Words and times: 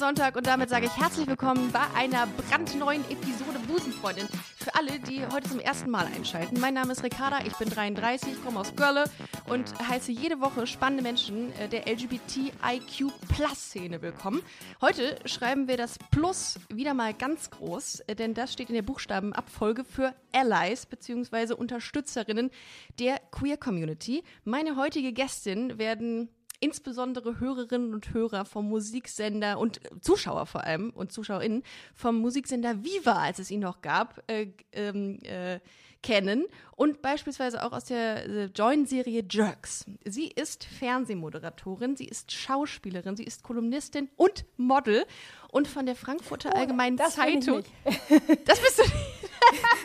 Sonntag 0.00 0.34
und 0.34 0.46
damit 0.46 0.70
sage 0.70 0.86
ich 0.86 0.96
herzlich 0.96 1.26
willkommen 1.26 1.70
bei 1.72 1.82
einer 1.94 2.26
brandneuen 2.26 3.04
Episode 3.10 3.58
Busenfreundin. 3.68 4.26
Für 4.56 4.74
alle, 4.74 4.98
die 4.98 5.26
heute 5.26 5.50
zum 5.50 5.60
ersten 5.60 5.90
Mal 5.90 6.06
einschalten. 6.06 6.58
Mein 6.58 6.72
Name 6.72 6.92
ist 6.92 7.04
Ricarda, 7.04 7.40
ich 7.44 7.54
bin 7.56 7.68
33, 7.68 8.42
komme 8.42 8.60
aus 8.60 8.74
Görle 8.74 9.04
und 9.46 9.74
heiße 9.86 10.10
jede 10.10 10.40
Woche 10.40 10.66
spannende 10.66 11.02
Menschen 11.02 11.52
äh, 11.58 11.68
der 11.68 11.86
LGBTIQ-Plus-Szene 11.86 14.00
willkommen. 14.00 14.40
Heute 14.80 15.18
schreiben 15.26 15.68
wir 15.68 15.76
das 15.76 15.98
Plus 16.10 16.58
wieder 16.70 16.94
mal 16.94 17.12
ganz 17.12 17.50
groß, 17.50 18.00
äh, 18.06 18.14
denn 18.14 18.32
das 18.32 18.54
steht 18.54 18.70
in 18.70 18.76
der 18.76 18.82
Buchstabenabfolge 18.82 19.84
für 19.84 20.14
Allies 20.32 20.86
bzw. 20.86 21.52
Unterstützerinnen 21.52 22.50
der 22.98 23.20
Queer 23.32 23.58
Community. 23.58 24.24
Meine 24.44 24.76
heutige 24.76 25.12
Gästin 25.12 25.78
werden 25.78 26.30
insbesondere 26.60 27.40
Hörerinnen 27.40 27.94
und 27.94 28.12
Hörer 28.12 28.44
vom 28.44 28.68
Musiksender 28.68 29.58
und 29.58 29.80
Zuschauer 30.00 30.46
vor 30.46 30.64
allem 30.64 30.90
und 30.90 31.12
Zuschauerinnen 31.12 31.62
vom 31.94 32.16
Musiksender 32.16 32.84
Viva, 32.84 33.14
als 33.14 33.38
es 33.38 33.50
ihn 33.50 33.60
noch 33.60 33.80
gab, 33.80 34.22
äh, 34.30 34.48
ähm, 34.72 35.18
äh, 35.22 35.60
kennen 36.02 36.46
und 36.76 37.02
beispielsweise 37.02 37.64
auch 37.64 37.72
aus 37.72 37.84
der 37.84 38.26
äh, 38.26 38.44
Join-Serie 38.46 39.24
Jerks. 39.28 39.84
Sie 40.04 40.28
ist 40.28 40.64
Fernsehmoderatorin, 40.64 41.96
sie 41.96 42.06
ist 42.06 42.32
Schauspielerin, 42.32 43.16
sie 43.16 43.24
ist 43.24 43.42
Kolumnistin 43.42 44.08
und 44.16 44.46
Model 44.56 45.04
und 45.50 45.68
von 45.68 45.86
der 45.86 45.96
Frankfurter 45.96 46.52
Oh, 46.54 46.58
Allgemeinen 46.58 46.98
ich 46.98 47.14
Zeitung. 47.14 47.64
Das 48.46 48.60
bist 48.60 48.78
du 48.78 48.82
nicht. 48.82 49.19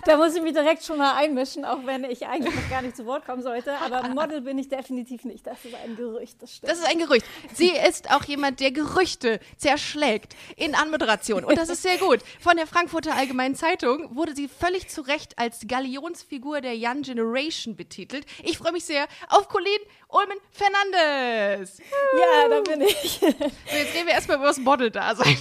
Da 0.06 0.17
muss 0.17 0.36
ich 0.36 0.42
mich 0.42 0.53
direkt 0.53 0.84
schon 0.84 0.98
mal 0.98 1.16
einmischen, 1.16 1.66
auch 1.66 1.86
wenn 1.86 2.03
ich 2.03 2.28
eigentlich 2.28 2.53
noch 2.53 2.70
gar 2.70 2.81
nicht 2.81 2.95
zu 2.95 3.06
Wort 3.06 3.25
kommen 3.25 3.42
sollte. 3.42 3.73
Aber 3.80 4.08
Model 4.09 4.42
bin 4.42 4.58
ich 4.59 4.70
definitiv 4.70 5.25
nicht. 5.25 5.48
Das 5.48 5.66
ist 5.66 5.73
ein 5.73 5.95
Gerücht, 5.95 6.42
das 6.42 6.56
stimmt. 6.56 6.72
Das 6.72 6.80
ist 6.80 6.88
ein 6.88 7.00
Gerücht. 7.00 7.25
Sie 7.53 7.72
ist 7.72 8.11
auch 8.11 8.23
jemand, 8.26 8.59
der 8.59 8.72
Gerüchte 8.72 9.39
zerschlägt 9.58 10.36
in 10.56 10.76
Anmoderation. 10.76 11.44
Und 11.44 11.58
das 11.58 11.70
ist 11.70 11.81
sehr 11.81 11.98
gut. 11.98 12.20
Von 12.39 12.56
der 12.58 12.67
Frankfurter 12.67 13.16
Allgemeinen 13.16 13.56
Zeitung 13.56 14.16
wurde 14.16 14.36
sie 14.36 14.48
völlig 14.48 14.89
zu 14.89 15.02
Recht 15.02 15.38
als 15.39 15.61
Galionsfigur 15.67 16.61
der 16.61 16.73
Young 16.76 17.02
Generation 17.02 17.76
betitelt. 17.76 18.26
Ich 18.44 18.58
freue 18.58 18.73
mich 18.73 18.86
sehr 18.86 19.08
auf 19.30 19.48
Colleen 19.48 19.80
Ulmen 20.09 20.38
Fernandes. 20.52 21.80
ja, 21.80 22.48
da 22.50 22.61
bin 22.61 22.81
ich. 22.81 23.20
So, 23.20 23.28
jetzt 23.28 23.95
reden 23.95 24.08
wir 24.08 24.14
erstmal 24.14 24.38
über 24.38 24.48
das 24.48 24.59
Model-Dasein. 24.59 25.38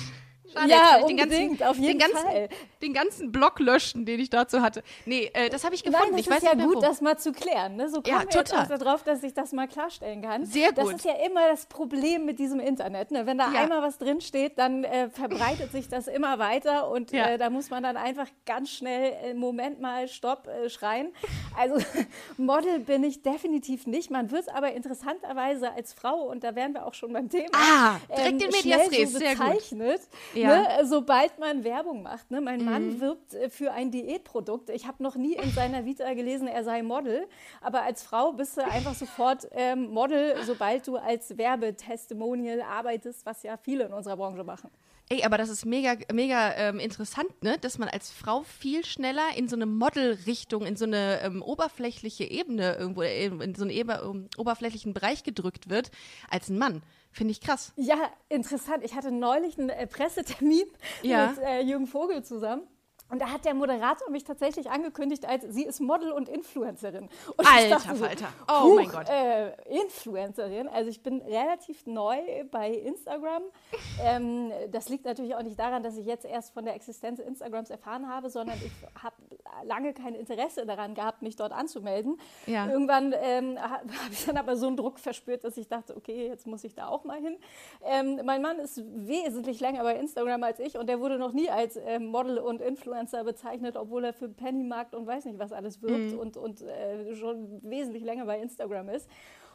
Schade, 0.55 0.71
Ja, 0.71 0.77
jetzt 0.77 1.01
kann 1.01 1.09
ich 1.09 1.23
unbedingt, 1.23 1.63
auf 1.63 1.77
jeden 1.77 1.99
den 1.99 2.11
ganzen, 2.11 2.27
Fall. 2.29 2.49
Den 2.83 2.93
ganzen 2.95 3.33
Block 3.33 3.59
löschen, 3.61 4.07
den 4.07 4.21
ich 4.21 4.31
dazu 4.31 4.63
hatte. 4.63 4.83
Nee, 5.07 5.31
äh, 5.35 5.49
das 5.51 5.65
habe 5.65 5.75
ich 5.75 5.83
gefunden. 5.83 6.07
Nein, 6.07 6.13
das 6.13 6.21
ich 6.23 6.31
weiß 6.31 6.37
ist 6.39 6.43
ja 6.45 6.51
nicht 6.55 6.59
mehr 6.59 6.67
gut, 6.67 6.77
wo. 6.77 6.81
das 6.81 7.01
mal 7.01 7.19
zu 7.19 7.33
klären. 7.33 7.77
Ne? 7.77 7.89
So 7.89 7.97
Ja, 8.05 8.17
kommen 8.19 8.29
wir 8.31 8.39
jetzt 8.41 8.51
total. 8.51 8.65
auch 8.73 8.79
darauf, 8.79 9.03
dass 9.03 9.23
ich 9.23 9.35
das 9.35 9.53
mal 9.53 9.67
klarstellen 9.69 10.23
kann. 10.23 10.45
Sehr 10.47 10.73
Das 10.73 10.85
gut. 10.87 10.95
ist 10.97 11.05
ja 11.05 11.15
immer 11.27 11.49
das 11.49 11.67
Problem 11.67 12.25
mit 12.25 12.39
diesem 12.39 12.61
Internet. 12.61 13.11
Ne? 13.11 13.27
Wenn 13.27 13.39
da 13.39 13.53
Ja. 13.53 13.63
einmal 13.63 13.83
was 13.83 13.99
drinsteht, 13.99 14.59
dann 14.59 14.85
äh, 14.85 15.09
verbreitet 15.11 15.73
sich 15.73 15.89
das 15.89 16.07
immer 16.09 16.39
weiter 16.39 16.89
und 16.91 17.11
Ja. 17.13 17.31
äh, 17.31 17.39
da 17.39 17.51
muss 17.51 17.71
man 17.71 17.83
dann 17.83 17.97
einfach 17.97 18.29
ganz 18.47 18.71
schnell, 18.71 19.13
äh, 19.25 19.35
Moment 19.35 19.81
mal, 19.81 20.09
Stopp, 20.09 20.47
äh, 20.49 20.69
schreien. 20.71 21.13
Also 21.59 21.77
Model 22.37 22.81
bin 22.81 23.05
ich 23.05 23.23
definitiv 23.23 23.87
nicht. 23.87 24.11
Man 24.11 24.31
wird 24.31 24.49
aber 24.55 24.73
interessanterweise 24.73 25.73
als 25.73 25.93
Frau, 25.93 26.23
und 26.29 26.45
da 26.45 26.55
wären 26.55 26.73
wir 26.73 26.87
auch 26.87 26.95
schon 26.95 27.13
beim 27.13 27.29
Thema, 27.29 27.49
Ah, 27.53 27.97
direkt 28.17 28.29
in 28.31 28.37
medias 28.51 28.61
schnell 28.61 28.89
res, 29.01 29.13
so 29.13 29.19
sehr 29.19 29.35
gut. 29.37 29.47
bezeichnet, 29.47 30.01
Ja. 30.45 30.57
Mhm. 30.57 30.63
ne? 30.63 30.87
sobald 30.87 31.39
man 31.39 31.65
Werbung 31.65 32.03
macht. 32.03 32.31
Ne? 32.31 32.41
Mein 32.41 32.65
Mann 32.65 33.01
wirbt 33.01 33.35
äh, 33.35 33.51
für 33.51 33.73
ein 33.73 33.91
Diätprodukt. 33.91 34.71
Ich 34.71 34.87
habe 34.87 35.03
noch 35.03 35.17
nie 35.17 35.35
in 35.35 35.51
seiner 35.51 35.85
Vita 35.85 36.13
gelesen, 36.15 36.47
er 36.47 36.65
sei 36.65 36.83
Model. 36.83 37.27
Aber 37.61 37.83
als 37.83 38.03
Frau 38.03 38.33
bist 38.33 38.57
du 38.57 38.65
einfach 38.65 38.95
sofort 38.95 39.49
ähm, 39.53 39.91
Model, 39.91 40.37
sobald 40.45 40.87
du 40.87 40.97
als 40.97 41.37
Werbetestimonial 41.37 42.63
arbeitest, 42.63 43.27
was 43.27 43.43
ja 43.43 43.57
viele 43.57 43.85
in 43.87 43.93
unserer 43.93 44.17
Branche 44.17 44.45
machen. 44.45 44.71
Ey, 45.11 45.23
aber 45.23 45.37
das 45.37 45.51
ist 45.51 45.67
mega, 45.67 45.97
mega 46.15 46.55
ähm, 46.55 46.81
interessant, 46.81 47.43
ne? 47.43 47.59
Dass 47.61 47.77
man 47.77 47.91
als 47.91 48.11
Frau 48.11 48.43
viel 48.43 48.87
schneller 48.87 49.37
in 49.37 49.49
so 49.49 49.57
eine 49.57 49.67
Model-Richtung, 49.67 50.65
in 50.65 50.77
so 50.77 50.87
eine 50.87 51.21
ähm, 51.21 51.43
oberflächliche 51.43 52.25
Ebene 52.25 52.77
irgendwo, 52.77 53.03
äh, 53.03 53.27
in 53.27 53.55
so 53.55 53.65
einen 53.65 53.71
eber, 53.71 54.09
um, 54.09 54.29
oberflächlichen 54.39 54.95
Bereich 54.95 55.23
gedrückt 55.23 55.69
wird, 55.69 55.91
als 56.31 56.49
ein 56.49 56.57
Mann. 56.57 56.83
Finde 57.15 57.31
ich 57.31 57.41
krass. 57.41 57.73
Ja, 57.77 58.11
interessant. 58.29 58.83
Ich 58.85 58.95
hatte 58.97 59.13
neulich 59.13 59.57
einen 59.57 59.69
äh, 59.69 59.87
Pressetermin 59.87 60.67
Ja. 61.03 61.29
mit 61.29 61.39
äh, 61.39 61.61
Jürgen 61.61 61.87
Vogel 61.87 62.25
zusammen. 62.25 62.65
Und 63.11 63.21
da 63.21 63.31
hat 63.31 63.45
der 63.45 63.55
Moderator 63.55 64.11
mich 64.11 64.25
tatsächlich 64.25 64.71
angekündigt, 64.71 65.27
als 65.29 65.45
sie 65.49 65.65
ist 65.65 65.81
Model 65.81 66.11
und 66.11 66.29
Influencerin. 66.29 67.09
Und 67.37 67.47
Alter 67.47 67.79
so, 67.95 68.05
Falter. 68.05 68.29
Oh 68.49 68.63
huch, 68.71 68.77
mein 68.77 68.89
Gott. 68.89 69.09
Äh, 69.09 69.53
Influencerin. 69.83 70.69
Also 70.69 70.91
ich 70.91 71.03
bin 71.03 71.21
relativ 71.21 71.87
neu 71.87 72.17
bei 72.51 72.71
Instagram. 72.71 73.43
ähm, 74.03 74.51
das 74.73 74.89
liegt 74.89 75.05
natürlich 75.05 75.35
auch 75.37 75.43
nicht 75.43 75.59
daran, 75.59 75.83
dass 75.83 75.97
ich 75.97 76.07
jetzt 76.07 76.25
erst 76.25 76.55
von 76.55 76.65
der 76.65 76.75
Existenz 76.75 77.19
Instagrams 77.21 77.71
erfahren 77.71 78.09
habe, 78.09 78.31
sondern 78.31 78.57
ich 78.65 78.73
habe 79.03 79.15
lange 79.65 79.93
kein 79.93 80.15
Interesse 80.15 80.67
daran 80.67 80.95
gehabt, 80.95 81.23
mich 81.23 81.37
dort 81.37 81.53
anzumelden. 81.53 82.19
Ja. 82.47 82.69
Irgendwann 82.69 83.15
ähm, 83.21 83.59
ha- 83.61 83.81
habe 84.05 84.13
ich 84.13 84.25
dann 84.25 84.37
aber 84.39 84.57
so 84.57 84.67
einen 84.67 84.77
Druck 84.77 84.99
verspürt, 84.99 85.45
dass 85.45 85.57
ich 85.57 85.69
dachte, 85.69 85.97
okay, 85.97 86.27
jetzt 86.29 86.47
muss 86.47 86.65
ich 86.65 86.75
da 86.75 86.89
auch 86.89 87.05
mal 87.05 87.21
hin. 87.21 87.37
Ähm, 87.85 88.21
mein 88.25 88.43
Mann 88.43 88.59
ist 88.59 88.83
wesentlich 89.07 89.61
länger 89.61 89.83
bei 89.83 89.95
Instagram 89.97 90.43
als 90.43 90.59
ich 90.59 90.77
und 90.79 90.89
der 90.89 91.01
wurde 91.01 91.19
noch 91.19 91.33
nie 91.33 91.51
als 91.51 91.77
ähm, 91.77 92.07
Model 92.07 92.39
und 92.39 92.61
Influencer 93.05 93.25
bezeichnet, 93.25 93.77
obwohl 93.77 94.05
er 94.05 94.13
für 94.13 94.29
Pennymarkt 94.29 94.95
und 94.95 95.07
weiß 95.07 95.25
nicht 95.27 95.39
was 95.39 95.53
alles 95.53 95.83
wirbt 95.83 96.13
Mhm. 96.13 96.19
und, 96.19 96.37
und 96.37 96.63
äh, 96.63 97.15
schon 97.15 97.61
wesentlich 97.63 98.03
länger 98.05 98.25
bei 98.27 98.39
Instagram 98.41 98.89
ist. 98.89 99.09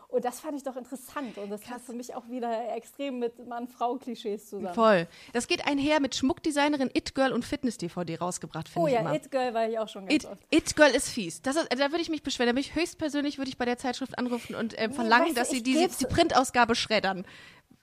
Und 0.07 0.25
das 0.25 0.39
fand 0.39 0.57
ich 0.57 0.63
doch 0.63 0.75
interessant 0.75 1.37
und 1.37 1.51
das 1.51 1.61
passt 1.61 1.85
für 1.85 1.93
mich 1.93 2.15
auch 2.15 2.27
wieder 2.29 2.75
extrem 2.75 3.19
mit 3.19 3.45
Mann-Frau-Klischees 3.47 4.49
zusammen. 4.49 4.73
Voll. 4.73 5.07
Das 5.33 5.47
geht 5.47 5.67
einher 5.67 5.99
mit 5.99 6.15
Schmuckdesignerin 6.15 6.89
It 6.95 7.13
Girl 7.13 7.31
und 7.31 7.45
Fitness-DVD 7.45 8.15
rausgebracht, 8.17 8.69
finde 8.69 8.83
Oh 8.83 8.87
ich 8.87 8.93
ja, 8.95 9.01
immer. 9.01 9.13
It 9.13 9.29
Girl 9.29 9.53
war 9.53 9.69
ich 9.69 9.77
auch 9.77 9.87
schon 9.87 10.07
ganz 10.07 10.23
It, 10.23 10.25
oft. 10.31 10.41
It 10.49 10.75
Girl 10.75 10.89
ist 10.89 11.09
fies. 11.09 11.43
Das 11.43 11.57
ist, 11.57 11.67
da 11.71 11.91
würde 11.91 12.01
ich 12.01 12.09
mich 12.09 12.23
beschweren. 12.23 12.55
Da 12.55 12.59
ich 12.59 12.73
höchstpersönlich 12.73 13.37
würde 13.37 13.49
ich 13.49 13.59
bei 13.59 13.65
der 13.65 13.77
Zeitschrift 13.77 14.17
anrufen 14.17 14.55
und 14.55 14.73
ähm, 14.79 14.93
verlangen, 14.93 15.27
du, 15.29 15.33
dass 15.35 15.51
sie 15.51 15.57
ich 15.57 15.63
die, 15.63 15.75
geb's- 15.77 15.99
die 15.99 16.05
Printausgabe 16.05 16.73
schreddern. 16.73 17.23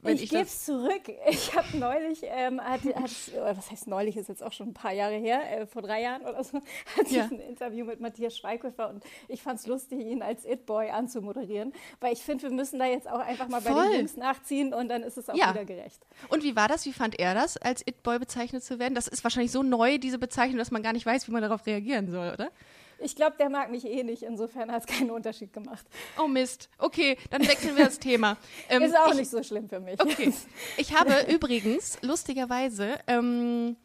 Wenn 0.07 0.17
ich 0.17 0.23
ich 0.25 0.31
gebe 0.31 0.43
es 0.43 0.65
zurück. 0.65 1.03
Ich 1.29 1.55
habe 1.55 1.77
neulich, 1.77 2.21
ähm, 2.25 2.61
hat, 2.61 2.81
hat, 2.85 3.11
oder 3.35 3.57
was 3.57 3.71
heißt 3.71 3.87
neulich, 3.89 4.17
ist 4.17 4.29
jetzt 4.29 4.43
auch 4.43 4.53
schon 4.53 4.69
ein 4.69 4.75
paar 4.75 4.93
Jahre 4.93 5.15
her, 5.17 5.61
äh, 5.61 5.67
vor 5.67 5.83
drei 5.83 6.03
Jahren 6.03 6.23
oder 6.23 6.43
so, 6.45 6.59
hatte 6.99 7.15
Ja. 7.15 7.25
ich 7.27 7.31
ein 7.33 7.41
Interview 7.41 7.85
mit 7.85 8.01
Matthias 8.01 8.37
Schweighöfer 8.37 8.89
und 8.89 9.05
ich 9.29 9.43
fand 9.43 9.59
es 9.61 9.67
lustig, 9.67 10.01
ihn 10.01 10.23
als 10.23 10.45
It-Boy 10.45 10.91
anzumoderieren, 10.91 11.73
weil 12.01 12.13
ich 12.13 12.21
finde, 12.23 12.45
wir 12.45 12.51
müssen 12.51 12.79
da 12.79 12.87
jetzt 12.87 13.09
auch 13.09 13.19
einfach 13.21 13.49
mal 13.49 13.61
bei 13.61 13.71
Voll. 13.73 13.89
den 13.91 13.99
Jungs 14.01 14.17
nachziehen 14.17 14.73
und 14.75 14.89
dann 14.89 15.03
ist 15.03 15.17
es 15.19 15.29
auch 15.29 15.35
Ja. 15.37 15.51
wieder 15.51 15.65
gerecht. 15.65 16.01
Und 16.29 16.43
wie 16.43 16.57
war 16.57 16.69
das? 16.69 16.85
Wie 16.87 16.93
fand 16.93 17.19
er 17.19 17.35
das, 17.35 17.57
als 17.57 17.83
It-Boy 17.87 18.19
bezeichnet 18.19 18.63
zu 18.65 18.79
werden? 18.79 18.95
Das 18.95 19.09
ist 19.09 19.25
wahrscheinlich 19.25 19.53
so 19.53 19.63
neu, 19.63 19.99
diese 19.99 20.19
Bezeichnung, 20.19 20.59
dass 20.59 20.71
man 20.71 20.83
gar 20.83 20.93
nicht 20.93 21.07
weiß, 21.07 21.27
wie 21.29 21.33
man 21.33 21.43
darauf 21.43 21.67
reagieren 21.67 22.11
soll, 22.11 22.33
oder? 22.33 22.51
Ich 22.99 23.17
glaube, 23.17 23.37
der 23.39 23.51
mag 23.51 23.71
mich 23.71 23.85
eh 23.85 24.03
nicht, 24.03 24.23
insofern 24.23 24.73
hat 24.73 24.89
es 24.89 24.97
keinen 24.97 25.11
Unterschied 25.11 25.53
gemacht. 25.53 25.87
Oh 26.19 26.27
Mist. 26.27 26.69
Okay, 26.79 27.17
dann 27.31 27.47
wechseln 27.47 27.77
wir 27.77 27.85
das 27.85 27.99
Thema. 27.99 28.37
Ähm, 28.69 28.83
ist 28.83 28.97
auch 28.97 29.11
ich, 29.13 29.19
nicht 29.19 29.31
so 29.31 29.43
schlimm 29.43 29.69
für 29.69 29.81
mich. 29.81 30.01
Okay. 30.01 30.33
Ich 30.77 30.95
habe 30.95 31.27
übrigens, 31.29 31.99
lustigerweise, 32.03 32.99
ähm, 33.07 33.77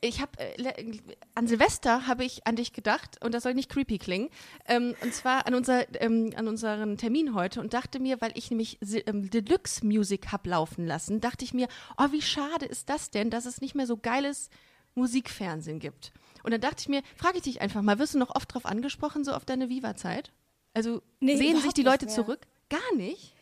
ich 0.00 0.20
habe 0.20 0.30
äh, 0.38 0.72
an 1.34 1.48
Silvester 1.48 2.06
habe 2.06 2.24
ich 2.24 2.46
an 2.46 2.56
dich 2.56 2.72
gedacht 2.72 3.22
und 3.24 3.34
das 3.34 3.42
soll 3.42 3.54
nicht 3.54 3.68
creepy 3.68 3.98
klingen 3.98 4.28
ähm, 4.66 4.94
und 5.02 5.12
zwar 5.12 5.46
an 5.46 5.54
unser 5.54 5.86
ähm, 6.00 6.30
an 6.36 6.46
unseren 6.46 6.96
Termin 6.96 7.34
heute 7.34 7.60
und 7.60 7.74
dachte 7.74 7.98
mir, 7.98 8.20
weil 8.20 8.30
ich 8.34 8.50
nämlich 8.50 8.78
ähm, 9.06 9.28
Deluxe 9.30 9.84
Music 9.84 10.30
hab 10.30 10.46
laufen 10.46 10.86
lassen, 10.86 11.20
dachte 11.20 11.44
ich 11.44 11.52
mir, 11.52 11.66
oh 11.96 12.12
wie 12.12 12.22
schade 12.22 12.66
ist 12.66 12.88
das 12.88 13.10
denn, 13.10 13.30
dass 13.30 13.44
es 13.44 13.60
nicht 13.60 13.74
mehr 13.74 13.86
so 13.86 13.96
geiles 13.96 14.50
Musikfernsehen 14.94 15.80
gibt. 15.80 16.12
Und 16.42 16.52
dann 16.52 16.60
dachte 16.60 16.76
ich 16.80 16.88
mir, 16.88 17.02
frage 17.16 17.38
ich 17.38 17.42
dich 17.44 17.60
einfach 17.60 17.82
mal, 17.82 17.98
wirst 17.98 18.14
du 18.14 18.18
noch 18.18 18.34
oft 18.34 18.52
drauf 18.54 18.66
angesprochen 18.66 19.24
so 19.24 19.32
auf 19.32 19.44
deine 19.44 19.68
Viva-Zeit? 19.68 20.32
Also 20.74 21.02
Nee, 21.20 21.36
sehen 21.36 21.60
sich 21.60 21.72
die 21.72 21.82
Leute 21.82 22.06
zurück? 22.06 22.46
Gar 22.68 22.94
nicht. 22.96 23.34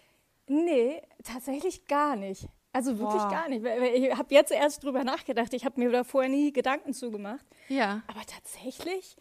Nee, 0.49 1.03
tatsächlich 1.25 1.87
gar 1.87 2.17
nicht. 2.17 2.47
Also 2.73 2.99
wirklich 2.99 3.23
Boah. 3.23 3.31
gar 3.31 3.49
nicht. 3.49 3.65
Ich 3.65 4.15
habe 4.17 4.35
jetzt 4.35 4.53
erst 4.53 4.85
drüber 4.85 5.03
nachgedacht. 5.03 5.53
Ich 5.55 5.65
habe 5.65 5.81
mir 5.81 5.91
da 5.91 6.05
vorher 6.05 6.31
nie 6.31 6.53
Gedanken 6.53 6.93
zugemacht. 6.93 7.45
Ja. 7.69 8.03
Aber 8.07 8.21
tatsächlich? 8.27 9.17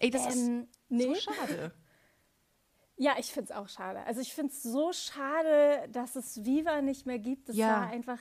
Ey, 0.00 0.10
das 0.10 0.34
Ähm, 0.36 0.62
ist 0.62 0.68
nee. 0.88 1.04
so 1.04 1.14
schade. 1.14 1.72
Ja, 3.00 3.14
ich 3.16 3.26
finde 3.26 3.52
es 3.52 3.56
auch 3.56 3.68
schade. 3.68 4.00
Also 4.06 4.20
ich 4.20 4.34
finde 4.34 4.52
es 4.52 4.60
so 4.60 4.92
schade, 4.92 5.88
dass 5.92 6.16
es 6.16 6.44
Viva 6.44 6.82
nicht 6.82 7.06
mehr 7.06 7.20
gibt. 7.20 7.48
Das 7.48 7.54
Ja. 7.54 7.68
war 7.82 7.90
einfach, 7.90 8.18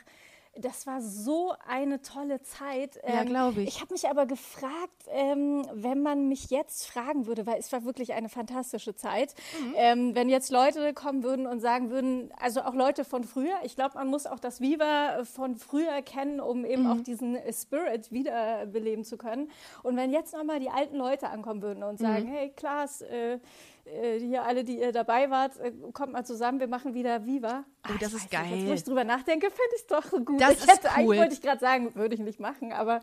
das 0.60 0.88
war 0.88 1.02
so 1.02 1.54
eine 1.68 2.02
tolle 2.02 2.42
Zeit. 2.42 2.96
Ja, 3.08 3.22
Ähm, 3.22 3.28
glaube 3.28 3.62
ich. 3.62 3.70
Ich 3.70 3.82
habe 3.82 3.94
mich 3.94 4.08
aber 4.10 4.26
gefragt, 4.26 5.04
ähm, 5.10 5.66
wenn 5.74 6.02
man 6.02 6.28
mich 6.28 6.50
jetzt 6.50 6.86
fragen 6.88 7.28
würde, 7.28 7.46
weil 7.46 7.60
es 7.60 7.72
war 7.72 7.84
wirklich 7.86 8.14
eine 8.14 8.30
fantastische 8.30 8.96
Zeit, 8.96 9.34
Mhm. 9.60 9.74
ähm, 9.76 10.16
wenn 10.16 10.30
jetzt 10.30 10.52
Leute 10.52 10.94
kommen 10.94 11.24
würden 11.24 11.48
und 11.48 11.60
sagen 11.60 11.90
würden, 11.90 12.32
also 12.40 12.62
auch 12.62 12.74
Leute 12.74 13.06
von 13.06 13.24
früher, 13.24 13.56
ich 13.64 13.76
glaube, 13.76 13.96
man 13.96 14.08
muss 14.08 14.26
auch 14.26 14.40
das 14.40 14.62
Viva 14.62 15.24
von 15.26 15.56
früher 15.56 16.02
kennen, 16.02 16.40
um 16.40 16.66
eben 16.66 16.84
Mhm. 16.84 16.92
auch 16.92 17.02
diesen 17.02 17.38
Spirit 17.54 18.12
wiederbeleben 18.12 19.04
zu 19.04 19.18
können. 19.18 19.50
Und 19.84 19.96
wenn 19.98 20.12
jetzt 20.12 20.34
nochmal 20.34 20.60
die 20.60 20.70
alten 20.70 20.96
Leute 20.96 21.30
ankommen 21.30 21.62
würden 21.62 21.84
und 21.84 22.00
sagen, 22.00 22.26
Mhm. 22.26 22.32
hey 22.34 22.54
Klaas, 22.56 23.02
äh, 23.02 23.40
äh, 23.88 24.20
hier 24.20 24.44
alle, 24.44 24.64
die 24.64 24.80
ihr 24.80 24.92
dabei 24.92 25.30
wart, 25.30 25.58
äh, 25.60 25.72
kommt 25.94 26.14
mal 26.14 26.26
zusammen, 26.26 26.60
wir 26.60 26.68
machen 26.68 26.94
wieder 26.94 27.26
Viva. 27.26 27.64
Oh, 27.88 27.94
das 28.00 28.14
ist 28.14 28.16
weiß 28.16 28.24
nicht, 28.24 28.34
Jetzt, 28.34 28.50
geil. 28.50 28.68
wo 28.68 28.74
ich 28.74 28.84
drüber 28.84 29.04
nachdenke, 29.04 29.48
finde 29.48 29.76
ich 29.76 29.82
es 29.82 29.88
doch 29.88 30.10
gut. 30.26 30.42
Das 30.42 30.54
ich 30.54 30.60
ist 30.60 30.68
hätte, 30.68 30.88
cool. 30.88 30.94
Eigentlich 30.96 31.20
wollte 31.20 31.34
ich 31.34 31.42
gerade 31.42 31.60
sagen, 31.60 31.96
würde 31.96 32.16
ich 32.16 32.22
nicht 32.22 32.40
machen, 32.40 32.74
aber 32.74 33.02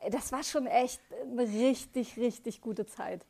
äh, 0.00 0.10
das 0.10 0.32
war 0.32 0.42
schon 0.42 0.66
echt 0.66 1.00
eine 1.22 1.42
richtig, 1.42 2.16
richtig 2.16 2.60
gute 2.60 2.86
Zeit. 2.86 3.24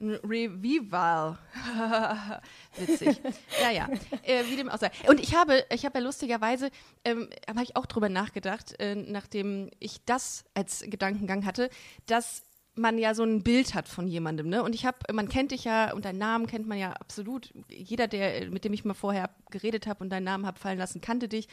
Ein 0.00 0.14
Revival. 0.24 1.36
Witzig. 2.78 3.20
ja, 3.60 3.70
ja. 3.70 3.88
Äh, 4.22 4.44
wie 4.46 4.56
dem 4.56 4.70
auch 4.70 4.78
sei. 4.78 4.90
Und 5.06 5.20
ich 5.20 5.34
habe, 5.34 5.64
ich 5.70 5.84
habe 5.84 5.98
ja 5.98 6.04
lustigerweise, 6.04 6.70
ähm, 7.04 7.28
habe 7.46 7.62
ich 7.62 7.76
auch 7.76 7.84
drüber 7.84 8.08
nachgedacht, 8.08 8.80
äh, 8.80 8.94
nachdem 8.94 9.70
ich 9.78 10.02
das 10.06 10.44
als 10.54 10.84
Gedankengang 10.86 11.44
hatte, 11.44 11.68
dass 12.06 12.44
man 12.74 12.98
ja 12.98 13.14
so 13.14 13.24
ein 13.24 13.42
Bild 13.42 13.74
hat 13.74 13.88
von 13.88 14.06
jemandem, 14.06 14.48
ne? 14.48 14.62
Und 14.62 14.74
ich 14.74 14.86
habe, 14.86 14.98
man 15.12 15.28
kennt 15.28 15.50
dich 15.50 15.64
ja 15.64 15.92
und 15.92 16.04
deinen 16.04 16.18
Namen 16.18 16.46
kennt 16.46 16.66
man 16.66 16.78
ja 16.78 16.92
absolut. 16.92 17.52
Jeder, 17.68 18.06
der, 18.06 18.50
mit 18.50 18.64
dem 18.64 18.72
ich 18.72 18.84
mal 18.84 18.94
vorher 18.94 19.30
geredet 19.50 19.86
habe 19.86 20.02
und 20.04 20.10
deinen 20.10 20.24
Namen 20.24 20.46
habe 20.46 20.58
fallen 20.58 20.78
lassen, 20.78 21.00
kannte 21.00 21.28
dich. 21.28 21.48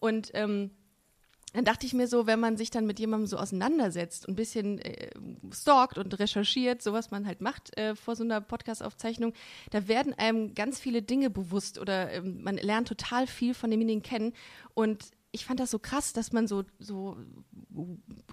Und 0.00 0.30
ähm, 0.34 0.70
dann 1.56 1.64
dachte 1.64 1.86
ich 1.86 1.94
mir 1.94 2.06
so, 2.06 2.26
wenn 2.26 2.38
man 2.38 2.58
sich 2.58 2.70
dann 2.70 2.84
mit 2.84 2.98
jemandem 2.98 3.26
so 3.26 3.38
auseinandersetzt 3.38 4.26
und 4.26 4.34
ein 4.34 4.36
bisschen 4.36 4.78
äh, 4.80 5.10
stalkt 5.52 5.96
und 5.96 6.18
recherchiert, 6.18 6.82
so 6.82 6.92
was 6.92 7.10
man 7.10 7.26
halt 7.26 7.40
macht 7.40 7.76
äh, 7.78 7.94
vor 7.94 8.14
so 8.14 8.24
einer 8.24 8.42
Podcast-Aufzeichnung, 8.42 9.32
da 9.70 9.88
werden 9.88 10.12
einem 10.12 10.54
ganz 10.54 10.78
viele 10.78 11.00
Dinge 11.00 11.30
bewusst 11.30 11.78
oder 11.78 12.12
ähm, 12.12 12.42
man 12.42 12.56
lernt 12.56 12.88
total 12.88 13.26
viel 13.26 13.54
von 13.54 13.70
demjenigen 13.70 14.02
kennen. 14.02 14.34
Und 14.74 15.04
ich 15.32 15.46
fand 15.46 15.60
das 15.60 15.70
so 15.70 15.78
krass, 15.78 16.12
dass 16.12 16.32
man 16.32 16.46
so, 16.46 16.64
so 16.78 17.16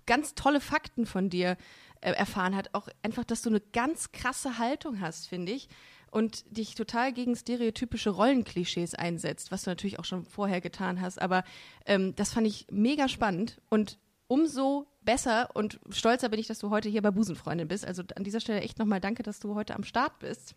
ganz 0.05 0.35
tolle 0.35 0.61
Fakten 0.61 1.05
von 1.05 1.29
dir 1.29 1.57
äh, 2.01 2.11
erfahren 2.11 2.55
hat. 2.55 2.73
Auch 2.73 2.87
einfach, 3.01 3.23
dass 3.23 3.41
du 3.41 3.49
eine 3.49 3.61
ganz 3.61 4.11
krasse 4.11 4.57
Haltung 4.57 4.99
hast, 5.01 5.27
finde 5.27 5.51
ich. 5.51 5.69
Und 6.11 6.45
dich 6.55 6.75
total 6.75 7.11
gegen 7.11 7.35
stereotypische 7.35 8.11
Rollenklischees 8.11 8.93
einsetzt, 8.93 9.51
was 9.51 9.63
du 9.63 9.71
natürlich 9.71 9.97
auch 9.97 10.05
schon 10.05 10.25
vorher 10.25 10.61
getan 10.61 11.01
hast. 11.01 11.19
Aber 11.19 11.43
ähm, 11.87 12.15
das 12.15 12.33
fand 12.33 12.45
ich 12.45 12.67
mega 12.69 13.07
spannend 13.07 13.59
und 13.69 13.97
umso 14.27 14.87
besser 15.01 15.49
und 15.53 15.79
stolzer 15.89 16.29
bin 16.29 16.39
ich, 16.39 16.47
dass 16.47 16.59
du 16.59 16.69
heute 16.69 16.89
hier 16.89 17.01
bei 17.01 17.11
Busenfreundin 17.11 17.67
bist. 17.67 17.85
Also 17.85 18.03
an 18.15 18.23
dieser 18.23 18.39
Stelle 18.39 18.61
echt 18.61 18.79
nochmal 18.79 18.99
danke, 19.01 19.23
dass 19.23 19.39
du 19.39 19.55
heute 19.55 19.75
am 19.75 19.83
Start 19.83 20.19
bist. 20.19 20.55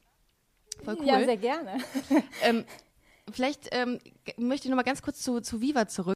Voll 0.85 0.97
cool. 1.01 1.07
Ja, 1.07 1.25
sehr 1.25 1.37
gerne. 1.37 1.79
Ähm, 2.43 2.65
vielleicht 3.33 3.69
ähm, 3.73 3.99
möchte 4.37 4.67
ich 4.67 4.71
noch 4.71 4.77
mal 4.77 4.83
ganz 4.83 5.03
kurz 5.03 5.23
zu, 5.23 5.41
zu 5.41 5.61
Viva 5.61 5.89
zurück. 5.89 6.16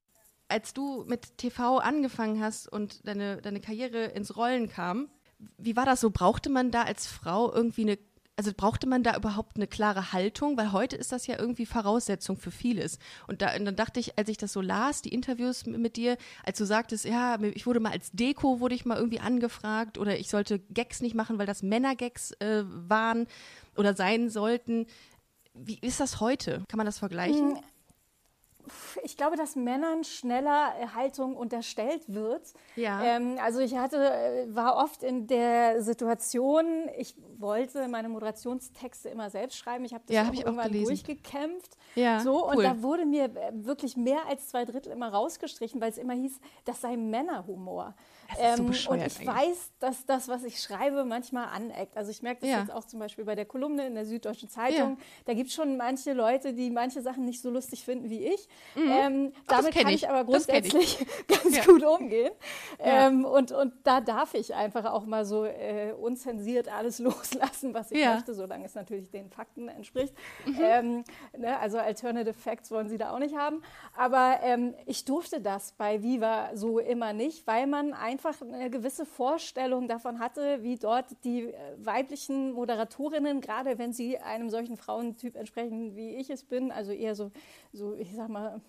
Als 0.51 0.75
du 0.75 1.05
mit 1.07 1.39
TV 1.39 1.79
angefangen 1.79 2.43
hast 2.43 2.67
und 2.67 3.07
deine, 3.07 3.41
deine 3.41 3.61
Karriere 3.61 4.07
ins 4.07 4.37
Rollen 4.37 4.69
kam, 4.69 5.09
wie 5.59 5.77
war 5.77 5.87
das 5.87 6.01
so? 6.01 6.11
Brauchte 6.11 6.51
man 6.51 6.71
da 6.71 6.83
als 6.83 7.07
Frau 7.07 7.53
irgendwie 7.53 7.83
eine, 7.83 7.99
also 8.37 8.53
brauchte 8.57 8.87
man 8.87 9.03
da 9.03 9.17
überhaupt 9.17 9.57
eine 9.57 9.67
klare 9.67 10.13
Haltung? 10.13 10.57
Weil 10.57 10.73
heute 10.73 10.97
ist 10.97 11.13
das 11.13 11.27
ja 11.27 11.39
irgendwie 11.39 11.67
Voraussetzung 11.67 12.37
für 12.37 12.51
vieles. 12.51 12.99
Und, 13.27 13.43
da, 13.43 13.55
und 13.55 13.65
dann 13.65 13.77
dachte 13.77 14.01
ich, 14.01 14.19
als 14.19 14.29
ich 14.29 14.39
das 14.39 14.53
so 14.53 14.61
las, 14.61 15.03
die 15.03 15.15
Interviews 15.15 15.67
mit 15.67 15.97
dir, 15.97 16.17
als 16.45 16.59
du 16.59 16.67
sagtest, 16.67 17.05
ja, 17.05 17.41
ich 17.41 17.67
wurde 17.67 17.81
mal 17.81 17.93
als 17.93 18.11
Deko, 18.11 18.61
wurde 18.61 18.75
ich 18.75 18.85
mal 18.85 18.99
irgendwie 18.99 19.21
angefragt 19.21 19.99
oder 19.99 20.19
ich 20.19 20.29
sollte 20.29 20.59
Gags 20.59 21.01
nicht 21.01 21.15
machen, 21.15 21.39
weil 21.39 21.47
das 21.47 21.63
Männergags 21.63 22.33
äh, 22.41 22.65
waren 22.67 23.29
oder 23.77 23.95
sein 23.95 24.29
sollten. 24.31 24.87
Wie 25.55 25.79
ist 25.81 26.01
das 26.01 26.21
heute? 26.21 26.65
Kann 26.69 26.79
man 26.79 26.87
das 26.87 26.99
vergleichen? 26.99 27.59
Ich 29.03 29.17
glaube, 29.17 29.37
dass 29.37 29.57
Männern 29.57 30.05
schneller 30.05 30.73
äh, 30.81 30.87
Haltung 30.89 31.37
unterstellt 31.37 32.03
wird. 32.07 32.53
Ja. 32.77 33.03
Ähm, 33.03 33.39
also 33.43 33.61
ich 33.61 33.77
hatte, 33.77 33.97
äh, 33.97 34.55
war 34.55 34.77
oft 34.77 35.03
in 35.03 35.27
der 35.27 35.83
Situation, 35.83 36.89
ich 36.97 37.15
wollte 37.39 37.89
meine 37.89 38.09
Moderationstexte 38.09 39.09
immer 39.09 39.31
selbst 39.31 39.57
schreiben. 39.59 39.85
Ich 39.85 39.95
habe 39.95 40.05
das 40.07 40.15
Ja, 40.15 40.23
auch 40.23 40.27
hab 40.29 40.35
irgendwann 40.35 40.69
gelesen. 40.69 40.87
durchgekämpft. 40.89 41.77
Ja, 41.95 42.21
so, 42.21 42.47
und 42.47 42.57
cool. 42.57 42.63
da 42.63 42.83
wurde 42.83 43.07
mir 43.07 43.25
äh, 43.25 43.53
wirklich 43.53 43.97
mehr 43.97 44.27
als 44.29 44.49
zwei 44.49 44.65
Drittel 44.65 44.93
immer 44.93 45.09
rausgestrichen, 45.09 45.81
weil 45.81 45.91
es 45.91 45.99
immer 45.99 46.15
hieß, 46.15 46.41
das 46.65 46.81
sei 46.81 46.97
Männerhumor. 46.97 47.95
Ist 48.39 48.57
so 48.57 48.63
und 48.65 48.73
ich 48.75 48.89
eigentlich. 48.89 49.27
weiß, 49.27 49.73
dass 49.81 50.07
das, 50.07 50.29
was 50.29 50.45
ich 50.45 50.61
schreibe, 50.61 51.05
manchmal 51.05 51.47
aneckt. 51.49 51.97
Also 51.97 52.11
ich 52.11 52.23
merke 52.23 52.43
das 52.43 52.51
Ja. 52.51 52.61
jetzt 52.61 52.73
auch 52.73 52.85
zum 52.85 53.01
Beispiel 53.01 53.25
bei 53.25 53.35
der 53.35 53.45
Kolumne 53.47 53.87
in 53.87 53.95
der 53.95 54.05
Süddeutschen 54.05 54.49
Zeitung. 54.49 54.99
Da 55.25 55.35
gibt 55.35 55.49
es 55.49 55.55
schon 55.55 55.77
manche 55.77 56.13
Leute, 56.13 56.53
die 56.53 56.71
manche 56.71 57.03
Sachen 57.03 57.25
nicht 57.25 57.41
so 57.41 57.51
lustig 57.51 57.85
finden 57.85 58.11
wie 58.11 58.27
ich. 58.27 58.49
Ähm, 58.77 59.23
Mhm. 59.25 59.33
Ach, 59.35 59.43
das 59.47 59.57
damit 59.59 59.75
kann 59.75 59.89
ich. 59.89 60.03
ich 60.03 60.09
aber 60.09 60.25
grundsätzlich 60.25 60.99
ganz 61.29 61.57
Ja. 61.57 61.65
gut 61.65 61.83
umgehen. 61.85 62.33
Ja. 62.85 63.07
Ähm, 63.09 63.25
und, 63.25 63.53
und 63.53 63.73
da 63.85 64.01
darf 64.01 64.35
ich 64.35 64.55
einfach 64.55 64.85
auch 64.87 65.05
mal 65.05 65.25
so 65.25 65.45
äh, 65.45 65.93
unzensiert 65.93 66.69
alles 66.69 66.99
loslassen, 67.01 67.75
was 67.75 67.91
ich 67.91 67.99
Ja. 67.99 68.11
Mhm. 68.11 68.15
möchte, 68.17 68.35
solange 68.35 68.65
es 68.65 68.75
natürlich 68.75 69.11
den 69.11 69.29
Fakten 69.31 69.69
entspricht. 69.69 70.15
Ähm, 70.59 71.05
ne, 71.37 71.59
also 71.59 71.79
Alternative 71.79 72.33
Facts 72.35 72.71
wollen 72.71 72.89
sie 72.89 72.97
da 72.99 73.13
auch 73.13 73.19
nicht 73.19 73.37
haben. 73.37 73.63
Aber 73.97 74.39
ähm, 74.43 74.75
ich 74.87 75.05
durfte 75.05 75.41
das 75.41 75.73
bei 75.73 76.03
Viva 76.03 76.51
so 76.55 76.79
immer 76.79 77.13
nicht, 77.13 77.47
weil 77.47 77.67
man 77.67 77.93
einfach 77.93 78.20
eine 78.25 78.71
gewisse 78.71 79.07
Vorstellung 79.07 79.89
davon 79.89 80.19
hatte, 80.19 80.63
wie 80.63 80.77
dort 80.77 81.07
die 81.25 81.53
äh, 81.53 81.55
weiblichen 81.79 82.53
Moderatorinnen, 82.53 83.41
gerade 83.41 83.79
wenn 83.79 83.93
sie 83.93 84.19
einem 84.19 84.51
solchen 84.51 84.77
Frauentyp 84.77 85.37
entsprechen, 85.37 85.97
wie 85.97 86.17
ich 86.17 86.31
es 86.31 86.45
bin, 86.45 86.71
also 86.73 86.93
eher 86.93 87.15
so, 87.15 87.31
so 87.73 87.95
ich 87.95 88.15
sag 88.15 88.29
mal, 88.29 88.61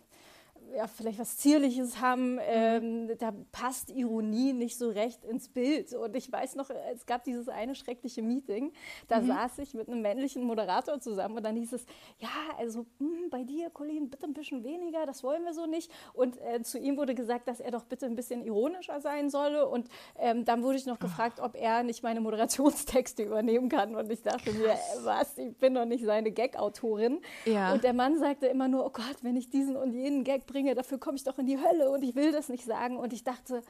ja, 0.75 0.87
vielleicht 0.87 1.19
was 1.19 1.37
Zierliches 1.37 1.99
haben, 1.99 2.39
ähm, 2.41 3.09
da 3.17 3.33
passt 3.51 3.89
Ironie 3.89 4.53
nicht 4.53 4.77
so 4.77 4.89
recht 4.89 5.23
ins 5.25 5.49
Bild. 5.49 5.93
Und 5.93 6.15
ich 6.15 6.31
weiß 6.31 6.55
noch, 6.55 6.69
es 6.93 7.05
gab 7.05 7.23
dieses 7.23 7.49
eine 7.49 7.75
schreckliche 7.75 8.21
Meeting, 8.21 8.71
da 9.07 9.21
saß 9.21 9.59
ich 9.59 9.73
mit 9.73 9.87
einem 9.87 10.01
männlichen 10.01 10.43
Moderator 10.43 10.99
zusammen 10.99 11.37
und 11.37 11.43
dann 11.43 11.55
hieß 11.55 11.73
es, 11.73 11.85
ja, 12.19 12.29
also 12.57 12.85
hm, 12.99 13.29
bei 13.29 13.43
dir, 13.43 13.69
Colin, 13.69 14.09
bitte 14.09 14.25
ein 14.25 14.33
bisschen 14.33 14.63
weniger, 14.63 15.05
das 15.05 15.23
wollen 15.23 15.43
wir 15.43 15.53
so 15.53 15.65
nicht. 15.65 15.91
Und 16.13 16.37
äh, 16.41 16.61
zu 16.61 16.77
ihm 16.77 16.97
wurde 16.97 17.15
gesagt, 17.15 17.47
dass 17.47 17.59
er 17.59 17.71
doch 17.71 17.83
bitte 17.83 18.05
ein 18.05 18.15
bisschen 18.15 18.43
ironischer 18.43 19.01
sein 19.01 19.29
solle. 19.29 19.67
Und 19.67 19.87
ähm, 20.19 20.45
dann 20.45 20.63
wurde 20.63 20.77
ich 20.77 20.85
noch 20.85 20.99
gefragt, 20.99 21.39
ob 21.39 21.55
er 21.55 21.83
nicht 21.83 22.03
meine 22.03 22.21
Moderationstexte 22.21 23.23
übernehmen 23.23 23.69
kann. 23.69 23.95
Und 23.95 24.11
ich 24.11 24.21
dachte 24.21 24.51
mir, 24.53 24.71
äh, 24.71 24.77
was, 25.03 25.37
ich 25.37 25.55
bin 25.57 25.73
doch 25.73 25.85
nicht 25.85 26.05
seine 26.05 26.31
Gag-Autorin. 26.31 27.21
Ja. 27.45 27.73
Und 27.73 27.83
der 27.83 27.93
Mann 27.93 28.19
sagte 28.19 28.47
immer 28.47 28.67
nur, 28.67 28.85
oh 28.85 28.91
Gott, 28.91 29.17
wenn 29.21 29.35
ich 29.35 29.49
diesen 29.49 29.75
und 29.75 29.93
jenen 29.93 30.23
Gag 30.23 30.45
bringe, 30.45 30.60
dafür 30.75 30.97
komme 30.97 31.17
ich 31.17 31.23
doch 31.23 31.37
in 31.37 31.45
die 31.45 31.57
Hölle 31.57 31.89
und 31.89 32.03
ich 32.03 32.15
will 32.15 32.31
das 32.31 32.49
nicht 32.49 32.65
sagen. 32.65 32.97
Und 32.97 33.13
ich 33.13 33.23
dachte, 33.23 33.61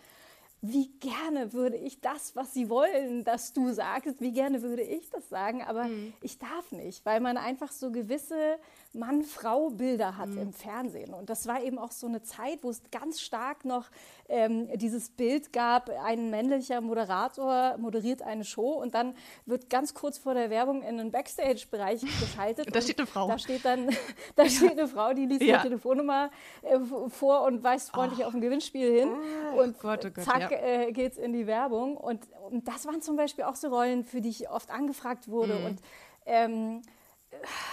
wie 0.61 0.89
gerne 0.99 1.53
würde 1.53 1.77
ich 1.77 2.01
das, 2.01 2.35
was 2.35 2.53
Sie 2.53 2.69
wollen, 2.69 3.23
dass 3.23 3.51
du 3.53 3.73
sagst, 3.73 4.21
wie 4.21 4.31
gerne 4.31 4.61
würde 4.61 4.83
ich 4.83 5.09
das 5.09 5.27
sagen, 5.27 5.63
aber 5.63 5.89
ich 6.21 6.37
darf 6.37 6.71
nicht, 6.71 7.03
weil 7.05 7.19
man 7.19 7.37
einfach 7.37 7.71
so 7.71 7.91
gewisse 7.91 8.57
Mann-Frau-Bilder 8.93 10.17
hat 10.17 10.29
im 10.29 10.51
Fernsehen. 10.53 11.13
Und 11.13 11.29
das 11.29 11.47
war 11.47 11.61
eben 11.63 11.77
auch 11.77 11.91
so 11.91 12.07
eine 12.07 12.21
Zeit, 12.21 12.63
wo 12.63 12.69
es 12.69 12.81
ganz 12.91 13.21
stark 13.21 13.63
noch 13.65 13.89
ähm, 14.27 14.67
dieses 14.77 15.09
Bild 15.09 15.53
gab, 15.53 15.89
ein 16.03 16.29
männlicher 16.29 16.81
Moderator 16.81 17.77
moderiert 17.77 18.21
eine 18.21 18.43
Show 18.43 18.71
und 18.73 18.93
dann 18.93 19.15
wird 19.45 19.69
ganz 19.69 19.93
kurz 19.93 20.17
vor 20.17 20.33
der 20.33 20.49
Werbung 20.49 20.81
in 20.83 20.97
den 20.97 21.11
Backstage-Bereich 21.11 22.01
geschaltet. 22.01 22.73
Da 22.73 22.81
steht 22.81 22.99
eine 22.99 23.07
Frau. 23.07 23.27
Da 23.27 23.39
steht 23.39 23.65
dann 23.65 23.89
da 24.35 24.45
steht 24.49 24.71
eine 24.71 24.87
Frau, 24.87 25.13
die 25.13 25.25
liest 25.25 25.41
Ja. 25.41 25.57
die 25.57 25.63
Telefonnummer 25.63 26.29
äh, 26.61 26.79
vor 27.09 27.43
und 27.43 27.63
weist 27.63 27.91
freundlich 27.91 28.25
auf 28.25 28.33
ein 28.33 28.41
Gewinnspiel 28.41 28.99
hin. 28.99 29.09
und 29.57 29.79
Gott, 29.79 30.05
oh 30.05 30.09
Gott, 30.09 30.23
zack, 30.23 30.51
ja. 30.51 30.57
äh, 30.57 30.91
geht's 30.91 31.17
in 31.17 31.33
die 31.33 31.47
Werbung. 31.47 31.97
Und, 31.97 32.27
und 32.49 32.67
das 32.67 32.85
waren 32.85 33.01
zum 33.01 33.15
Beispiel 33.15 33.45
auch 33.45 33.55
so 33.55 33.69
Rollen, 33.69 34.03
für 34.03 34.21
die 34.21 34.29
ich 34.29 34.49
oft 34.49 34.69
angefragt 34.69 35.27
wurde. 35.27 35.55
Mhm. 35.55 35.65
Und 35.65 35.81
ähm, 36.25 36.81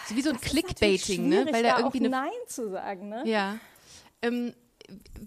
So 0.07 0.17
wie 0.17 0.23
so 0.23 0.31
ein 0.31 0.37
das 0.41 0.51
Clickbaiting, 0.51 1.29
ne? 1.29 1.47
Weil 1.51 1.63
da 1.63 1.75
auch 1.75 1.79
irgendwie 1.81 1.99
eine 1.99 2.11
Nein 2.11 2.31
zu 2.47 2.71
sagen, 2.71 3.09
ne? 3.09 3.23
Ja. 3.27 3.59
Ähm, 4.23 4.55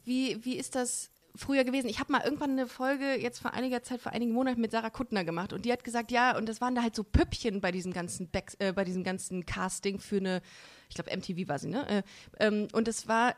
wie, 0.03 0.43
wie 0.43 0.57
ist 0.57 0.75
das 0.75 1.11
früher 1.35 1.63
gewesen? 1.63 1.87
Ich 1.87 1.99
habe 1.99 2.11
mal 2.11 2.21
irgendwann 2.23 2.51
eine 2.51 2.67
Folge 2.67 3.15
jetzt 3.15 3.39
vor 3.39 3.53
einiger 3.53 3.83
Zeit, 3.83 4.01
vor 4.01 4.11
einigen 4.11 4.33
Monaten 4.33 4.59
mit 4.61 4.71
Sarah 4.71 4.89
Kuttner 4.89 5.23
gemacht 5.23 5.53
und 5.53 5.65
die 5.65 5.71
hat 5.71 5.83
gesagt, 5.83 6.11
ja, 6.11 6.35
und 6.37 6.49
das 6.49 6.61
waren 6.61 6.75
da 6.75 6.81
halt 6.81 6.95
so 6.95 7.03
Püppchen 7.03 7.61
bei 7.61 7.71
diesem 7.71 7.93
ganzen 7.93 8.29
Back, 8.29 8.53
äh, 8.59 8.73
bei 8.73 8.83
diesem 8.83 9.03
ganzen 9.03 9.45
Casting 9.45 9.99
für 9.99 10.17
eine, 10.17 10.41
ich 10.89 10.95
glaube 10.95 11.15
MTV 11.15 11.47
war 11.47 11.59
sie, 11.59 11.69
ne? 11.69 11.87
Äh, 11.87 12.03
ähm, 12.39 12.67
und 12.73 12.87
es 12.87 13.07
war 13.07 13.35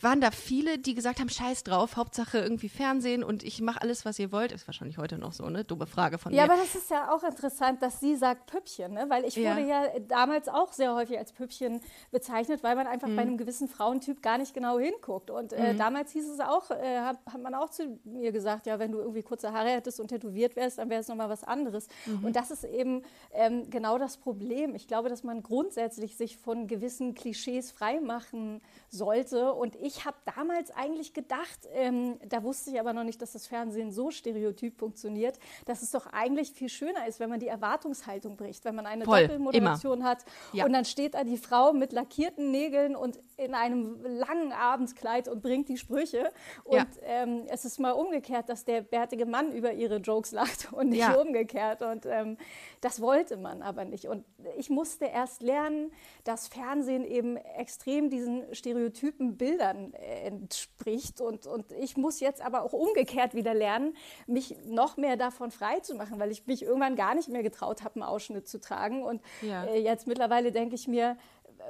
waren 0.00 0.20
da 0.20 0.30
viele, 0.30 0.78
die 0.78 0.94
gesagt 0.94 1.20
haben, 1.20 1.28
scheiß 1.28 1.64
drauf, 1.64 1.96
Hauptsache 1.96 2.38
irgendwie 2.38 2.68
Fernsehen 2.68 3.22
und 3.22 3.42
ich 3.42 3.60
mache 3.60 3.82
alles, 3.82 4.04
was 4.04 4.18
ihr 4.18 4.32
wollt. 4.32 4.52
Ist 4.52 4.66
wahrscheinlich 4.66 4.98
heute 4.98 5.18
noch 5.18 5.32
so, 5.32 5.48
ne? 5.48 5.64
Dumme 5.64 5.86
Frage 5.86 6.18
von 6.18 6.32
ja, 6.32 6.42
mir. 6.42 6.48
Ja, 6.48 6.52
aber 6.52 6.62
das 6.62 6.74
ist 6.74 6.90
ja 6.90 7.12
auch 7.12 7.22
interessant, 7.22 7.82
dass 7.82 8.00
sie 8.00 8.16
sagt 8.16 8.46
Püppchen, 8.46 8.92
ne? 8.94 9.06
Weil 9.08 9.24
ich 9.24 9.36
wurde 9.36 9.60
ja, 9.60 9.84
ja 9.84 9.98
damals 10.00 10.48
auch 10.48 10.72
sehr 10.72 10.94
häufig 10.94 11.18
als 11.18 11.32
Püppchen 11.32 11.80
bezeichnet, 12.10 12.62
weil 12.62 12.76
man 12.76 12.86
einfach 12.86 13.08
mhm. 13.08 13.16
bei 13.16 13.22
einem 13.22 13.36
gewissen 13.36 13.68
Frauentyp 13.68 14.22
gar 14.22 14.38
nicht 14.38 14.54
genau 14.54 14.78
hinguckt. 14.78 15.30
Und 15.30 15.52
äh, 15.52 15.72
mhm. 15.72 15.78
damals 15.78 16.12
hieß 16.12 16.28
es 16.28 16.40
auch, 16.40 16.70
äh, 16.70 17.00
hat, 17.00 17.18
hat, 17.30 17.42
man 17.42 17.54
auch 17.54 17.70
zu 17.70 17.98
mir 18.04 18.32
gesagt, 18.32 18.66
ja, 18.66 18.78
wenn 18.78 18.92
du 18.92 18.98
irgendwie 18.98 19.22
kurze 19.22 19.52
Haare 19.52 19.70
hättest 19.70 20.00
und 20.00 20.08
tätowiert 20.08 20.56
wärst, 20.56 20.78
dann 20.78 20.90
wäre 20.90 21.00
es 21.00 21.08
nochmal 21.08 21.28
was 21.28 21.44
anderes. 21.44 21.88
Mhm. 22.06 22.24
Und 22.24 22.36
das 22.36 22.50
ist 22.50 22.64
eben 22.64 23.02
ähm, 23.32 23.70
genau 23.70 23.98
das 23.98 24.16
Problem. 24.16 24.74
Ich 24.74 24.88
glaube, 24.88 25.08
dass 25.08 25.22
man 25.22 25.42
grundsätzlich 25.42 26.16
sich 26.16 26.36
von 26.38 26.66
gewissen 26.66 27.14
Klischees 27.14 27.70
freimachen 27.70 28.60
sollte. 28.88 29.52
Und 29.52 29.76
ich 29.86 30.04
habe 30.04 30.16
damals 30.36 30.70
eigentlich 30.70 31.14
gedacht, 31.14 31.68
ähm, 31.72 32.18
da 32.28 32.42
wusste 32.42 32.70
ich 32.70 32.80
aber 32.80 32.92
noch 32.92 33.04
nicht, 33.04 33.22
dass 33.22 33.32
das 33.32 33.46
Fernsehen 33.46 33.92
so 33.92 34.10
stereotyp 34.10 34.78
funktioniert, 34.78 35.38
dass 35.64 35.82
es 35.82 35.90
doch 35.90 36.06
eigentlich 36.08 36.52
viel 36.52 36.68
schöner 36.68 37.06
ist, 37.06 37.20
wenn 37.20 37.30
man 37.30 37.40
die 37.40 37.48
Erwartungshaltung 37.48 38.36
bricht, 38.36 38.64
wenn 38.64 38.74
man 38.74 38.86
eine 38.86 39.04
Voll, 39.04 39.22
Doppelmoderation 39.22 39.98
immer. 39.98 40.08
hat 40.08 40.24
ja. 40.52 40.64
und 40.64 40.72
dann 40.72 40.84
steht 40.84 41.14
da 41.14 41.24
die 41.24 41.36
Frau 41.36 41.72
mit 41.72 41.92
lackierten 41.92 42.50
Nägeln 42.50 42.96
und 42.96 43.20
in 43.36 43.54
einem 43.54 44.02
langen 44.02 44.52
Abendskleid 44.52 45.28
und 45.28 45.42
bringt 45.42 45.68
die 45.68 45.76
Sprüche. 45.76 46.30
Und 46.64 46.76
ja. 46.76 46.86
ähm, 47.02 47.44
es 47.48 47.64
ist 47.64 47.78
mal 47.78 47.92
umgekehrt, 47.92 48.48
dass 48.48 48.64
der 48.64 48.80
bärtige 48.80 49.26
Mann 49.26 49.52
über 49.52 49.72
ihre 49.72 49.96
Jokes 49.96 50.32
lacht 50.32 50.72
und 50.72 50.88
nicht 50.88 51.00
ja. 51.00 51.14
umgekehrt. 51.14 51.82
Und 51.82 52.06
ähm, 52.06 52.38
das 52.80 53.00
wollte 53.00 53.36
man 53.36 53.62
aber 53.62 53.84
nicht. 53.84 54.06
Und 54.06 54.24
ich 54.56 54.70
musste 54.70 55.06
erst 55.06 55.42
lernen, 55.42 55.92
dass 56.24 56.48
Fernsehen 56.48 57.04
eben 57.04 57.36
extrem 57.36 58.10
diesen 58.10 58.54
stereotypen 58.54 59.36
Bildern 59.36 59.75
äh, 59.92 60.26
entspricht. 60.26 61.20
Und, 61.20 61.46
und 61.46 61.72
ich 61.72 61.96
muss 61.96 62.20
jetzt 62.20 62.40
aber 62.40 62.62
auch 62.62 62.72
umgekehrt 62.72 63.34
wieder 63.34 63.54
lernen, 63.54 63.96
mich 64.26 64.56
noch 64.66 64.96
mehr 64.96 65.16
davon 65.16 65.50
frei 65.50 65.80
zu 65.80 65.94
machen, 65.94 66.18
weil 66.18 66.30
ich 66.30 66.46
mich 66.46 66.62
irgendwann 66.62 66.96
gar 66.96 67.14
nicht 67.14 67.28
mehr 67.28 67.42
getraut 67.42 67.82
habe, 67.82 67.96
einen 67.96 68.02
Ausschnitt 68.04 68.48
zu 68.48 68.60
tragen. 68.60 69.02
Und 69.02 69.22
ja. 69.42 69.64
äh, 69.64 69.80
jetzt 69.80 70.06
mittlerweile 70.06 70.52
denke 70.52 70.74
ich 70.74 70.88
mir, 70.88 71.16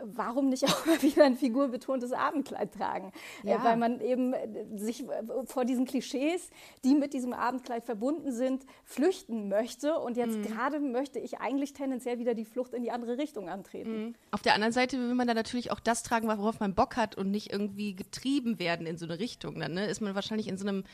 warum 0.04 0.48
nicht 0.48 0.64
auch 0.64 0.86
mal 0.86 1.00
wieder 1.02 1.24
ein 1.24 1.36
figurbetontes 1.36 2.12
Abendkleid 2.12 2.72
tragen? 2.72 3.12
Äh, 3.44 3.50
ja. 3.50 3.64
Weil 3.64 3.76
man 3.76 4.00
eben 4.00 4.32
äh, 4.32 4.48
sich 4.76 5.04
äh, 5.04 5.22
vor 5.44 5.64
diesen 5.64 5.84
Klischees, 5.84 6.50
die 6.84 6.94
mit 6.94 7.12
diesem 7.12 7.32
Abendkleid 7.32 7.84
verbunden 7.84 8.32
sind, 8.32 8.64
flüchten 8.84 9.48
möchte. 9.48 9.98
Und 9.98 10.16
jetzt 10.16 10.38
mhm. 10.38 10.42
gerade 10.42 10.80
möchte 10.80 11.18
ich 11.18 11.38
eigentlich 11.38 11.72
tendenziell 11.72 12.18
wieder 12.18 12.34
die 12.34 12.44
Flucht 12.44 12.74
in 12.74 12.82
die 12.82 12.90
andere 12.90 13.18
Richtung 13.18 13.48
antreten. 13.48 14.06
Mhm. 14.06 14.14
Auf 14.30 14.42
der 14.42 14.54
anderen 14.54 14.72
Seite 14.72 14.98
will 14.98 15.14
man 15.14 15.26
dann 15.26 15.36
natürlich 15.36 15.70
auch 15.70 15.80
das 15.80 16.02
tragen, 16.02 16.28
worauf 16.28 16.60
man 16.60 16.74
Bock 16.74 16.96
hat 16.96 17.16
und 17.16 17.30
nicht 17.30 17.52
irgendwie 17.52 17.94
getrieben 17.94 18.58
werden 18.58 18.86
in 18.86 18.96
so 18.98 19.06
eine 19.06 19.18
Richtung. 19.18 19.58
Dann 19.60 19.74
ne? 19.74 19.86
ist 19.86 20.00
man 20.00 20.14
wahrscheinlich 20.14 20.48
in 20.48 20.56
so 20.56 20.66
einem 20.66 20.84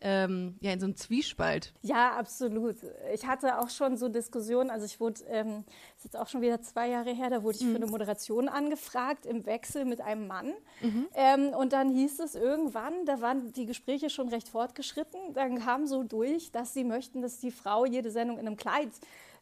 ähm, 0.00 0.56
ja, 0.60 0.72
in 0.72 0.80
so 0.80 0.86
einem 0.86 0.96
Zwiespalt. 0.96 1.72
Ja, 1.82 2.12
absolut. 2.16 2.76
Ich 3.14 3.26
hatte 3.26 3.58
auch 3.58 3.70
schon 3.70 3.96
so 3.96 4.08
Diskussionen, 4.08 4.70
also 4.70 4.84
ich 4.84 5.00
wurde, 5.00 5.22
ähm, 5.28 5.64
ist 5.96 6.04
jetzt 6.04 6.16
auch 6.16 6.28
schon 6.28 6.42
wieder 6.42 6.60
zwei 6.60 6.88
Jahre 6.88 7.12
her, 7.12 7.30
da 7.30 7.42
wurde 7.42 7.56
ich 7.56 7.64
mhm. 7.64 7.70
für 7.70 7.76
eine 7.76 7.86
Moderation 7.86 8.48
angefragt 8.48 9.24
im 9.24 9.46
Wechsel 9.46 9.84
mit 9.84 10.00
einem 10.00 10.26
Mann. 10.26 10.52
Mhm. 10.82 11.06
Ähm, 11.14 11.48
und 11.48 11.72
dann 11.72 11.90
hieß 11.90 12.20
es 12.20 12.34
irgendwann, 12.34 13.06
da 13.06 13.20
waren 13.20 13.52
die 13.52 13.66
Gespräche 13.66 14.10
schon 14.10 14.28
recht 14.28 14.48
fortgeschritten, 14.48 15.32
dann 15.32 15.60
kam 15.60 15.86
so 15.86 16.02
durch, 16.02 16.52
dass 16.52 16.74
sie 16.74 16.84
möchten, 16.84 17.22
dass 17.22 17.38
die 17.38 17.50
Frau 17.50 17.86
jede 17.86 18.10
Sendung 18.10 18.38
in 18.38 18.46
einem 18.46 18.56
Kleid 18.56 18.90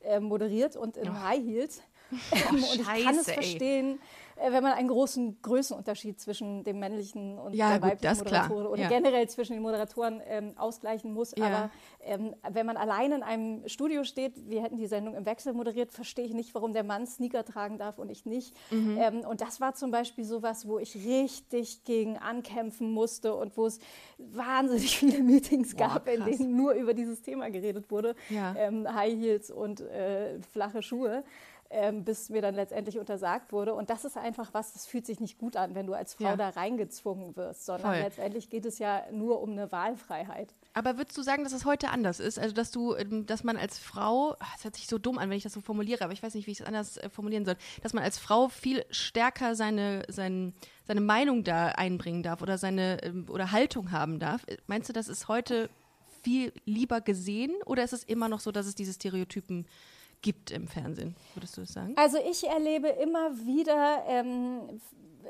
äh, 0.03 0.21
moderiert 0.21 0.77
und 0.77 0.97
in 0.97 1.09
oh. 1.09 1.15
High 1.15 1.45
Heels. 1.45 1.83
Oh, 2.13 2.51
und 2.51 2.59
ich 2.59 2.85
kann 2.85 3.17
es 3.19 3.31
verstehen, 3.31 3.99
wenn 4.37 4.63
man 4.63 4.73
einen 4.73 4.89
großen 4.89 5.41
Größenunterschied 5.43 6.21
zwischen 6.21 6.65
dem 6.65 6.79
männlichen 6.79 7.39
und 7.39 7.55
ja, 7.55 7.71
der 7.71 7.81
gut, 7.81 7.91
weiblichen 7.91 8.19
Moderatorin 8.25 8.67
oder 8.67 8.83
ja. 8.83 8.89
generell 8.89 9.29
zwischen 9.29 9.55
den 9.55 9.63
Moderatoren 9.63 10.21
ähm, 10.27 10.53
ausgleichen 10.57 11.13
muss. 11.13 11.35
Ja. 11.37 11.47
Aber 11.47 11.71
ähm, 12.03 12.35
wenn 12.51 12.67
man 12.67 12.77
allein 12.77 13.13
in 13.13 13.23
einem 13.23 13.69
Studio 13.69 14.05
steht, 14.05 14.49
wir 14.49 14.63
hätten 14.63 14.77
die 14.77 14.87
Sendung 14.87 15.15
im 15.15 15.25
Wechsel 15.27 15.53
moderiert, 15.53 15.93
verstehe 15.93 16.25
ich 16.25 16.35
nicht, 16.35 16.55
warum 16.55 16.73
der 16.73 16.85
Mann 16.85 17.07
Sneaker 17.07 17.45
tragen 17.45 17.79
darf 17.79 17.99
und 17.99 18.11
ich 18.11 18.27
nicht. 18.27 18.55
Mhm. 18.71 18.99
Ähm, 18.99 19.21
und 19.21 19.41
das 19.41 19.61
war 19.61 19.75
zum 19.75 19.91
Beispiel 19.91 20.25
sowas, 20.25 20.67
wo 20.67 20.79
ich 20.79 20.97
richtig 20.97 21.85
gegen 21.85 22.19
ankämpfen 22.19 22.91
musste 22.91 23.35
und 23.35 23.57
wo 23.57 23.67
es 23.67 23.79
wahnsinnig 24.19 24.99
viele 24.99 25.23
Meetings 25.23 25.77
gab, 25.77 26.07
Boah, 26.07 26.13
in 26.13 26.25
denen 26.25 26.57
nur 26.57 26.73
über 26.73 26.95
dieses 26.95 27.23
Thema 27.23 27.51
geredet 27.51 27.91
wurde. 27.91 28.15
Ähm, 28.31 28.93
High 28.93 29.15
Heels 29.15 29.51
und 29.51 29.81
äh, 29.81 30.41
flache 30.53 30.83
Schuhe 30.83 31.25
ähm, 31.75 32.05
bis 32.05 32.31
mir 32.31 32.41
dann 32.41 32.55
letztendlich 32.55 32.99
untersagt 32.99 33.53
wurde. 33.53 33.75
Und 33.75 33.91
das 33.91 34.05
ist 34.05 34.17
einfach 34.17 34.55
was, 34.55 34.73
das 34.73 34.87
fühlt 34.87 35.05
sich 35.05 35.19
nicht 35.19 35.39
gut 35.39 35.57
an, 35.57 35.75
wenn 35.75 35.87
du 35.87 35.95
als 35.95 36.15
Frau 36.15 36.25
ja. 36.25 36.37
da 36.37 36.51
reingezwungen 36.51 37.37
wirst, 37.37 37.67
sondern 37.67 37.93
Voll. 37.93 38.01
letztendlich 38.01 38.49
geht 38.49 38.65
es 38.65 38.79
ja 38.79 39.03
nur 39.11 39.43
um 39.43 39.51
eine 39.51 39.73
Wahlfreiheit. 39.73 40.55
Aber 40.73 40.97
würdest 40.97 41.19
du 41.19 41.23
sagen, 41.23 41.43
dass 41.43 41.53
es 41.53 41.65
heute 41.65 41.91
anders 41.91 42.21
ist? 42.21 42.39
Also, 42.39 42.55
dass 42.55 42.71
du, 42.71 42.95
ähm, 42.95 43.27
dass 43.27 43.43
man 43.43 43.57
als 43.57 43.79
Frau, 43.79 44.37
es 44.57 44.65
hört 44.65 44.77
sich 44.77 44.87
so 44.87 44.99
dumm 44.99 45.19
an, 45.19 45.29
wenn 45.31 45.37
ich 45.37 45.43
das 45.43 45.53
so 45.53 45.61
formuliere, 45.61 46.05
aber 46.05 46.13
ich 46.13 46.23
weiß 46.23 46.35
nicht, 46.35 46.47
wie 46.47 46.53
ich 46.53 46.61
es 46.61 46.67
anders 46.67 46.97
äh, 46.97 47.11
formulieren 47.11 47.45
soll, 47.45 47.57
dass 47.83 47.93
man 47.93 48.05
als 48.05 48.19
Frau 48.19 48.49
viel 48.49 48.85
stärker 48.91 49.57
seine, 49.57 50.05
sein, 50.09 50.55
seine 50.87 51.01
Meinung 51.01 51.43
da 51.43 51.69
einbringen 51.69 52.23
darf 52.23 52.41
oder 52.41 52.57
seine 52.57 53.03
ähm, 53.03 53.27
oder 53.29 53.51
Haltung 53.51 53.91
haben 53.91 54.21
darf. 54.21 54.47
Meinst 54.69 54.89
du, 54.89 54.93
das 54.93 55.09
ist 55.09 55.27
heute 55.27 55.69
viel 56.23 56.53
lieber 56.65 57.01
gesehen 57.01 57.53
oder 57.67 57.83
ist 57.83 57.93
es 57.93 58.05
immer 58.05 58.29
noch 58.29 58.41
so, 58.41 58.53
dass 58.53 58.67
es 58.67 58.77
diese 58.77 58.93
Stereotypen 58.93 59.65
gibt 59.65 59.94
im 60.51 60.69
Fernsehen, 60.69 61.15
würdest 61.35 61.57
du 61.57 61.63
das 61.63 61.73
sagen? 61.73 61.95
Also 61.97 62.19
ich 62.19 62.47
erlebe 62.47 62.89
immer 62.89 63.37
wieder, 63.45 64.05
ähm, 64.07 64.81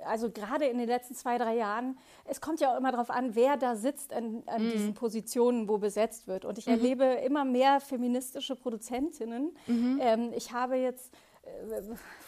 also 0.06 0.30
gerade 0.30 0.66
in 0.66 0.78
den 0.78 0.88
letzten 0.88 1.14
zwei, 1.14 1.38
drei 1.38 1.56
Jahren, 1.56 1.98
es 2.24 2.40
kommt 2.40 2.60
ja 2.60 2.72
auch 2.72 2.78
immer 2.78 2.92
darauf 2.92 3.10
an, 3.10 3.34
wer 3.34 3.56
da 3.56 3.76
sitzt 3.76 4.12
an, 4.12 4.42
an 4.46 4.66
mhm. 4.66 4.70
diesen 4.70 4.94
Positionen, 4.94 5.68
wo 5.68 5.78
besetzt 5.78 6.26
wird. 6.26 6.44
Und 6.44 6.58
ich 6.58 6.66
mhm. 6.66 6.72
erlebe 6.72 7.04
immer 7.04 7.44
mehr 7.44 7.80
feministische 7.80 8.56
Produzentinnen. 8.56 9.56
Mhm. 9.66 9.98
Ähm, 10.02 10.32
ich 10.34 10.52
habe 10.52 10.76
jetzt 10.76 11.12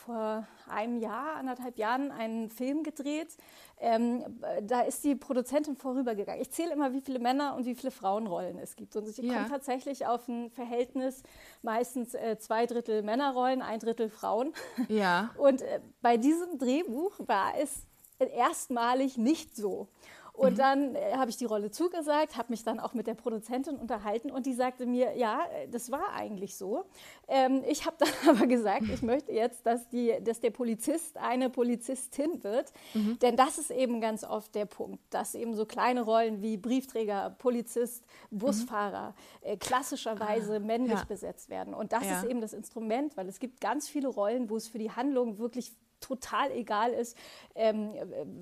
vor 0.04 0.46
einem 0.68 0.98
Jahr, 0.98 1.36
anderthalb 1.36 1.78
Jahren 1.78 2.10
einen 2.10 2.48
Film 2.50 2.82
gedreht. 2.82 3.36
Ähm, 3.78 4.24
da 4.62 4.80
ist 4.80 5.04
die 5.04 5.14
Produzentin 5.14 5.76
vorübergegangen. 5.76 6.40
Ich 6.40 6.50
zähle 6.50 6.72
immer, 6.72 6.92
wie 6.92 7.00
viele 7.00 7.18
Männer 7.18 7.54
und 7.56 7.66
wie 7.66 7.74
viele 7.74 7.90
Frauenrollen 7.90 8.58
es 8.58 8.76
gibt. 8.76 8.96
Und 8.96 9.08
ich 9.08 9.18
ja. 9.18 9.34
komme 9.34 9.48
tatsächlich 9.48 10.06
auf 10.06 10.26
ein 10.28 10.50
Verhältnis, 10.50 11.22
meistens 11.62 12.14
äh, 12.14 12.38
zwei 12.38 12.66
Drittel 12.66 13.02
Männerrollen, 13.02 13.62
ein 13.62 13.78
Drittel 13.78 14.08
Frauen. 14.08 14.54
Ja. 14.88 15.30
Und 15.38 15.62
äh, 15.62 15.80
bei 16.00 16.16
diesem 16.16 16.58
Drehbuch 16.58 17.18
war 17.18 17.52
es 17.58 17.86
erstmalig 18.18 19.18
nicht 19.18 19.54
so. 19.54 19.88
Und 20.36 20.52
mhm. 20.52 20.56
dann 20.56 20.94
äh, 20.94 21.14
habe 21.16 21.30
ich 21.30 21.38
die 21.38 21.46
Rolle 21.46 21.70
zugesagt, 21.70 22.36
habe 22.36 22.48
mich 22.50 22.62
dann 22.62 22.78
auch 22.78 22.92
mit 22.92 23.06
der 23.06 23.14
Produzentin 23.14 23.76
unterhalten 23.76 24.30
und 24.30 24.44
die 24.44 24.52
sagte 24.52 24.84
mir, 24.84 25.16
ja, 25.16 25.40
äh, 25.46 25.68
das 25.68 25.90
war 25.90 26.12
eigentlich 26.12 26.56
so. 26.56 26.84
Ähm, 27.26 27.62
ich 27.66 27.86
habe 27.86 27.96
dann 27.98 28.36
aber 28.36 28.46
gesagt, 28.46 28.84
ich 28.92 29.02
möchte 29.02 29.32
jetzt, 29.32 29.64
dass, 29.64 29.88
die, 29.88 30.14
dass 30.22 30.40
der 30.40 30.50
Polizist 30.50 31.16
eine 31.16 31.48
Polizistin 31.48 32.44
wird, 32.44 32.72
mhm. 32.92 33.18
denn 33.20 33.36
das 33.36 33.56
ist 33.56 33.70
eben 33.70 34.00
ganz 34.00 34.24
oft 34.24 34.54
der 34.54 34.66
Punkt, 34.66 35.02
dass 35.10 35.34
eben 35.34 35.54
so 35.54 35.64
kleine 35.64 36.02
Rollen 36.02 36.42
wie 36.42 36.58
Briefträger, 36.58 37.34
Polizist, 37.38 38.04
Busfahrer 38.30 39.14
mhm. 39.42 39.48
äh, 39.48 39.56
klassischerweise 39.56 40.56
ah, 40.56 40.60
männlich 40.60 40.98
ja. 40.98 41.04
besetzt 41.04 41.48
werden. 41.48 41.72
Und 41.72 41.92
das 41.92 42.04
ja. 42.04 42.20
ist 42.20 42.28
eben 42.28 42.42
das 42.42 42.52
Instrument, 42.52 43.16
weil 43.16 43.26
es 43.28 43.38
gibt 43.38 43.60
ganz 43.60 43.88
viele 43.88 44.08
Rollen, 44.08 44.50
wo 44.50 44.56
es 44.56 44.68
für 44.68 44.78
die 44.78 44.90
Handlung 44.90 45.38
wirklich 45.38 45.72
total 46.06 46.50
egal 46.52 46.92
ist, 46.92 47.16
ähm, 47.54 47.92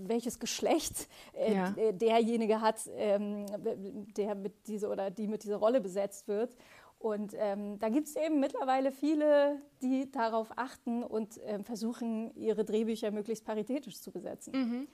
welches 0.06 0.38
Geschlecht 0.38 1.08
äh, 1.32 1.54
ja. 1.54 1.74
derjenige 1.92 2.60
hat, 2.60 2.80
ähm, 2.96 3.46
der 4.16 4.34
mit 4.34 4.66
dieser 4.66 4.90
oder 4.90 5.10
die 5.10 5.28
mit 5.28 5.44
dieser 5.44 5.56
Rolle 5.56 5.80
besetzt 5.80 6.28
wird. 6.28 6.56
Und 7.04 7.34
ähm, 7.36 7.78
da 7.80 7.90
gibt 7.90 8.08
es 8.08 8.16
eben 8.16 8.40
mittlerweile 8.40 8.90
viele, 8.90 9.60
die 9.82 10.10
darauf 10.10 10.56
achten 10.56 11.02
und 11.02 11.38
ähm, 11.44 11.62
versuchen, 11.62 12.34
ihre 12.34 12.64
Drehbücher 12.64 13.10
möglichst 13.10 13.44
paritätisch 13.44 14.00
zu 14.00 14.10
besetzen. 14.10 14.52
Mhm. 14.54 14.88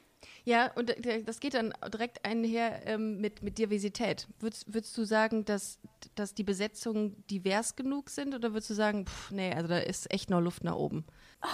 Ja, 0.44 0.72
und 0.74 0.92
das 1.26 1.38
geht 1.38 1.54
dann 1.54 1.72
direkt 1.92 2.24
einher 2.24 2.84
ähm, 2.86 3.20
mit, 3.20 3.42
mit 3.42 3.58
Diversität. 3.58 4.26
Würdest, 4.40 4.74
würdest 4.74 4.98
du 4.98 5.04
sagen, 5.04 5.44
dass, 5.44 5.78
dass 6.16 6.34
die 6.34 6.42
Besetzungen 6.42 7.24
divers 7.30 7.76
genug 7.76 8.10
sind 8.10 8.34
oder 8.34 8.52
würdest 8.52 8.70
du 8.70 8.74
sagen, 8.74 9.06
pff, 9.06 9.30
nee, 9.30 9.54
also 9.54 9.68
da 9.68 9.78
ist 9.78 10.12
echt 10.12 10.30
noch 10.30 10.40
Luft 10.40 10.64
nach 10.64 10.74
oben? 10.74 11.04
Ah 11.40 11.48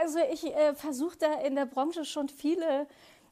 also 0.00 0.18
ich 0.32 0.44
äh, 0.44 0.74
versuche 0.74 1.16
da 1.18 1.34
in 1.40 1.54
der 1.54 1.66
Branche 1.66 2.04
schon 2.04 2.28
viele 2.28 2.86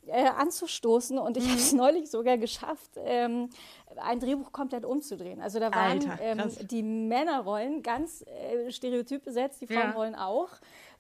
äh, 0.07 0.27
anzustoßen 0.27 1.19
und 1.19 1.37
ich 1.37 1.45
mhm. 1.45 1.51
habe 1.51 1.59
es 1.59 1.73
neulich 1.75 2.11
sogar 2.11 2.39
geschafft, 2.39 2.93
ähm, 2.97 3.51
ein 3.97 4.21
Drehbuch 4.21 4.53
komplett 4.53 4.85
umzudrehen. 4.85 5.41
Also 5.41 5.59
da 5.59 5.73
waren 5.75 6.09
Alter, 6.09 6.19
ähm, 6.21 6.51
die 6.63 6.83
Männerrollen 6.83 7.83
ganz 7.83 8.23
äh, 8.23 8.71
stereotyp 8.71 9.25
besetzt, 9.25 9.61
die 9.61 9.67
Frauenrollen 9.67 10.15
ja. 10.15 10.27
auch. 10.27 10.51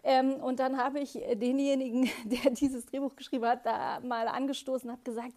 Ähm, 0.02 0.34
und 0.34 0.60
dann 0.60 0.76
habe 0.76 1.00
ich 1.00 1.12
denjenigen, 1.12 2.08
der 2.24 2.50
dieses 2.50 2.86
Drehbuch 2.86 3.16
geschrieben 3.16 3.46
hat, 3.46 3.66
da 3.66 4.00
mal 4.00 4.28
angestoßen 4.28 4.88
und 4.88 4.96
habe 4.96 5.04
gesagt, 5.04 5.34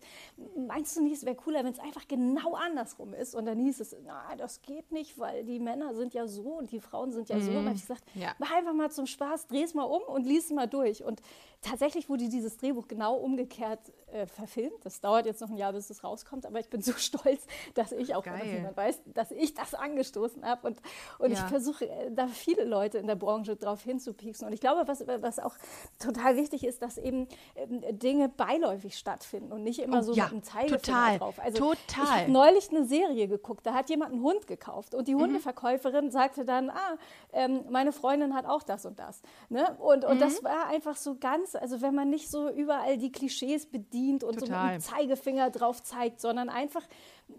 meinst 0.56 0.96
du 0.96 1.02
nicht, 1.02 1.14
es 1.14 1.26
wäre 1.26 1.36
cooler, 1.36 1.64
wenn 1.64 1.74
es 1.74 1.80
einfach 1.80 2.08
genau 2.08 2.54
andersrum 2.56 3.14
ist? 3.14 3.36
Und 3.36 3.46
dann 3.46 3.60
hieß 3.60 3.80
es, 3.80 3.96
na, 4.06 4.36
das 4.38 4.62
geht 4.62 4.92
nicht, 4.92 5.18
weil 5.18 5.44
die 5.44 5.60
Männer 5.60 5.94
sind 5.94 6.14
ja 6.14 6.28
so 6.28 6.44
und 6.44 6.72
die 6.72 6.80
Frauen 6.80 7.12
sind 7.12 7.30
ja 7.30 7.40
so. 7.40 7.50
Und 7.50 7.56
dann 7.56 7.66
habe 7.66 7.76
ich 7.76 7.82
gesagt, 7.82 8.04
ja. 8.16 8.34
mach 8.40 8.52
einfach 8.52 8.74
mal 8.74 8.92
zum 8.92 9.06
Spaß, 9.06 9.48
dreh 9.48 9.64
es 9.64 9.74
mal 9.74 9.84
um 9.84 10.02
und 10.04 10.26
lies 10.26 10.46
es 10.46 10.52
mal 10.52 10.68
durch. 10.68 11.04
Und 11.04 11.22
tatsächlich 11.64 12.10
wurde 12.10 12.30
dieses 12.30 12.58
Drehbuch 12.58 12.88
genau 12.88 13.16
umgekehrt 13.16 13.80
äh, 14.14 14.28
verfilmt. 14.28 14.86
Das 14.86 15.02
dauert 15.02 15.26
jetzt 15.26 15.42
noch 15.42 15.50
ein 15.50 15.58
Jahr, 15.58 15.74
bis 15.74 15.90
es 15.90 16.04
rauskommt, 16.04 16.46
aber 16.46 16.60
ich 16.60 16.70
bin 16.70 16.82
so 16.82 16.94
stolz, 16.98 17.46
dass 17.74 17.92
ich 17.92 18.14
auch, 18.16 18.24
dass 18.24 18.44
jemand 18.44 18.78
weiß, 18.78 19.02
dass 19.06 19.32
ich 19.32 19.54
das 19.54 19.74
angestoßen 19.74 20.46
habe. 20.46 20.68
Und, 20.68 20.78
und 21.20 21.32
ja. 21.32 21.40
ich 21.40 21.44
versuche 21.46 21.90
äh, 21.90 22.12
da 22.12 22.28
viele 22.28 22.66
Leute 22.66 23.00
in 23.00 23.08
der 23.08 23.16
Branche 23.16 23.56
drauf 23.56 23.82
hinzupieksen. 23.84 24.46
Und 24.46 24.54
ich 24.54 24.60
glaube, 24.60 24.88
was, 24.88 25.06
was 25.08 25.40
auch 25.40 25.56
total 26.00 26.36
wichtig 26.36 26.64
ist, 26.64 26.82
dass 26.82 26.98
eben 26.98 27.28
äh, 27.56 27.94
Dinge 27.94 28.30
beiläufig 28.30 28.98
stattfinden 28.98 29.52
und 29.52 29.64
nicht 29.64 29.80
immer 29.80 30.00
oh, 30.00 30.04
so 30.04 30.14
ja, 30.14 30.26
mit 30.26 30.34
einem 30.34 30.44
Zeigefinger 30.44 30.82
total, 30.82 31.18
drauf. 31.18 31.40
Also 31.40 31.58
total. 31.58 31.78
Ich 31.88 32.10
habe 32.12 32.32
neulich 32.32 32.70
eine 32.70 32.86
Serie 32.86 33.28
geguckt, 33.28 33.66
da 33.66 33.74
hat 33.74 33.90
jemand 33.90 34.12
einen 34.12 34.22
Hund 34.22 34.48
gekauft 34.48 34.94
und 34.94 35.08
die 35.08 35.16
mhm. 35.16 35.22
Hundeverkäuferin 35.22 36.12
sagte 36.12 36.46
dann, 36.46 36.70
ah, 36.70 36.98
ähm, 37.32 37.66
meine 37.70 37.92
Freundin 37.92 38.36
hat 38.36 38.46
auch 38.46 38.64
das 38.64 38.86
und 38.86 39.00
das. 39.00 39.22
Ne? 39.50 39.76
Und, 39.80 40.06
und 40.06 40.16
mhm. 40.16 40.20
das 40.20 40.44
war 40.44 40.68
einfach 40.68 40.98
so 40.98 41.16
ganz, 41.16 41.53
also 41.56 41.82
wenn 41.82 41.96
man 41.96 42.10
nicht 42.10 42.30
so 42.30 42.50
überall 42.50 42.98
die 42.98 43.12
Klischees 43.12 43.66
bedient 43.66 44.24
und 44.24 44.40
total. 44.40 44.48
so 44.48 44.54
mit 44.54 44.74
dem 44.74 44.82
Zeigefinger 44.82 45.50
drauf 45.50 45.84
zeigt, 45.84 46.20
sondern 46.20 46.50
einfach 46.50 46.84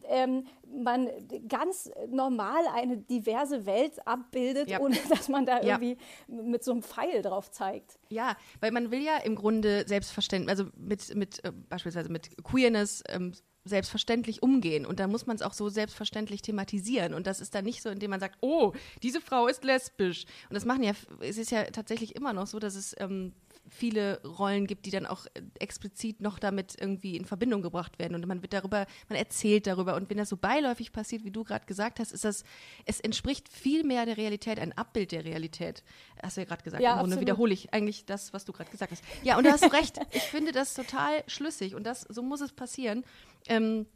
ähm, 0.04 0.46
man 0.82 1.08
ganz 1.48 1.90
normal 2.08 2.64
eine 2.74 2.98
diverse 2.98 3.66
Welt 3.66 4.06
abbildet, 4.06 4.68
ja. 4.68 4.80
ohne 4.80 4.96
dass 5.08 5.28
man 5.28 5.46
da 5.46 5.60
ja. 5.62 5.78
irgendwie 5.78 5.98
mit 6.26 6.64
so 6.64 6.72
einem 6.72 6.82
Pfeil 6.82 7.22
drauf 7.22 7.50
zeigt. 7.50 7.98
Ja, 8.08 8.36
weil 8.60 8.72
man 8.72 8.90
will 8.90 9.02
ja 9.02 9.18
im 9.18 9.34
Grunde 9.34 9.84
selbstverständlich, 9.86 10.50
also 10.50 10.70
mit, 10.76 11.14
mit 11.14 11.44
äh, 11.44 11.52
beispielsweise 11.68 12.10
mit 12.10 12.30
Queerness 12.44 13.02
ähm, 13.08 13.32
selbstverständlich 13.64 14.42
umgehen. 14.42 14.84
Und 14.84 15.00
da 15.00 15.06
muss 15.06 15.26
man 15.26 15.36
es 15.36 15.42
auch 15.42 15.54
so 15.54 15.68
selbstverständlich 15.68 16.42
thematisieren. 16.42 17.14
Und 17.14 17.26
das 17.26 17.40
ist 17.40 17.54
dann 17.54 17.64
nicht 17.64 17.82
so, 17.82 17.88
indem 17.88 18.10
man 18.10 18.20
sagt, 18.20 18.36
oh, 18.40 18.72
diese 19.02 19.20
Frau 19.20 19.46
ist 19.46 19.64
lesbisch. 19.64 20.26
Und 20.50 20.54
das 20.54 20.66
machen 20.66 20.82
ja, 20.82 20.92
es 21.20 21.38
ist 21.38 21.50
ja 21.50 21.64
tatsächlich 21.64 22.14
immer 22.14 22.32
noch 22.32 22.46
so, 22.46 22.58
dass 22.58 22.74
es 22.74 22.94
ähm, 22.98 23.32
viele 23.68 24.20
Rollen 24.22 24.66
gibt, 24.66 24.86
die 24.86 24.90
dann 24.90 25.06
auch 25.06 25.26
äh, 25.26 25.42
explizit 25.58 26.20
noch 26.20 26.38
damit 26.38 26.76
irgendwie 26.78 27.16
in 27.16 27.24
Verbindung 27.24 27.62
gebracht 27.62 27.98
werden. 27.98 28.14
Und 28.14 28.26
man 28.26 28.42
wird 28.42 28.52
darüber, 28.52 28.86
man 29.08 29.18
erzählt 29.18 29.66
darüber. 29.66 29.96
Und 29.96 30.10
wenn 30.10 30.18
das 30.18 30.28
so 30.28 30.36
beiläufig 30.36 30.92
passiert, 30.92 31.24
wie 31.24 31.30
du 31.30 31.44
gerade 31.44 31.66
gesagt 31.66 32.00
hast, 32.00 32.12
ist 32.12 32.24
das, 32.24 32.44
es 32.84 33.00
entspricht 33.00 33.48
viel 33.48 33.84
mehr 33.84 34.06
der 34.06 34.16
Realität, 34.16 34.58
ein 34.58 34.76
Abbild 34.76 35.12
der 35.12 35.24
Realität. 35.24 35.82
Hast 36.22 36.36
du 36.36 36.42
ja 36.42 36.46
gerade 36.46 36.62
gesagt. 36.62 36.82
Ja, 36.82 36.94
Im 36.94 37.00
Grunde 37.00 37.20
wiederhole 37.20 37.52
ich 37.52 37.72
eigentlich 37.72 38.04
das, 38.04 38.32
was 38.32 38.44
du 38.44 38.52
gerade 38.52 38.70
gesagt 38.70 38.92
hast. 38.92 39.02
Ja, 39.22 39.36
und 39.36 39.44
da 39.44 39.52
hast 39.52 39.64
du 39.64 39.72
recht. 39.72 39.98
Ich 40.12 40.22
finde 40.22 40.52
das 40.52 40.74
total 40.74 41.24
schlüssig 41.26 41.74
und 41.74 41.84
das, 41.84 42.02
so 42.02 42.22
muss 42.22 42.40
es 42.40 42.52
passieren. 42.52 43.04
Ähm, 43.48 43.86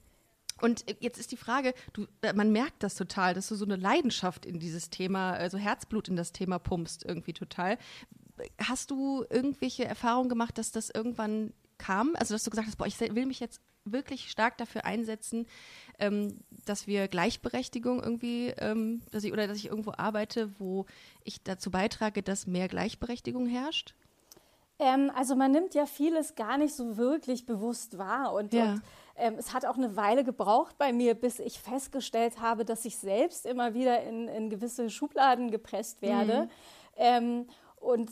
und 0.60 0.84
jetzt 1.00 1.18
ist 1.18 1.30
die 1.30 1.36
Frage, 1.36 1.72
du, 1.92 2.06
äh, 2.22 2.32
man 2.32 2.50
merkt 2.50 2.82
das 2.82 2.96
total, 2.96 3.34
dass 3.34 3.48
du 3.48 3.54
so 3.54 3.64
eine 3.64 3.76
Leidenschaft 3.76 4.44
in 4.44 4.58
dieses 4.58 4.90
Thema, 4.90 5.32
also 5.32 5.56
Herzblut 5.56 6.08
in 6.08 6.16
das 6.16 6.32
Thema 6.32 6.58
pumpst 6.58 7.04
irgendwie 7.04 7.32
total 7.32 7.78
hast 8.62 8.90
du 8.90 9.24
irgendwelche 9.30 9.84
Erfahrungen 9.84 10.28
gemacht, 10.28 10.58
dass 10.58 10.72
das 10.72 10.90
irgendwann 10.90 11.52
kam? 11.78 12.14
Also, 12.16 12.34
dass 12.34 12.44
du 12.44 12.50
gesagt 12.50 12.68
hast, 12.68 12.76
boah, 12.76 12.86
ich 12.86 12.98
will 13.00 13.26
mich 13.26 13.40
jetzt 13.40 13.60
wirklich 13.84 14.30
stark 14.30 14.58
dafür 14.58 14.84
einsetzen, 14.84 15.46
ähm, 15.98 16.40
dass 16.66 16.86
wir 16.86 17.08
Gleichberechtigung 17.08 18.02
irgendwie, 18.02 18.48
ähm, 18.58 19.02
dass 19.10 19.24
ich, 19.24 19.32
oder 19.32 19.46
dass 19.46 19.56
ich 19.56 19.66
irgendwo 19.66 19.92
arbeite, 19.96 20.50
wo 20.58 20.86
ich 21.24 21.42
dazu 21.42 21.70
beitrage, 21.70 22.22
dass 22.22 22.46
mehr 22.46 22.68
Gleichberechtigung 22.68 23.46
herrscht? 23.46 23.94
Ähm, 24.78 25.10
also 25.14 25.34
man 25.34 25.50
nimmt 25.50 25.74
ja 25.74 25.86
vieles 25.86 26.34
gar 26.34 26.56
nicht 26.56 26.74
so 26.74 26.96
wirklich 26.96 27.46
bewusst 27.46 27.98
wahr 27.98 28.32
und, 28.32 28.52
ja. 28.52 28.74
und 28.74 28.82
ähm, 29.16 29.34
es 29.36 29.52
hat 29.52 29.66
auch 29.66 29.76
eine 29.76 29.96
Weile 29.96 30.22
gebraucht 30.22 30.78
bei 30.78 30.92
mir, 30.92 31.14
bis 31.14 31.40
ich 31.40 31.58
festgestellt 31.58 32.40
habe, 32.40 32.64
dass 32.64 32.84
ich 32.84 32.96
selbst 32.96 33.44
immer 33.44 33.74
wieder 33.74 34.02
in, 34.04 34.28
in 34.28 34.50
gewisse 34.50 34.88
Schubladen 34.88 35.50
gepresst 35.50 36.00
werde. 36.00 36.42
Mhm. 36.42 36.50
Ähm, 36.96 37.46
und 37.80 38.10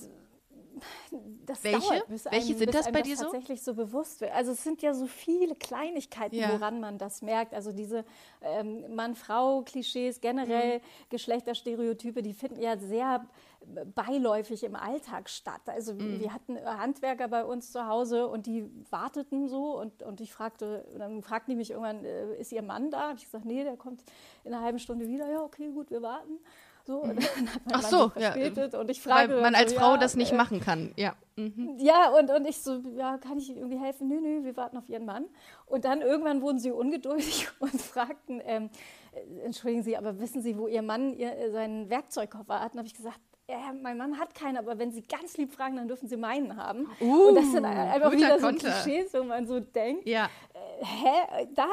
das 1.46 1.64
Welche? 1.64 1.80
dauert, 1.80 2.08
bis 2.08 2.24
Welche 2.26 2.48
einem, 2.48 2.58
sind 2.58 2.66
bis 2.66 2.76
das 2.76 2.92
bei 2.92 3.02
dir 3.02 3.14
das 3.14 3.22
tatsächlich 3.22 3.62
so 3.62 3.74
bewusst 3.74 4.20
wird. 4.20 4.32
Also 4.32 4.52
es 4.52 4.62
sind 4.62 4.82
ja 4.82 4.92
so 4.92 5.06
viele 5.06 5.54
Kleinigkeiten, 5.54 6.36
ja. 6.36 6.52
woran 6.52 6.80
man 6.80 6.98
das 6.98 7.22
merkt. 7.22 7.54
Also 7.54 7.72
diese 7.72 8.04
ähm, 8.42 8.94
Mann-Frau-Klischees, 8.94 10.20
generell 10.20 10.78
mhm. 10.78 10.82
Geschlechterstereotype, 11.10 12.22
die 12.22 12.34
finden 12.34 12.60
ja 12.60 12.76
sehr 12.76 13.26
beiläufig 13.94 14.64
im 14.64 14.76
Alltag 14.76 15.28
statt. 15.28 15.62
Also 15.66 15.94
mhm. 15.94 16.20
wir 16.20 16.32
hatten 16.32 16.58
Handwerker 16.64 17.28
bei 17.28 17.44
uns 17.44 17.72
zu 17.72 17.86
Hause 17.86 18.28
und 18.28 18.46
die 18.46 18.70
warteten 18.90 19.48
so 19.48 19.80
und, 19.80 20.02
und 20.02 20.20
ich 20.20 20.32
fragte, 20.32 20.84
dann 20.98 21.22
fragten 21.22 21.52
die 21.52 21.56
mich 21.56 21.70
irgendwann, 21.70 22.04
äh, 22.04 22.36
ist 22.36 22.52
ihr 22.52 22.62
Mann 22.62 22.90
da? 22.90 23.08
Hab 23.08 23.16
ich 23.16 23.24
gesagt, 23.24 23.44
nee, 23.44 23.64
der 23.64 23.76
kommt 23.76 24.04
in 24.44 24.52
einer 24.52 24.62
halben 24.62 24.78
Stunde 24.78 25.08
wieder. 25.08 25.30
Ja, 25.30 25.42
okay, 25.42 25.70
gut, 25.70 25.90
wir 25.90 26.02
warten. 26.02 26.38
So, 26.86 26.98
und 26.98 27.16
dann 27.16 27.52
hat 27.52 27.62
Ach 27.72 27.82
so, 27.82 28.12
ja. 28.16 28.32
Und 28.78 28.90
ich 28.90 29.02
frage. 29.02 29.34
Weil 29.34 29.40
man 29.42 29.56
als 29.56 29.72
so, 29.72 29.78
Frau 29.78 29.92
ja, 29.92 29.98
das 29.98 30.14
nicht 30.14 30.32
äh, 30.32 30.36
machen 30.36 30.60
kann, 30.60 30.92
ja. 30.96 31.16
Mhm. 31.34 31.74
Ja, 31.78 32.10
und, 32.10 32.30
und 32.30 32.46
ich 32.46 32.62
so, 32.62 32.80
ja, 32.96 33.18
kann 33.18 33.38
ich 33.38 33.50
irgendwie 33.50 33.78
helfen? 33.78 34.06
Nö, 34.06 34.20
nö, 34.20 34.44
wir 34.44 34.56
warten 34.56 34.76
auf 34.76 34.88
Ihren 34.88 35.04
Mann. 35.04 35.26
Und 35.66 35.84
dann 35.84 36.00
irgendwann 36.00 36.42
wurden 36.42 36.60
sie 36.60 36.70
ungeduldig 36.70 37.48
und 37.58 37.80
fragten, 37.80 38.40
ähm, 38.44 38.70
äh, 39.12 39.44
entschuldigen 39.44 39.82
Sie, 39.82 39.96
aber 39.96 40.20
wissen 40.20 40.42
Sie, 40.42 40.56
wo 40.56 40.68
Ihr 40.68 40.82
Mann 40.82 41.12
ihr, 41.12 41.36
äh, 41.36 41.50
seinen 41.50 41.90
Werkzeugkoffer 41.90 42.60
hat? 42.60 42.72
Und 42.72 42.78
habe 42.78 42.86
ich 42.88 42.94
gesagt, 42.94 43.20
ja, 43.48 43.72
mein 43.80 43.96
Mann 43.96 44.18
hat 44.18 44.34
keinen, 44.34 44.56
aber 44.56 44.76
wenn 44.78 44.90
Sie 44.90 45.02
ganz 45.02 45.36
lieb 45.36 45.52
fragen, 45.52 45.76
dann 45.76 45.86
dürfen 45.86 46.08
Sie 46.08 46.16
meinen 46.16 46.56
haben. 46.56 46.88
Uh, 47.00 47.28
und 47.28 47.36
das 47.36 47.52
sind 47.52 47.64
einfach 47.64 48.10
wieder 48.10 48.40
so 48.40 48.48
Klischees, 48.48 49.14
wo 49.14 49.22
man 49.22 49.46
so 49.46 49.60
denkt, 49.60 50.06
ja. 50.06 50.28
äh, 50.52 50.84
hä, 50.84 51.46
da, 51.54 51.66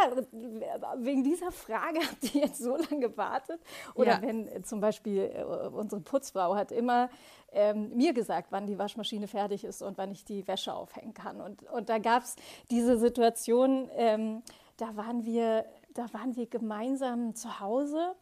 wegen 0.98 1.24
dieser 1.24 1.52
Frage 1.52 2.00
habt 2.08 2.36
ihr 2.36 2.42
jetzt 2.42 2.60
so 2.60 2.78
lange 2.78 3.00
gewartet? 3.00 3.60
Oder 3.96 4.14
ja. 4.14 4.22
wenn 4.22 4.48
äh, 4.48 4.62
zum 4.62 4.82
Beispiel 4.82 5.32
äh, 5.36 5.44
unsere 5.44 6.02
Putzfrau 6.02 6.56
hat 6.56 6.72
immer 6.72 7.10
ähm, 7.52 7.90
mir 7.96 8.14
gesagt, 8.14 8.48
wann 8.52 8.68
die 8.68 8.78
Waschmaschine 8.78 9.28
fertig 9.28 9.64
ist 9.64 9.82
und 9.82 9.98
wann 9.98 10.12
ich 10.12 10.24
die 10.26 10.48
Wäsche 10.48 10.74
aufhängen 10.74 11.16
kann. 11.16 11.42
Und, 11.42 11.64
und 11.72 11.90
da 11.90 11.98
gab 11.98 12.24
es 12.24 12.36
diese 12.70 12.98
Situation, 12.98 13.90
ähm, 13.96 14.44
da 14.78 14.96
waren 14.96 15.26
wir, 15.26 15.66
da 15.96 16.06
waren 16.14 16.36
wir 16.36 16.46
gemeinsam 16.46 17.34
zu 17.34 17.60
Hause 17.60 18.16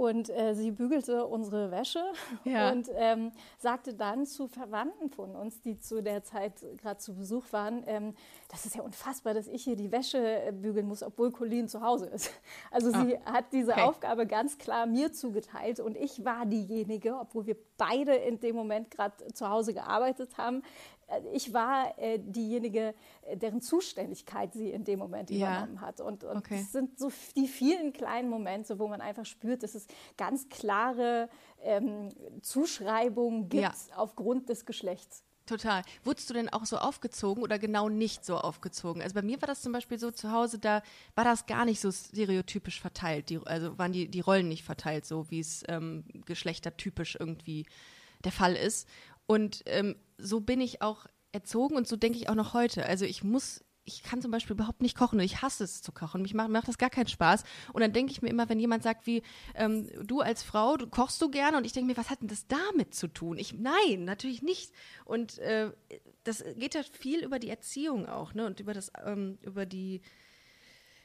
und 0.00 0.30
äh, 0.30 0.54
sie 0.54 0.70
bügelte 0.70 1.26
unsere 1.26 1.70
Wäsche 1.70 2.02
ja. 2.44 2.72
und 2.72 2.88
ähm, 2.94 3.32
sagte 3.58 3.92
dann 3.92 4.24
zu 4.24 4.48
Verwandten 4.48 5.10
von 5.10 5.36
uns, 5.36 5.60
die 5.60 5.78
zu 5.78 6.02
der 6.02 6.24
Zeit 6.24 6.54
gerade 6.80 6.98
zu 6.98 7.14
Besuch 7.14 7.44
waren, 7.52 7.84
ähm, 7.86 8.14
das 8.48 8.64
ist 8.64 8.76
ja 8.76 8.82
unfassbar, 8.82 9.34
dass 9.34 9.46
ich 9.46 9.62
hier 9.62 9.76
die 9.76 9.92
Wäsche 9.92 10.18
äh, 10.18 10.52
bügeln 10.52 10.88
muss, 10.88 11.02
obwohl 11.02 11.30
Colleen 11.30 11.68
zu 11.68 11.82
Hause 11.82 12.06
ist. 12.06 12.30
Also 12.70 12.92
ah. 12.94 13.04
sie 13.04 13.18
hat 13.24 13.52
diese 13.52 13.72
okay. 13.72 13.82
Aufgabe 13.82 14.26
ganz 14.26 14.56
klar 14.56 14.86
mir 14.86 15.12
zugeteilt 15.12 15.80
und 15.80 15.96
ich 15.96 16.24
war 16.24 16.46
diejenige, 16.46 17.16
obwohl 17.18 17.46
wir 17.46 17.56
beide 17.76 18.14
in 18.14 18.40
dem 18.40 18.56
Moment 18.56 18.90
gerade 18.90 19.32
zu 19.34 19.48
Hause 19.48 19.74
gearbeitet 19.74 20.38
haben, 20.38 20.62
ich 21.32 21.52
war 21.52 21.98
äh, 21.98 22.18
diejenige, 22.18 22.94
äh, 23.22 23.36
deren 23.36 23.60
Zuständigkeit 23.60 24.52
sie 24.52 24.70
in 24.70 24.84
dem 24.84 24.98
Moment 24.98 25.30
ja. 25.30 25.36
übernommen 25.36 25.80
hat. 25.80 26.00
Und, 26.00 26.24
und 26.24 26.38
okay. 26.38 26.60
es 26.60 26.72
sind 26.72 26.98
so 26.98 27.10
die 27.36 27.48
vielen 27.48 27.92
kleinen 27.92 28.28
Momente, 28.28 28.78
wo 28.78 28.88
man 28.88 29.00
einfach 29.00 29.26
spürt, 29.26 29.62
dass 29.62 29.74
es 29.74 29.86
ganz 30.16 30.48
klare 30.48 31.28
ähm, 31.62 32.08
Zuschreibungen 32.42 33.48
gibt 33.48 33.62
ja. 33.62 33.72
aufgrund 33.96 34.48
des 34.48 34.64
Geschlechts. 34.66 35.24
Total. 35.50 35.82
Wurdest 36.04 36.30
du 36.30 36.34
denn 36.34 36.48
auch 36.48 36.64
so 36.64 36.78
aufgezogen 36.78 37.42
oder 37.42 37.58
genau 37.58 37.88
nicht 37.88 38.24
so 38.24 38.38
aufgezogen? 38.38 39.02
Also 39.02 39.14
bei 39.14 39.22
mir 39.22 39.42
war 39.42 39.48
das 39.48 39.62
zum 39.62 39.72
Beispiel 39.72 39.98
so 39.98 40.12
zu 40.12 40.30
Hause, 40.30 40.60
da 40.60 40.80
war 41.16 41.24
das 41.24 41.46
gar 41.46 41.64
nicht 41.64 41.80
so 41.80 41.90
stereotypisch 41.90 42.80
verteilt. 42.80 43.30
Die, 43.30 43.40
also 43.44 43.76
waren 43.76 43.92
die, 43.92 44.06
die 44.06 44.20
Rollen 44.20 44.46
nicht 44.46 44.62
verteilt, 44.62 45.06
so 45.06 45.28
wie 45.28 45.40
es 45.40 45.64
ähm, 45.66 46.04
geschlechtertypisch 46.24 47.16
irgendwie 47.18 47.66
der 48.22 48.30
Fall 48.30 48.54
ist. 48.54 48.86
Und 49.30 49.62
ähm, 49.66 49.94
so 50.18 50.40
bin 50.40 50.60
ich 50.60 50.82
auch 50.82 51.06
erzogen 51.30 51.76
und 51.76 51.86
so 51.86 51.94
denke 51.94 52.18
ich 52.18 52.28
auch 52.28 52.34
noch 52.34 52.52
heute. 52.52 52.84
Also 52.84 53.04
ich 53.04 53.22
muss, 53.22 53.64
ich 53.84 54.02
kann 54.02 54.20
zum 54.20 54.32
Beispiel 54.32 54.54
überhaupt 54.56 54.82
nicht 54.82 54.96
kochen 54.96 55.20
und 55.20 55.24
ich 55.24 55.40
hasse 55.40 55.62
es 55.62 55.82
zu 55.82 55.92
kochen. 55.92 56.22
Mich 56.22 56.34
macht, 56.34 56.48
macht 56.48 56.66
das 56.66 56.78
gar 56.78 56.90
keinen 56.90 57.06
Spaß. 57.06 57.44
Und 57.72 57.80
dann 57.80 57.92
denke 57.92 58.10
ich 58.10 58.22
mir 58.22 58.28
immer, 58.28 58.48
wenn 58.48 58.58
jemand 58.58 58.82
sagt 58.82 59.06
wie, 59.06 59.22
ähm, 59.54 59.88
du 60.04 60.18
als 60.18 60.42
Frau, 60.42 60.76
du 60.76 60.88
kochst 60.88 61.22
du 61.22 61.30
gerne 61.30 61.56
und 61.58 61.64
ich 61.64 61.70
denke 61.72 61.86
mir, 61.86 61.96
was 61.96 62.10
hat 62.10 62.22
denn 62.22 62.26
das 62.26 62.48
damit 62.48 62.92
zu 62.92 63.06
tun? 63.06 63.38
Ich, 63.38 63.52
nein, 63.52 64.02
natürlich 64.02 64.42
nicht. 64.42 64.72
Und 65.04 65.38
äh, 65.38 65.70
das 66.24 66.42
geht 66.56 66.74
ja 66.74 66.82
viel 66.82 67.22
über 67.22 67.38
die 67.38 67.50
Erziehung 67.50 68.06
auch, 68.06 68.34
ne? 68.34 68.46
Und 68.46 68.58
über 68.58 68.74
das, 68.74 68.90
ähm, 69.06 69.38
über 69.42 69.64
die 69.64 70.00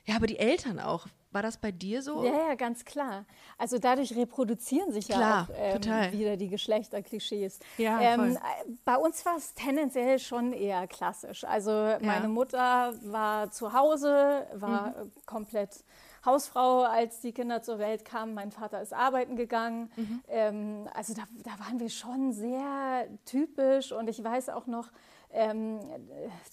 ja, 0.05 0.15
aber 0.15 0.27
die 0.27 0.39
Eltern 0.39 0.79
auch. 0.79 1.07
War 1.31 1.41
das 1.41 1.57
bei 1.57 1.71
dir 1.73 2.01
so? 2.01 2.23
Ja, 2.23 2.31
ja, 2.31 2.55
ganz 2.55 2.85
klar. 2.85 3.25
Also 3.57 3.77
dadurch 3.77 4.15
reproduzieren 4.15 4.93
sich 4.93 5.07
klar, 5.09 5.49
ja 5.49 5.75
auch 5.75 5.85
ähm, 5.85 6.13
wieder 6.13 6.37
die 6.37 6.47
Geschlechterklischees. 6.47 7.59
Ja, 7.77 7.99
ähm, 7.99 8.37
bei 8.85 8.95
uns 8.95 9.25
war 9.25 9.35
es 9.35 9.53
tendenziell 9.53 10.17
schon 10.19 10.53
eher 10.53 10.87
klassisch. 10.87 11.43
Also 11.43 11.71
meine 11.99 12.29
Mutter 12.29 12.93
war 13.03 13.51
zu 13.51 13.73
Hause, 13.73 14.47
war 14.53 14.91
mhm. 14.91 15.11
komplett 15.25 15.83
Hausfrau, 16.25 16.83
als 16.83 17.19
die 17.19 17.33
Kinder 17.33 17.61
zur 17.61 17.79
Welt 17.79 18.05
kamen. 18.05 18.33
Mein 18.33 18.51
Vater 18.51 18.81
ist 18.81 18.93
arbeiten 18.93 19.35
gegangen. 19.35 19.91
Mhm. 19.97 20.23
Ähm, 20.29 20.89
also 20.93 21.13
da, 21.13 21.23
da 21.43 21.51
waren 21.59 21.81
wir 21.81 21.89
schon 21.89 22.31
sehr 22.31 23.07
typisch 23.25 23.91
und 23.91 24.09
ich 24.09 24.23
weiß 24.23 24.49
auch 24.49 24.67
noch, 24.67 24.89
ähm, 25.35 25.79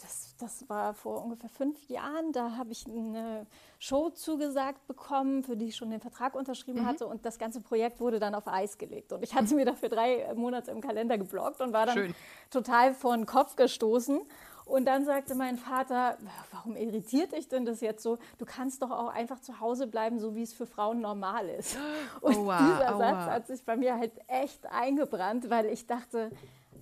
das, 0.02 0.34
das 0.38 0.68
war 0.68 0.92
vor 0.92 1.22
ungefähr 1.22 1.48
fünf 1.48 1.88
Jahren. 1.88 2.32
Da 2.32 2.56
habe 2.56 2.72
ich 2.72 2.84
eine 2.86 3.46
Show 3.78 4.10
zugesagt 4.10 4.86
bekommen, 4.88 5.44
für 5.44 5.56
die 5.56 5.66
ich 5.66 5.76
schon 5.76 5.90
den 5.90 6.00
Vertrag 6.00 6.34
unterschrieben 6.34 6.80
mhm. 6.80 6.86
hatte. 6.86 7.06
Und 7.06 7.24
das 7.24 7.38
ganze 7.38 7.60
Projekt 7.60 8.00
wurde 8.00 8.18
dann 8.18 8.34
auf 8.34 8.48
Eis 8.48 8.78
gelegt. 8.78 9.12
Und 9.12 9.22
ich 9.22 9.34
hatte 9.34 9.50
mhm. 9.50 9.56
mir 9.56 9.64
dafür 9.66 9.88
drei 9.88 10.32
Monate 10.34 10.72
im 10.72 10.80
Kalender 10.80 11.16
geblockt 11.16 11.60
und 11.60 11.72
war 11.72 11.86
dann 11.86 11.94
Schön. 11.94 12.14
total 12.50 12.92
vor 12.92 13.16
den 13.16 13.24
Kopf 13.24 13.54
gestoßen. 13.56 14.20
Und 14.64 14.84
dann 14.86 15.04
sagte 15.04 15.34
mein 15.34 15.58
Vater, 15.58 16.16
warum 16.50 16.76
irritiert 16.76 17.32
dich 17.32 17.48
denn 17.48 17.64
das 17.64 17.80
jetzt 17.80 18.02
so? 18.02 18.18
Du 18.38 18.44
kannst 18.44 18.82
doch 18.82 18.90
auch 18.90 19.08
einfach 19.08 19.40
zu 19.40 19.60
Hause 19.60 19.86
bleiben, 19.86 20.18
so 20.18 20.34
wie 20.34 20.42
es 20.42 20.52
für 20.52 20.66
Frauen 20.66 21.00
normal 21.00 21.48
ist. 21.48 21.76
Und 22.20 22.46
wow, 22.46 22.58
dieser 22.58 22.96
oh, 22.96 22.98
Satz 22.98 23.30
hat 23.30 23.46
sich 23.46 23.64
bei 23.64 23.76
mir 23.76 23.96
halt 23.96 24.12
echt 24.28 24.66
eingebrannt, 24.66 25.50
weil 25.50 25.66
ich 25.66 25.86
dachte, 25.86 26.30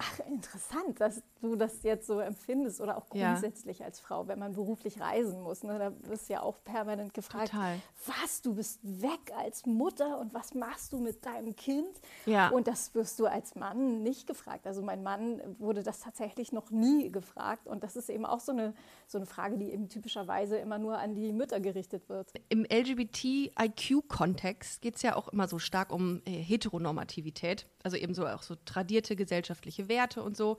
Ach, 0.03 0.19
interessant, 0.27 0.99
dass 0.99 1.23
du 1.43 1.57
das 1.57 1.83
jetzt 1.83 2.07
so 2.07 2.21
empfindest 2.21 2.81
oder 2.81 2.97
auch 2.97 3.11
grundsätzlich 3.11 3.81
ja. 3.81 3.87
als 3.87 4.01
Frau, 4.01 4.29
wenn 4.29 4.39
man 4.39 4.55
beruflich 4.55 4.99
reisen 4.99 5.43
muss. 5.43 5.63
Ne? 5.63 5.79
Da 5.79 5.93
wirst 6.09 6.31
du 6.31 6.33
ja 6.33 6.41
auch 6.41 6.65
permanent 6.65 7.13
gefragt, 7.13 7.51
Total. 7.51 7.79
was, 8.07 8.41
du 8.41 8.55
bist 8.55 8.81
weg 8.83 9.21
als 9.37 9.67
Mutter 9.67 10.19
und 10.19 10.33
was 10.33 10.55
machst 10.55 10.95
du 10.95 11.01
mit 11.01 11.27
deinem 11.27 11.55
Kind? 11.55 12.01
Ja. 12.25 12.49
Und 12.49 12.67
das 12.67 12.95
wirst 12.95 13.21
du 13.21 13.27
als 13.27 13.57
Mann 13.57 14.03
nicht 14.03 14.27
gefragt. 14.27 14.67
Also 14.67 14.81
mein 14.81 15.03
Mann 15.03 15.43
wurde 15.59 15.83
das 15.83 16.01
tatsächlich 16.01 16.51
noch 16.51 16.71
nie 16.71 17.13
gefragt 17.13 17.67
und 17.67 17.85
das 17.85 17.95
ist 17.95 18.09
eben 18.09 18.25
auch 18.25 18.41
so 18.41 18.53
eine, 18.53 18.73
so 19.07 19.19
eine 19.19 19.27
Frage, 19.27 19.59
die 19.59 19.71
eben 19.71 19.91
typischerweise 19.91 20.57
immer 20.57 20.79
nur 20.79 20.97
an 20.97 21.15
die 21.15 21.31
Mütter 21.33 21.61
gerichtet 21.61 22.09
wird. 22.09 22.33
Im 22.49 22.65
LGBT-IQ-Kontext 22.65 24.81
geht 24.81 24.97
es 24.97 25.03
ja 25.03 25.15
auch 25.15 25.29
immer 25.29 25.47
so 25.47 25.59
stark 25.59 25.93
um 25.93 26.23
äh, 26.25 26.31
Heteronormativität, 26.31 27.67
also 27.83 27.99
eben 27.99 28.15
so 28.15 28.27
auch 28.27 28.43
so 28.43 28.55
tradierte 28.65 29.15
gesellschaftliche 29.15 29.90
Werte 29.91 30.23
und 30.23 30.39
so. 30.39 30.57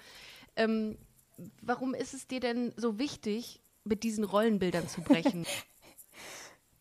Ähm, 0.56 1.00
warum 1.62 1.96
ist 1.96 2.14
es 2.14 2.28
dir 2.28 2.40
denn 2.40 2.74
so 2.78 3.00
wichtig, 3.00 3.62
mit 3.84 4.04
diesen 4.04 4.24
Rollenbildern 4.24 4.88
zu 4.88 5.02
brechen? 5.02 5.48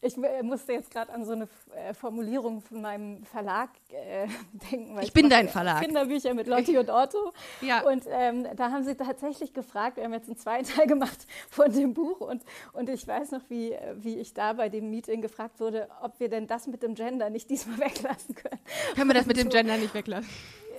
Ich 0.02 0.16
äh, 0.16 0.42
musste 0.42 0.72
jetzt 0.72 0.90
gerade 0.90 1.12
an 1.12 1.24
so 1.24 1.32
eine 1.32 1.46
äh, 1.74 1.92
Formulierung 1.92 2.62
von 2.62 2.80
meinem 2.80 3.22
Verlag 3.24 3.68
äh, 3.90 4.26
denken. 4.70 4.98
ich 5.02 5.12
bin 5.12 5.28
dein 5.28 5.48
Verlag. 5.48 5.82
Kinderbücher 5.82 6.32
mit 6.32 6.46
Lotti 6.46 6.78
und 6.78 6.88
Otto. 6.88 7.32
Ja. 7.60 7.82
Und 7.82 8.04
ähm, 8.08 8.46
da 8.56 8.70
haben 8.70 8.84
sie 8.84 8.94
tatsächlich 8.94 9.52
gefragt, 9.52 9.98
wir 9.98 10.04
haben 10.04 10.14
jetzt 10.14 10.28
einen 10.28 10.38
zweiten 10.38 10.66
Teil 10.66 10.86
gemacht 10.86 11.26
von 11.50 11.70
dem 11.70 11.92
Buch. 11.92 12.20
Und, 12.20 12.42
und 12.72 12.88
ich 12.88 13.06
weiß 13.06 13.32
noch, 13.32 13.42
wie, 13.48 13.76
wie 13.96 14.18
ich 14.18 14.32
da 14.32 14.54
bei 14.54 14.70
dem 14.70 14.88
Meeting 14.90 15.20
gefragt 15.20 15.60
wurde, 15.60 15.88
ob 16.00 16.18
wir 16.20 16.30
denn 16.30 16.46
das 16.46 16.66
mit 16.66 16.82
dem 16.82 16.94
Gender 16.94 17.28
nicht 17.28 17.50
diesmal 17.50 17.78
weglassen 17.78 18.34
können. 18.34 18.60
Können 18.94 19.10
wir 19.10 19.14
das 19.14 19.26
mit 19.26 19.36
dem 19.36 19.50
Gender 19.50 19.76
nicht 19.76 19.92
weglassen? 19.92 20.30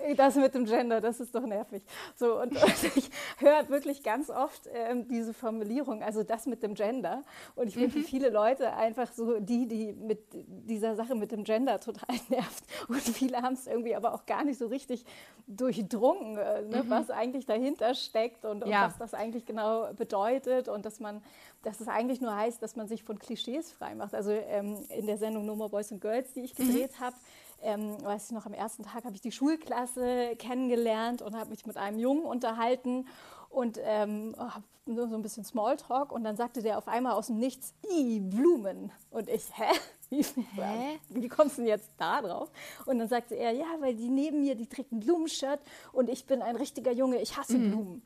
das 0.16 0.36
mit 0.36 0.54
dem 0.54 0.66
Gender, 0.66 1.02
das 1.02 1.20
ist 1.20 1.34
doch 1.34 1.46
nervig. 1.46 1.84
So, 2.16 2.40
und, 2.42 2.52
und 2.52 2.84
ich 2.96 3.10
höre 3.38 3.70
wirklich 3.70 4.04
ganz 4.04 4.30
oft 4.30 4.70
ähm, 4.74 5.08
diese 5.08 5.34
Formulierung, 5.34 6.04
also 6.04 6.24
das 6.24 6.46
mit 6.46 6.64
dem 6.64 6.74
Gender. 6.74 7.24
Und 7.56 7.68
ich 7.68 7.76
finde, 7.76 7.98
mhm. 7.98 8.04
viele 8.04 8.30
Leute 8.30 8.74
einfach 8.74 9.12
so 9.12 9.40
die, 9.40 9.68
die 9.68 9.94
mit 9.94 10.20
dieser 10.34 10.96
Sache 10.96 11.16
mit 11.16 11.32
dem 11.32 11.44
Gender 11.44 11.80
total 11.80 12.16
nervt. 12.30 12.64
Und 12.88 13.02
viele 13.02 13.42
haben 13.42 13.54
es 13.54 13.68
irgendwie 13.68 13.96
aber 13.96 14.14
auch 14.14 14.26
gar 14.26 14.44
nicht 14.44 14.58
so 14.58 14.68
richtig 14.68 15.06
durchdrungen, 15.48 16.38
äh, 16.38 16.62
ne, 16.64 16.84
mhm. 16.84 16.90
was 16.90 17.10
eigentlich 17.10 17.46
dahinter 17.46 17.94
steckt 17.94 18.46
und, 18.46 18.64
und 18.64 18.70
ja. 18.70 18.86
was 18.86 18.98
das 18.98 19.14
eigentlich 19.14 19.46
genau 19.46 19.94
bedeutet 19.94 20.68
und 20.68 20.86
dass 20.86 21.00
man, 21.00 21.22
dass 21.64 21.80
es 21.80 21.88
eigentlich 21.88 22.22
nur 22.22 22.36
heißt, 22.36 22.62
dass 22.62 22.76
man 22.76 22.88
sich 22.88 23.04
von 23.04 23.20
Klischees 23.20 23.72
frei 23.72 23.96
macht. 23.96 24.16
Also 24.16 24.32
ähm, 24.32 24.86
in 24.90 25.08
der 25.08 25.18
Sendung 25.18 25.46
No 25.46 25.56
More 25.56 25.70
Boys 25.70 25.92
and 25.92 26.02
Girls, 26.02 26.34
die 26.34 26.42
ich 26.42 26.58
mhm. 26.58 26.68
gedreht 26.68 26.92
mhm. 27.00 27.04
habe, 27.04 27.16
ähm, 27.62 28.04
weiß 28.04 28.28
ich 28.28 28.32
noch, 28.32 28.46
am 28.46 28.54
ersten 28.54 28.84
Tag 28.84 29.06
habe 29.06 29.16
ich 29.16 29.22
die 29.22 29.32
Schulklasse 29.32 30.36
kennengelernt 30.38 31.22
und 31.22 31.36
habe 31.36 31.50
mich 31.50 31.66
mit 31.66 31.78
einem 31.78 32.00
Jungen 32.00 32.24
unterhalten 32.24 33.08
und 33.50 33.80
ähm, 33.84 34.36
habe 34.38 34.64
so, 34.86 35.04
ein 35.04 35.22
bisschen 35.22 35.44
Smalltalk 35.44 36.12
und 36.12 36.24
dann 36.24 36.36
sagte 36.36 36.62
der 36.62 36.78
auf 36.78 36.88
einmal 36.88 37.14
aus 37.14 37.28
dem 37.28 37.38
Nichts, 37.38 37.74
i 37.92 38.20
Blumen. 38.20 38.92
Und 39.12 39.30
ich, 39.30 39.46
hä? 39.54 39.72
Wie, 40.10 40.24
hä? 40.24 41.00
Wie 41.10 41.30
kommst 41.30 41.58
du 41.58 41.62
denn 41.62 41.70
jetzt 41.70 41.90
da 41.98 42.22
drauf? 42.22 42.52
Und 42.86 43.00
dann 43.00 43.08
sagte 43.08 43.36
er, 43.36 43.52
ja, 43.52 43.68
weil 43.80 43.96
die 43.96 44.10
neben 44.10 44.42
mir, 44.42 44.56
die 44.56 44.68
trägt 44.68 44.92
ein 44.92 45.00
Blumenshirt 45.00 45.62
und 45.94 46.10
ich 46.10 46.26
bin 46.26 46.42
ein 46.42 46.58
richtiger 46.58 46.92
Junge, 46.92 47.22
ich 47.22 47.38
hasse 47.38 47.58
mhm. 47.58 47.72
Blumen. 47.72 48.02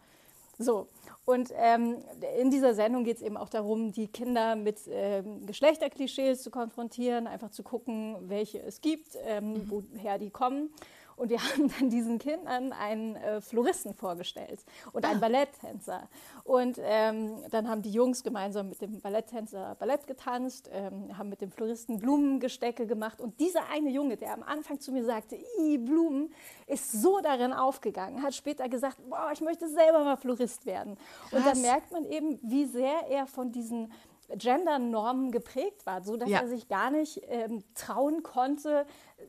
So, 0.57 0.87
und 1.25 1.51
ähm, 1.55 1.97
in 2.39 2.51
dieser 2.51 2.75
Sendung 2.75 3.03
geht 3.03 3.17
es 3.17 3.23
eben 3.23 3.35
auch 3.35 3.49
darum, 3.49 3.91
die 3.91 4.07
Kinder 4.07 4.55
mit 4.55 4.79
ähm, 4.87 5.45
Geschlechterklischees 5.45 6.43
zu 6.43 6.51
konfrontieren, 6.51 7.27
einfach 7.27 7.49
zu 7.49 7.63
gucken, 7.63 8.15
welche 8.21 8.61
es 8.61 8.81
gibt, 8.81 9.17
ähm, 9.25 9.53
mhm. 9.53 9.69
woher 9.69 10.19
die 10.19 10.29
kommen. 10.29 10.69
Und 11.15 11.29
wir 11.29 11.39
haben 11.43 11.71
dann 11.79 11.89
diesen 11.89 12.19
Kindern 12.19 12.71
einen 12.71 13.15
äh, 13.15 13.41
Floristen 13.41 13.93
vorgestellt 13.93 14.63
und 14.93 15.05
einen 15.05 15.17
ah. 15.17 15.21
Balletttänzer. 15.21 16.09
Und 16.43 16.79
ähm, 16.81 17.37
dann 17.51 17.69
haben 17.69 17.81
die 17.81 17.91
Jungs 17.91 18.23
gemeinsam 18.23 18.69
mit 18.69 18.81
dem 18.81 19.01
Balletttänzer 19.01 19.75
Ballett 19.79 20.07
getanzt, 20.07 20.69
ähm, 20.71 21.17
haben 21.17 21.29
mit 21.29 21.41
dem 21.41 21.51
Floristen 21.51 21.99
Blumengestecke 21.99 22.85
gemacht. 22.85 23.21
Und 23.21 23.39
dieser 23.39 23.69
eine 23.69 23.89
Junge, 23.89 24.17
der 24.17 24.33
am 24.33 24.43
Anfang 24.43 24.79
zu 24.79 24.91
mir 24.91 25.03
sagte, 25.03 25.37
i 25.59 25.77
Blumen, 25.77 26.33
ist 26.67 26.91
so 26.91 27.19
darin 27.21 27.53
aufgegangen, 27.53 28.21
hat 28.21 28.35
später 28.35 28.67
gesagt, 28.69 28.97
boah, 29.09 29.31
ich 29.33 29.41
möchte 29.41 29.67
selber 29.69 30.03
mal 30.03 30.17
Florist 30.17 30.65
werden. 30.65 30.97
Krass. 31.29 31.33
Und 31.33 31.45
da 31.45 31.55
merkt 31.55 31.91
man 31.91 32.05
eben, 32.05 32.39
wie 32.41 32.65
sehr 32.65 33.07
er 33.09 33.27
von 33.27 33.51
diesen 33.51 33.91
Gender-Normen 34.29 35.31
geprägt 35.31 35.85
war, 35.85 36.03
so 36.03 36.17
dass 36.17 36.29
ja. 36.29 36.39
er 36.39 36.47
sich 36.47 36.67
gar 36.67 36.89
nicht 36.89 37.21
ähm, 37.27 37.63
trauen 37.75 38.23
konnte, 38.23 38.85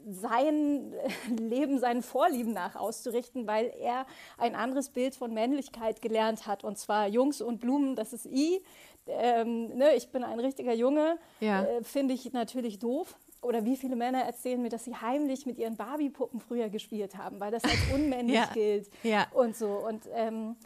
sein 0.08 0.94
Leben, 1.38 1.78
seinen 1.78 2.02
Vorlieben 2.02 2.52
nach 2.52 2.76
auszurichten, 2.76 3.46
weil 3.46 3.72
er 3.78 4.06
ein 4.38 4.54
anderes 4.54 4.90
Bild 4.90 5.14
von 5.14 5.32
Männlichkeit 5.34 6.02
gelernt 6.02 6.46
hat. 6.46 6.64
Und 6.64 6.78
zwar 6.78 7.08
Jungs 7.08 7.40
und 7.40 7.60
Blumen, 7.60 7.96
das 7.96 8.12
ist 8.12 8.26
I. 8.26 8.62
Ähm, 9.08 9.68
ne, 9.76 9.94
ich 9.94 10.10
bin 10.10 10.24
ein 10.24 10.40
richtiger 10.40 10.74
Junge, 10.74 11.18
ja. 11.40 11.64
äh, 11.64 11.84
finde 11.84 12.14
ich 12.14 12.32
natürlich 12.32 12.78
doof. 12.78 13.16
Oder 13.42 13.64
wie 13.64 13.76
viele 13.76 13.94
Männer 13.94 14.22
erzählen 14.22 14.60
mir, 14.60 14.70
dass 14.70 14.84
sie 14.84 14.96
heimlich 14.96 15.46
mit 15.46 15.58
ihren 15.58 15.76
Barbie-Puppen 15.76 16.40
früher 16.40 16.68
gespielt 16.68 17.16
haben, 17.16 17.38
weil 17.38 17.52
das 17.52 17.62
als 17.62 17.78
unmännlich 17.94 18.36
ja. 18.36 18.50
gilt 18.52 18.90
ja. 19.04 19.26
und 19.32 19.56
so. 19.56 19.68
Und 19.68 20.02
ähm, 20.14 20.56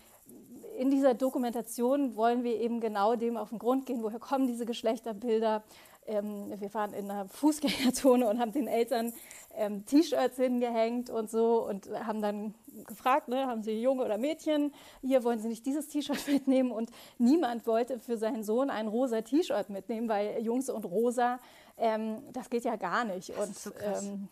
in 0.80 0.90
dieser 0.90 1.12
Dokumentation 1.12 2.16
wollen 2.16 2.42
wir 2.42 2.58
eben 2.58 2.80
genau 2.80 3.14
dem 3.14 3.36
auf 3.36 3.50
den 3.50 3.58
Grund 3.58 3.84
gehen, 3.84 4.02
woher 4.02 4.18
kommen 4.18 4.46
diese 4.46 4.64
Geschlechterbilder. 4.64 5.62
Ähm, 6.06 6.58
wir 6.58 6.72
waren 6.72 6.94
in 6.94 7.10
einer 7.10 7.28
Fußgängerzone 7.28 8.26
und 8.26 8.40
haben 8.40 8.52
den 8.52 8.66
Eltern 8.66 9.12
ähm, 9.54 9.84
T-Shirts 9.84 10.38
hingehängt 10.38 11.10
und 11.10 11.30
so 11.30 11.68
und 11.68 11.90
haben 11.90 12.22
dann 12.22 12.54
gefragt, 12.86 13.28
ne, 13.28 13.46
haben 13.46 13.62
sie 13.62 13.82
Junge 13.82 14.06
oder 14.06 14.16
Mädchen, 14.16 14.72
hier 15.02 15.22
wollen 15.22 15.38
sie 15.38 15.48
nicht 15.48 15.66
dieses 15.66 15.86
T-Shirt 15.88 16.26
mitnehmen 16.28 16.70
und 16.70 16.90
niemand 17.18 17.66
wollte 17.66 17.98
für 17.98 18.16
seinen 18.16 18.42
Sohn 18.42 18.70
ein 18.70 18.88
rosa 18.88 19.20
T-Shirt 19.20 19.68
mitnehmen, 19.68 20.08
weil 20.08 20.42
Jungs 20.42 20.70
und 20.70 20.86
rosa, 20.86 21.40
ähm, 21.76 22.22
das 22.32 22.48
geht 22.48 22.64
ja 22.64 22.76
gar 22.76 23.04
nicht. 23.04 23.28
Das 23.28 23.38
und, 23.38 23.58
so 23.58 23.70
ähm, 23.82 24.28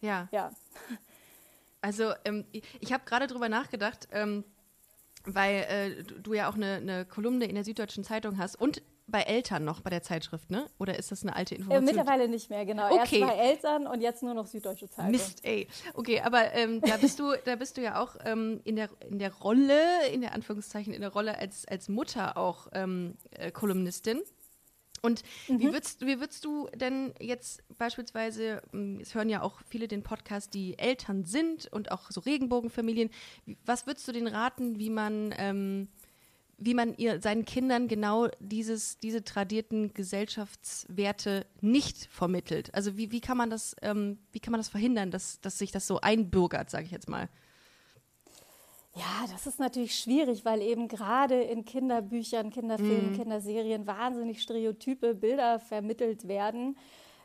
ja. 0.00 0.28
ja. 0.32 0.50
Also 1.82 2.14
ähm, 2.24 2.46
ich 2.52 2.90
habe 2.94 3.04
gerade 3.04 3.26
drüber 3.26 3.50
nachgedacht, 3.50 4.08
ähm, 4.12 4.44
weil 5.24 5.66
äh, 5.68 6.02
du 6.22 6.34
ja 6.34 6.48
auch 6.48 6.54
eine, 6.54 6.76
eine, 6.76 7.04
Kolumne 7.04 7.46
in 7.46 7.54
der 7.54 7.64
Süddeutschen 7.64 8.04
Zeitung 8.04 8.38
hast 8.38 8.56
und 8.56 8.82
bei 9.06 9.22
Eltern 9.22 9.64
noch 9.64 9.80
bei 9.80 9.90
der 9.90 10.02
Zeitschrift, 10.02 10.50
ne? 10.50 10.66
Oder 10.78 10.96
ist 10.96 11.10
das 11.10 11.22
eine 11.22 11.34
alte 11.34 11.54
äh, 11.54 11.58
Information? 11.58 11.88
Äh, 11.88 11.92
mittlerweile 11.92 12.28
nicht 12.28 12.48
mehr, 12.48 12.64
genau. 12.64 12.86
Okay. 12.86 13.20
Erst 13.20 13.36
bei 13.36 13.42
Eltern 13.42 13.86
und 13.86 14.00
jetzt 14.00 14.22
nur 14.22 14.34
noch 14.34 14.46
Süddeutsche 14.46 14.88
Zeitung. 14.88 15.10
Mist, 15.10 15.44
ey. 15.44 15.66
Okay, 15.94 16.20
aber 16.20 16.52
ähm, 16.54 16.80
da 16.80 16.96
bist 16.96 17.18
du, 17.18 17.32
da 17.44 17.56
bist 17.56 17.76
du 17.76 17.82
ja 17.82 18.00
auch 18.00 18.16
ähm, 18.24 18.60
in, 18.64 18.76
der, 18.76 18.88
in 19.08 19.18
der 19.18 19.32
Rolle, 19.32 20.06
in 20.12 20.20
der 20.20 20.32
Anführungszeichen, 20.32 20.92
in 20.92 21.00
der 21.00 21.12
Rolle 21.12 21.38
als, 21.38 21.66
als 21.66 21.88
Mutter 21.88 22.36
auch 22.36 22.68
ähm, 22.72 23.16
äh, 23.32 23.50
Kolumnistin. 23.50 24.20
Und 25.02 25.22
mhm. 25.48 25.60
wie, 25.60 25.72
würdest, 25.72 26.02
wie 26.02 26.20
würdest 26.20 26.44
du 26.44 26.68
denn 26.74 27.14
jetzt 27.20 27.62
beispielsweise, 27.78 28.62
hm, 28.72 29.00
es 29.00 29.14
hören 29.14 29.28
ja 29.28 29.42
auch 29.42 29.60
viele 29.68 29.88
den 29.88 30.02
Podcast, 30.02 30.54
die 30.54 30.78
Eltern 30.78 31.24
sind 31.24 31.66
und 31.72 31.90
auch 31.90 32.10
so 32.10 32.20
Regenbogenfamilien, 32.20 33.10
was 33.64 33.86
würdest 33.86 34.06
du 34.08 34.12
denen 34.12 34.28
raten, 34.28 34.78
wie 34.78 34.90
man, 34.90 35.34
ähm, 35.38 35.88
wie 36.58 36.74
man 36.74 36.94
ihr, 36.98 37.22
seinen 37.22 37.46
Kindern 37.46 37.88
genau 37.88 38.28
dieses, 38.38 38.98
diese 38.98 39.24
tradierten 39.24 39.94
Gesellschaftswerte 39.94 41.46
nicht 41.62 42.08
vermittelt? 42.10 42.74
Also 42.74 42.98
wie, 42.98 43.10
wie, 43.10 43.22
kann, 43.22 43.38
man 43.38 43.48
das, 43.48 43.74
ähm, 43.80 44.18
wie 44.32 44.40
kann 44.40 44.52
man 44.52 44.60
das 44.60 44.68
verhindern, 44.68 45.10
dass, 45.10 45.40
dass 45.40 45.58
sich 45.58 45.72
das 45.72 45.86
so 45.86 46.00
einbürgert, 46.02 46.68
sage 46.68 46.84
ich 46.84 46.90
jetzt 46.90 47.08
mal? 47.08 47.30
Ja, 49.00 49.26
das 49.32 49.46
ist 49.46 49.58
natürlich 49.58 49.98
schwierig, 49.98 50.44
weil 50.44 50.60
eben 50.60 50.86
gerade 50.86 51.40
in 51.40 51.64
Kinderbüchern, 51.64 52.50
Kinderfilmen, 52.50 53.12
mm. 53.12 53.16
Kinderserien 53.16 53.86
wahnsinnig 53.86 54.42
stereotype 54.42 55.14
Bilder 55.14 55.58
vermittelt 55.58 56.28
werden. 56.28 56.76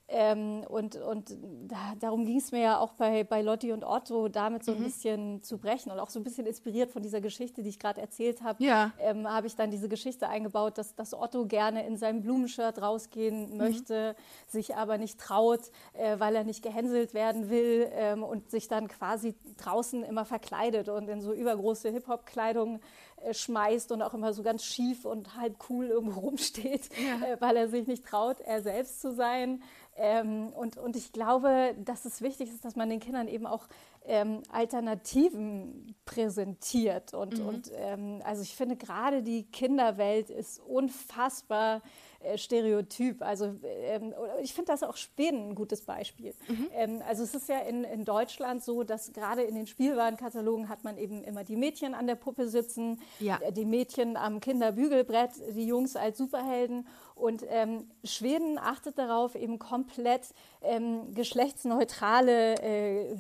Ähm, 0.07 0.63
und 0.69 0.97
und 0.97 1.35
da, 1.67 1.95
darum 1.99 2.25
ging 2.25 2.37
es 2.37 2.51
mir 2.51 2.61
ja 2.61 2.79
auch 2.79 2.93
bei, 2.93 3.23
bei 3.23 3.41
Lotti 3.41 3.71
und 3.71 3.83
Otto, 3.83 4.27
damit 4.27 4.63
so 4.63 4.73
ein 4.73 4.79
mhm. 4.79 4.83
bisschen 4.83 5.43
zu 5.43 5.57
brechen 5.57 5.91
und 5.91 5.99
auch 5.99 6.11
so 6.11 6.19
ein 6.19 6.23
bisschen 6.23 6.45
inspiriert 6.45 6.91
von 6.91 7.01
dieser 7.01 7.21
Geschichte, 7.21 7.63
die 7.63 7.69
ich 7.69 7.79
gerade 7.79 8.01
erzählt 8.01 8.43
habe, 8.43 8.63
ja. 8.63 8.91
ähm, 8.99 9.27
habe 9.27 9.47
ich 9.47 9.55
dann 9.55 9.71
diese 9.71 9.89
Geschichte 9.89 10.29
eingebaut, 10.29 10.77
dass, 10.77 10.93
dass 10.93 11.15
Otto 11.15 11.47
gerne 11.47 11.87
in 11.87 11.97
seinem 11.97 12.21
Blumenshirt 12.21 12.79
rausgehen 12.79 13.51
mhm. 13.51 13.57
möchte, 13.57 14.15
sich 14.45 14.75
aber 14.75 14.99
nicht 14.99 15.19
traut, 15.19 15.71
äh, 15.93 16.19
weil 16.19 16.35
er 16.35 16.43
nicht 16.43 16.61
gehänselt 16.61 17.15
werden 17.15 17.49
will 17.49 17.89
ähm, 17.93 18.23
und 18.23 18.51
sich 18.51 18.67
dann 18.67 18.87
quasi 18.87 19.33
draußen 19.57 20.03
immer 20.03 20.25
verkleidet 20.25 20.87
und 20.87 21.07
in 21.09 21.19
so 21.19 21.33
übergroße 21.33 21.89
Hip-Hop-Kleidung 21.89 22.79
äh, 23.23 23.33
schmeißt 23.33 23.91
und 23.91 24.01
auch 24.01 24.13
immer 24.13 24.33
so 24.33 24.43
ganz 24.43 24.63
schief 24.63 25.05
und 25.05 25.35
halb 25.35 25.55
cool 25.69 25.87
irgendwo 25.87 26.19
rumsteht, 26.27 26.89
ja. 26.97 27.27
äh, 27.27 27.41
weil 27.41 27.57
er 27.57 27.69
sich 27.69 27.87
nicht 27.87 28.05
traut, 28.05 28.39
er 28.41 28.61
selbst 28.61 29.01
zu 29.01 29.13
sein. 29.13 29.63
Ähm, 29.95 30.49
und, 30.49 30.77
und 30.77 30.95
ich 30.95 31.13
glaube, 31.13 31.73
dass 31.83 32.05
es 32.05 32.21
wichtig 32.21 32.49
ist, 32.49 32.65
dass 32.65 32.75
man 32.75 32.89
den 32.89 32.99
Kindern 32.99 33.27
eben 33.27 33.45
auch 33.45 33.67
ähm, 34.07 34.43
Alternativen 34.51 35.95
präsentiert. 36.05 37.13
Und, 37.13 37.39
mhm. 37.39 37.47
und 37.47 37.71
ähm, 37.75 38.21
also 38.23 38.41
ich 38.41 38.55
finde 38.55 38.75
gerade 38.75 39.23
die 39.23 39.43
Kinderwelt 39.43 40.29
ist 40.29 40.59
unfassbar 40.59 41.81
äh, 42.19 42.37
Stereotyp. 42.37 43.21
Also 43.21 43.55
ähm, 43.63 44.13
ich 44.41 44.53
finde 44.53 44.71
das 44.71 44.83
auch 44.83 44.97
Schweden 44.97 45.49
ein 45.49 45.55
gutes 45.55 45.81
Beispiel. 45.81 46.33
Mhm. 46.47 46.67
Ähm, 46.73 47.01
also 47.07 47.23
es 47.23 47.33
ist 47.33 47.49
ja 47.49 47.59
in, 47.59 47.83
in 47.83 48.05
Deutschland 48.05 48.63
so, 48.63 48.83
dass 48.83 49.13
gerade 49.13 49.43
in 49.43 49.55
den 49.55 49.67
Spielwarenkatalogen 49.67 50.69
hat 50.69 50.83
man 50.83 50.97
eben 50.97 51.23
immer 51.23 51.43
die 51.43 51.55
Mädchen 51.55 51.93
an 51.93 52.07
der 52.07 52.15
Puppe 52.15 52.47
sitzen, 52.47 52.99
ja. 53.19 53.39
Äh, 53.41 53.51
die 53.51 53.65
Mädchen 53.65 54.17
am 54.17 54.39
Kinderbügelbrett, 54.39 55.31
die 55.55 55.67
Jungs 55.67 55.95
als 55.95 56.17
Superhelden. 56.17 56.87
Und 57.15 57.45
ähm, 57.47 57.89
Schweden 58.03 58.59
achtet 58.59 58.97
darauf, 58.97 59.35
eben 59.35 59.57
komplett 59.57 60.33
ähm, 60.61 61.13
geschlechtsneutrale 61.13 62.61
äh, 62.61 63.13
äh 63.13 63.17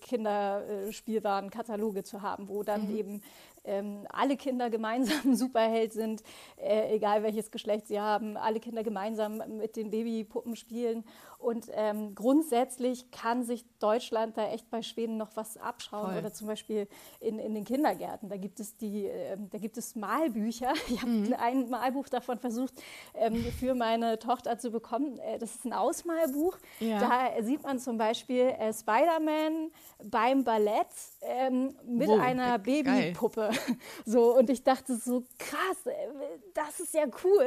Kinderspielwarenkataloge 0.00 2.04
zu 2.04 2.20
haben, 2.20 2.50
wo 2.50 2.62
dann 2.62 2.90
mhm. 2.90 2.96
eben 2.96 3.22
ähm, 3.66 4.06
alle 4.10 4.36
Kinder 4.36 4.70
gemeinsam 4.70 5.34
Superheld 5.34 5.92
sind, 5.92 6.22
äh, 6.56 6.94
egal 6.94 7.22
welches 7.22 7.50
Geschlecht 7.50 7.88
sie 7.88 8.00
haben, 8.00 8.36
alle 8.36 8.60
Kinder 8.60 8.82
gemeinsam 8.82 9.42
mit 9.58 9.76
den 9.76 9.90
Babypuppen 9.90 10.56
spielen. 10.56 11.04
Und 11.46 11.68
ähm, 11.74 12.16
grundsätzlich 12.16 13.12
kann 13.12 13.44
sich 13.44 13.64
Deutschland 13.78 14.36
da 14.36 14.48
echt 14.48 14.68
bei 14.68 14.82
Schweden 14.82 15.16
noch 15.16 15.36
was 15.36 15.56
abschauen. 15.56 16.10
Voll. 16.10 16.18
Oder 16.18 16.32
zum 16.32 16.48
Beispiel 16.48 16.88
in, 17.20 17.38
in 17.38 17.54
den 17.54 17.64
Kindergärten. 17.64 18.28
Da 18.28 18.36
gibt 18.36 18.58
es, 18.58 18.76
die, 18.76 19.06
äh, 19.06 19.36
da 19.52 19.58
gibt 19.58 19.78
es 19.78 19.94
Malbücher. 19.94 20.72
Ich 20.88 21.02
habe 21.02 21.10
mhm. 21.10 21.34
ein 21.38 21.68
Malbuch 21.68 22.08
davon 22.08 22.38
versucht, 22.38 22.74
ähm, 23.14 23.36
für 23.60 23.74
meine 23.74 24.18
Tochter 24.18 24.58
zu 24.58 24.72
bekommen. 24.72 25.20
Äh, 25.20 25.38
das 25.38 25.54
ist 25.54 25.64
ein 25.64 25.72
Ausmalbuch. 25.72 26.58
Ja. 26.80 26.98
Da 26.98 27.42
sieht 27.44 27.62
man 27.62 27.78
zum 27.78 27.96
Beispiel 27.96 28.48
äh, 28.58 28.72
Spider-Man 28.72 29.70
beim 30.02 30.42
Ballett 30.42 30.88
ähm, 31.20 31.76
mit 31.84 32.08
wow, 32.08 32.18
einer 32.18 32.58
Babypuppe. 32.58 33.50
So, 34.04 34.36
und 34.36 34.50
ich 34.50 34.64
dachte 34.64 34.96
so, 34.96 35.24
krass, 35.38 35.86
äh, 35.86 35.92
das 36.54 36.80
ist 36.80 36.94
ja 36.94 37.04
cool. 37.24 37.46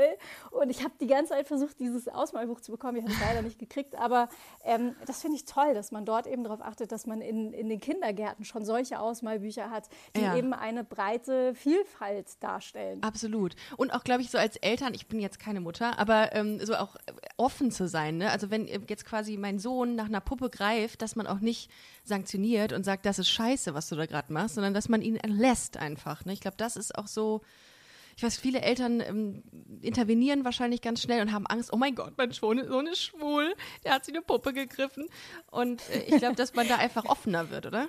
Und 0.52 0.70
ich 0.70 0.84
habe 0.84 0.94
die 1.02 1.08
ganze 1.08 1.34
Zeit 1.34 1.48
versucht, 1.48 1.80
dieses 1.80 2.08
Ausmalbuch 2.08 2.62
zu 2.62 2.72
bekommen. 2.72 2.98
Ich 2.98 3.04
habe 3.04 3.14
es 3.14 3.20
leider 3.20 3.42
nicht 3.42 3.60
gekriegt. 3.60 3.89
Aber 3.96 4.30
ähm, 4.64 4.96
das 5.06 5.22
finde 5.22 5.38
ich 5.38 5.46
toll, 5.46 5.74
dass 5.74 5.92
man 5.92 6.06
dort 6.06 6.28
eben 6.28 6.44
darauf 6.44 6.62
achtet, 6.62 6.92
dass 6.92 7.06
man 7.06 7.22
in, 7.22 7.54
in 7.54 7.70
den 7.70 7.80
Kindergärten 7.80 8.46
schon 8.46 8.66
solche 8.66 9.00
Ausmalbücher 9.00 9.70
hat, 9.70 9.90
die 10.16 10.22
ja. 10.22 10.36
eben 10.36 10.54
eine 10.54 10.84
breite 10.84 11.54
Vielfalt 11.56 12.42
darstellen. 12.42 13.02
Absolut. 13.04 13.56
Und 13.78 13.92
auch, 13.92 14.04
glaube 14.04 14.22
ich, 14.22 14.32
so 14.32 14.38
als 14.38 14.56
Eltern, 14.58 14.94
ich 14.94 15.08
bin 15.08 15.20
jetzt 15.20 15.40
keine 15.40 15.62
Mutter, 15.62 15.98
aber 16.00 16.34
ähm, 16.34 16.64
so 16.64 16.76
auch 16.76 16.96
offen 17.38 17.72
zu 17.72 17.88
sein. 17.88 18.18
Ne? 18.18 18.32
Also 18.32 18.50
wenn 18.50 18.68
jetzt 18.68 19.06
quasi 19.06 19.38
mein 19.38 19.60
Sohn 19.60 19.96
nach 19.96 20.06
einer 20.06 20.22
Puppe 20.22 20.50
greift, 20.50 21.02
dass 21.02 21.16
man 21.16 21.28
auch 21.28 21.40
nicht 21.40 21.72
sanktioniert 22.04 22.74
und 22.74 22.84
sagt, 22.84 23.06
das 23.06 23.20
ist 23.20 23.30
scheiße, 23.30 23.74
was 23.74 23.90
du 23.90 23.96
da 23.96 24.06
gerade 24.06 24.32
machst, 24.34 24.56
sondern 24.56 24.74
dass 24.74 24.90
man 24.90 25.02
ihn 25.02 25.20
lässt 25.26 25.78
einfach. 25.78 26.26
Ne? 26.26 26.34
Ich 26.34 26.42
glaube, 26.42 26.58
das 26.58 26.76
ist 26.76 26.98
auch 26.98 27.08
so 27.08 27.42
ich 28.20 28.24
weiß, 28.24 28.38
viele 28.38 28.60
Eltern 28.60 29.00
ähm, 29.00 29.44
intervenieren 29.80 30.44
wahrscheinlich 30.44 30.82
ganz 30.82 31.02
schnell 31.02 31.22
und 31.22 31.32
haben 31.32 31.48
Angst, 31.48 31.72
oh 31.72 31.78
mein 31.78 31.96
Gott, 31.96 32.16
mein 32.18 32.32
Sohn 32.32 32.58
ist 32.60 33.02
schwul, 33.02 33.56
der 33.86 33.94
hat 33.94 34.04
sich 34.04 34.14
eine 34.14 34.22
Puppe 34.22 34.52
gegriffen. 34.52 35.08
Und 35.50 35.90
äh, 35.90 36.02
ich 36.02 36.18
glaube, 36.18 36.36
dass 36.36 36.54
man 36.54 36.68
da 36.68 36.76
einfach 36.76 37.06
offener 37.06 37.50
wird, 37.50 37.66
oder? 37.66 37.88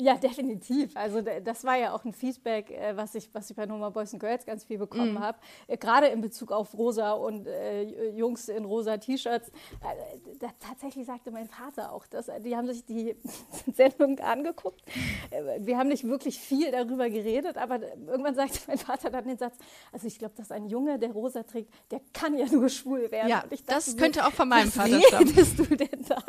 Ja, 0.00 0.14
definitiv. 0.14 0.96
Also 0.96 1.20
das 1.20 1.64
war 1.64 1.76
ja 1.76 1.92
auch 1.92 2.04
ein 2.04 2.12
Feedback, 2.12 2.70
äh, 2.70 2.96
was 2.96 3.16
ich, 3.16 3.28
was 3.34 3.50
ich 3.50 3.56
bei 3.56 3.66
Noma 3.66 3.90
Boys 3.90 4.12
and 4.12 4.20
Girls 4.20 4.46
ganz 4.46 4.62
viel 4.62 4.78
bekommen 4.78 5.14
mm. 5.14 5.18
habe. 5.18 5.38
Äh, 5.66 5.76
gerade 5.76 6.06
in 6.06 6.20
Bezug 6.20 6.52
auf 6.52 6.72
rosa 6.78 7.12
und 7.12 7.48
äh, 7.48 8.10
Jungs 8.10 8.48
in 8.48 8.64
rosa 8.64 8.98
T-Shirts. 8.98 9.48
Äh, 9.48 10.46
tatsächlich 10.60 11.04
sagte 11.04 11.32
mein 11.32 11.48
Vater 11.48 11.90
auch 11.90 12.06
das. 12.06 12.30
Die 12.44 12.56
haben 12.56 12.68
sich 12.68 12.84
die 12.86 13.16
Sendung 13.74 14.20
angeguckt. 14.20 14.82
Äh, 15.30 15.66
wir 15.66 15.76
haben 15.76 15.88
nicht 15.88 16.04
wirklich 16.04 16.38
viel 16.38 16.70
darüber 16.70 17.10
geredet, 17.10 17.56
aber 17.56 17.80
irgendwann 18.06 18.36
sagte 18.36 18.60
mein 18.68 18.78
Vater 18.78 19.10
dann 19.10 19.26
den 19.26 19.36
Satz, 19.36 19.56
also 19.90 20.06
ich 20.06 20.20
glaube, 20.20 20.34
dass 20.36 20.52
ein 20.52 20.66
Junge, 20.66 21.00
der 21.00 21.10
rosa 21.10 21.42
trägt, 21.42 21.74
der 21.90 22.00
kann 22.12 22.38
ja 22.38 22.46
nur 22.46 22.68
schwul 22.68 23.10
werden. 23.10 23.30
Ja, 23.30 23.40
dachte, 23.40 23.64
das 23.66 23.96
könnte 23.96 24.24
auch 24.24 24.32
von 24.32 24.48
meinem 24.48 24.70
Vater 24.70 25.00
stammen. 25.00 25.28
Was 25.28 25.36
redest 25.36 25.58
du 25.58 25.76
denn 25.76 26.04
da? 26.08 26.22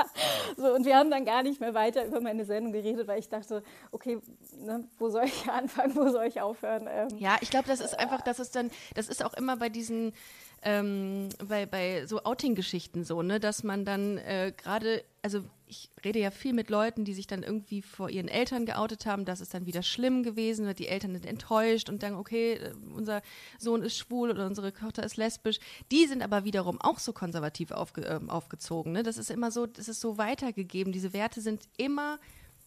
So, 0.58 0.73
und 0.73 0.88
wir 0.88 0.97
haben 0.97 1.12
dann 1.12 1.23
gar 1.23 1.43
nicht 1.43 1.62
mehr 1.62 1.75
weiter 1.75 2.03
über 2.08 2.19
meine 2.19 2.45
Sendung 2.45 2.73
geredet, 2.73 3.08
weil 3.08 3.19
ich 3.19 3.29
dachte, 3.29 3.58
okay, 3.91 4.19
ne, 4.57 4.87
wo 4.97 5.09
soll 5.09 5.25
ich 5.25 5.49
anfangen, 5.49 5.95
wo 5.95 6.09
soll 6.09 6.25
ich 6.25 6.41
aufhören? 6.41 6.87
Ähm, 6.89 7.17
ja, 7.17 7.37
ich 7.41 7.49
glaube, 7.49 7.67
das 7.67 7.79
ist 7.79 7.97
einfach, 7.97 8.21
das 8.21 8.39
ist 8.39 8.55
dann, 8.55 8.71
das 8.95 9.07
ist 9.09 9.23
auch 9.23 9.33
immer 9.33 9.57
bei 9.57 9.69
diesen, 9.69 10.13
ähm, 10.61 11.29
bei, 11.47 11.65
bei 11.65 12.05
so 12.05 12.23
Outing-Geschichten 12.23 13.03
so, 13.03 13.21
ne, 13.21 13.39
dass 13.39 13.63
man 13.63 13.85
dann 13.85 14.17
äh, 14.17 14.53
gerade, 14.55 15.03
also 15.21 15.43
ich 15.69 15.91
rede 16.03 16.19
ja 16.19 16.31
viel 16.31 16.53
mit 16.53 16.69
Leuten, 16.69 17.05
die 17.05 17.13
sich 17.13 17.27
dann 17.27 17.43
irgendwie 17.43 17.81
vor 17.81 18.09
ihren 18.09 18.27
Eltern 18.27 18.65
geoutet 18.65 19.05
haben, 19.05 19.23
das 19.23 19.39
ist 19.39 19.53
dann 19.53 19.67
wieder 19.67 19.83
schlimm 19.83 20.23
gewesen, 20.23 20.65
oder 20.65 20.73
die 20.73 20.87
Eltern 20.87 21.13
sind 21.13 21.25
enttäuscht 21.25 21.89
und 21.89 22.01
sagen, 22.01 22.15
okay, 22.15 22.53
äh, 22.53 22.73
unser 22.95 23.21
Sohn 23.59 23.83
ist 23.83 23.97
schwul 23.97 24.31
oder 24.31 24.47
unsere 24.47 24.73
Tochter 24.73 25.03
ist 25.03 25.17
lesbisch. 25.17 25.59
Die 25.91 26.07
sind 26.07 26.23
aber 26.23 26.43
wiederum 26.43 26.81
auch 26.81 26.99
so 26.99 27.13
konservativ 27.13 27.71
aufge, 27.71 28.01
äh, 28.01 28.19
aufgezogen. 28.27 28.91
Ne? 28.93 29.03
Das 29.03 29.17
ist 29.17 29.29
immer 29.29 29.51
so, 29.51 29.67
das 29.67 29.87
ist 29.87 30.01
so 30.01 30.17
weitergegeben. 30.17 30.91
Diese 30.91 31.13
Werte 31.13 31.39
sind 31.41 31.69
immer 31.77 32.19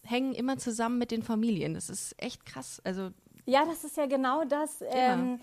hängen 0.05 0.33
immer 0.33 0.57
zusammen 0.57 0.97
mit 0.97 1.11
den 1.11 1.23
Familien. 1.23 1.73
Das 1.73 1.89
ist 1.89 2.15
echt 2.17 2.45
krass. 2.45 2.81
Also 2.83 3.11
ja, 3.45 3.65
das 3.65 3.83
ist 3.83 3.97
ja 3.97 4.05
genau 4.05 4.45
das, 4.45 4.81
ähm, 4.87 5.39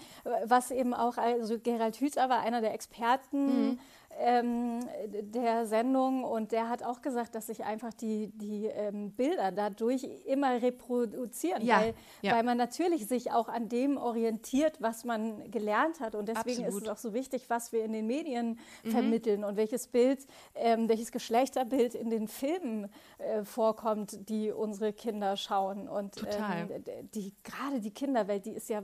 was 0.46 0.70
eben 0.70 0.94
auch, 0.94 1.18
also 1.18 1.59
Gerald 1.59 1.96
Hüther 1.96 2.31
war 2.31 2.40
einer 2.40 2.62
der 2.62 2.73
Experten. 2.73 3.70
Mhm 3.70 3.79
ähm, 4.20 4.80
der 5.06 5.66
Sendung 5.66 6.24
und 6.24 6.52
der 6.52 6.68
hat 6.68 6.83
auch 6.83 7.02
gesagt, 7.02 7.35
dass 7.35 7.46
sich 7.46 7.64
einfach 7.64 7.92
die, 7.94 8.28
die 8.35 8.66
ähm, 8.66 9.12
Bilder 9.12 9.52
dadurch 9.52 10.06
immer 10.26 10.61
reproduzieren, 10.62 11.64
ja, 11.64 11.80
weil, 11.80 11.94
ja. 12.22 12.35
weil 12.35 12.42
man 12.42 12.59
natürlich 12.59 13.06
sich 13.06 13.33
auch 13.33 13.48
an 13.48 13.68
dem 13.68 13.96
orientiert, 13.96 14.80
was 14.80 15.04
man 15.04 15.50
gelernt 15.50 16.00
hat 16.00 16.14
und 16.14 16.28
deswegen 16.28 16.64
Absolut. 16.64 16.83
ist 16.83 16.83
es 16.83 16.88
auch 16.88 16.98
so 16.98 17.14
wichtig, 17.14 17.48
was 17.48 17.72
wir 17.72 17.85
in 17.85 17.92
den 17.92 18.06
Medien 18.06 18.59
mhm. 18.85 18.90
vermitteln 18.90 19.44
und 19.44 19.56
welches 19.56 19.87
Bild, 19.87 20.26
ähm, 20.54 20.88
welches 20.88 21.12
Geschlechterbild 21.12 21.94
in 21.94 22.11
den 22.11 22.28
Filmen 22.28 22.88
äh, 23.18 23.44
vorkommt, 23.44 24.28
die 24.28 24.50
unsere 24.50 24.92
Kinder 24.92 25.37
schauen 25.37 25.88
und. 25.88 26.16
Ähm, 26.26 26.85
die 27.14 27.33
gerade 27.42 27.80
die 27.80 27.90
Kinderwelt, 27.90 28.46
die 28.46 28.52
ist 28.52 28.68
ja 28.68 28.83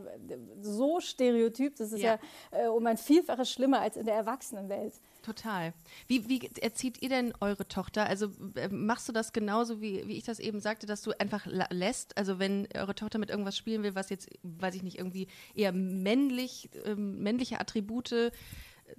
so 0.60 1.00
stereotyp, 1.00 1.76
das 1.76 1.92
ist 1.92 2.02
ja, 2.02 2.18
ja 2.52 2.64
äh, 2.64 2.68
um 2.68 2.86
ein 2.86 2.96
Vielfaches 2.96 3.50
schlimmer 3.50 3.80
als 3.80 3.96
in 3.96 4.06
der 4.06 4.14
Erwachsenenwelt. 4.14 4.94
Total. 5.26 5.74
Wie, 6.06 6.28
wie 6.28 6.48
erzieht 6.60 7.02
ihr 7.02 7.08
denn 7.08 7.34
eure 7.40 7.66
Tochter? 7.66 8.06
Also 8.06 8.30
äh, 8.54 8.68
machst 8.68 9.08
du 9.08 9.12
das 9.12 9.32
genauso, 9.32 9.80
wie, 9.80 10.06
wie 10.06 10.16
ich 10.16 10.22
das 10.22 10.38
eben 10.38 10.60
sagte, 10.60 10.86
dass 10.86 11.02
du 11.02 11.18
einfach 11.18 11.46
lässt? 11.70 12.16
Also 12.16 12.38
wenn 12.38 12.68
eure 12.76 12.94
Tochter 12.94 13.18
mit 13.18 13.28
irgendwas 13.28 13.56
spielen 13.56 13.82
will, 13.82 13.96
was 13.96 14.08
jetzt, 14.08 14.30
weiß 14.44 14.76
ich 14.76 14.84
nicht, 14.84 14.98
irgendwie 14.98 15.26
eher 15.56 15.72
männlich, 15.72 16.70
ähm, 16.84 17.24
männliche 17.24 17.58
Attribute 17.58 18.12
äh, 18.12 18.30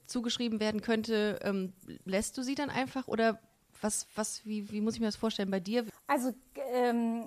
zugeschrieben 0.05 0.59
werden 0.59 0.81
könnte, 0.81 1.39
ähm, 1.43 1.71
lässt 2.03 2.37
du 2.37 2.43
sie 2.43 2.55
dann 2.55 2.69
einfach 2.69 3.07
oder 3.07 3.39
was, 3.81 4.07
was, 4.15 4.45
wie, 4.45 4.69
wie 4.69 4.81
muss 4.81 4.95
ich 4.95 4.99
mir 4.99 5.05
das 5.05 5.15
vorstellen 5.15 5.49
bei 5.49 5.61
dir? 5.61 5.85
Also 6.07 6.33
ähm, 6.73 7.23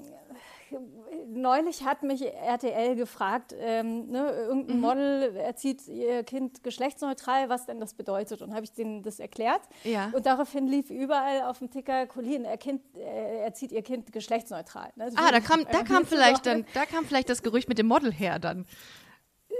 neulich 1.28 1.84
hat 1.84 2.02
mich 2.02 2.22
RTL 2.22 2.96
gefragt, 2.96 3.54
ähm, 3.58 4.10
ne, 4.10 4.30
irgendein 4.30 4.76
mhm. 4.76 4.82
Model 4.82 5.36
erzieht 5.36 5.86
ihr 5.88 6.22
Kind 6.24 6.62
geschlechtsneutral, 6.62 7.48
was 7.48 7.66
denn 7.66 7.80
das 7.80 7.94
bedeutet. 7.94 8.42
Und 8.42 8.54
habe 8.54 8.64
ich 8.64 8.72
denen 8.72 9.02
das 9.02 9.20
erklärt. 9.20 9.62
Ja. 9.84 10.10
Und 10.12 10.26
daraufhin 10.26 10.66
lief 10.66 10.90
überall 10.90 11.42
auf 11.42 11.58
dem 11.58 11.70
Ticker, 11.70 12.06
Colin, 12.06 12.44
er 12.44 12.58
kind, 12.58 12.82
äh, 12.96 13.38
erzieht 13.44 13.72
ihr 13.72 13.82
Kind 13.82 14.12
geschlechtsneutral. 14.12 14.90
Ne? 14.96 15.10
ah, 15.16 15.30
da 15.30 15.40
kam, 15.40 15.64
da 15.70 15.82
kam 15.82 16.06
vielleicht 16.06 16.46
dann, 16.46 16.64
da 16.74 16.86
kam 16.86 17.04
vielleicht 17.04 17.28
das 17.28 17.42
Gerücht 17.42 17.68
mit 17.68 17.78
dem 17.78 17.86
Model 17.86 18.12
her 18.12 18.38
dann. 18.38 18.66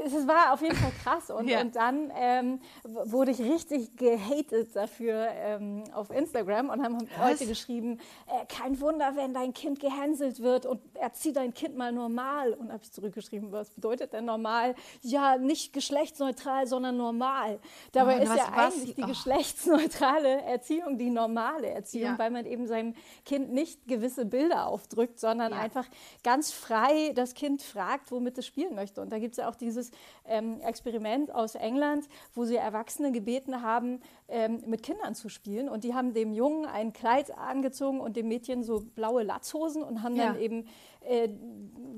Es 0.05 0.27
war 0.27 0.53
auf 0.53 0.63
jeden 0.63 0.77
Fall 0.77 0.93
krass. 1.03 1.31
Und, 1.31 1.49
Ja. 1.49 1.61
und 1.61 1.77
dann 1.77 2.13
ähm, 2.17 2.61
wurde 2.85 3.31
ich 3.31 3.41
richtig 3.41 3.97
gehatet 3.97 4.75
dafür 4.75 5.29
ähm, 5.33 5.85
auf 5.95 6.11
Instagram 6.11 6.71
und 6.71 6.83
haben 6.83 6.99
Leute 7.21 7.47
geschrieben, 7.47 7.99
äh, 8.27 8.47
kein 8.47 8.81
Wunder, 8.81 9.13
wenn 9.17 9.35
dein 9.35 9.53
Kind 9.53 9.81
gehänselt 9.81 10.41
wird 10.41 10.67
und 10.67 10.81
erzieh 10.97 11.33
dein 11.33 11.53
Kind 11.55 11.77
mal 11.77 11.93
normal. 11.93 12.53
Und 12.55 12.73
habe 12.73 12.83
ich 12.83 12.93
zurückgeschrieben, 12.93 13.53
was 13.53 13.71
bedeutet 13.71 14.13
denn 14.13 14.25
normal? 14.25 14.75
Ja, 15.03 15.37
nicht 15.37 15.73
geschlechtsneutral, 15.73 16.67
sondern 16.67 16.97
normal. 16.97 17.59
Dabei 17.93 18.19
Oh, 18.19 18.23
ist 18.23 18.31
was- 18.31 18.37
ja 18.39 18.53
was- 18.55 18.75
eigentlich 18.75 18.95
die 18.95 19.03
oh. 19.03 19.07
geschlechtsneutrale 19.07 20.43
Erziehung 20.43 20.99
die 20.99 21.11
normale 21.11 21.69
Erziehung, 21.69 22.13
Ja. 22.13 22.19
weil 22.19 22.31
man 22.31 22.47
eben 22.47 22.67
seinem 22.67 22.95
Kind 23.25 23.53
nicht 23.53 23.87
gewisse 23.87 24.25
Bilder 24.25 24.67
aufdrückt, 24.67 25.19
sondern 25.21 25.53
Ja. 25.53 25.59
einfach 25.59 25.87
ganz 26.23 26.53
frei 26.53 27.13
das 27.15 27.35
Kind 27.35 27.63
fragt, 27.63 28.11
womit 28.11 28.39
es 28.39 28.47
spielen 28.47 28.75
möchte. 28.75 29.01
Und 29.01 29.11
da 29.13 29.19
gibt 29.19 29.33
es 29.35 29.39
ja 29.39 29.49
auch 29.49 29.55
dieses 29.55 29.90
ähm, 30.27 30.61
Experiment 30.61 31.35
aus 31.35 31.55
England, 31.55 32.07
wo 32.35 32.45
sie 32.45 32.57
Erwachsene 32.57 33.13
gebeten 33.13 33.63
haben, 33.63 34.01
ähm, 34.29 34.63
mit 34.67 34.83
Kindern 34.83 35.15
zu 35.15 35.29
spielen. 35.29 35.69
Und 35.69 35.85
die 35.85 35.95
haben 35.95 36.15
dem 36.15 36.33
Jungen 36.33 36.67
ein 36.67 36.93
Kleid 36.93 37.37
angezogen 37.37 38.01
und 38.01 38.17
dem 38.17 38.29
Mädchen 38.29 38.63
so 38.63 38.81
blaue 38.95 39.23
Latzhosen 39.23 39.83
und 39.83 40.03
haben 40.03 40.17
dann 40.17 40.35
Ja. 40.35 40.41
eben 40.41 40.67
äh, 41.03 41.29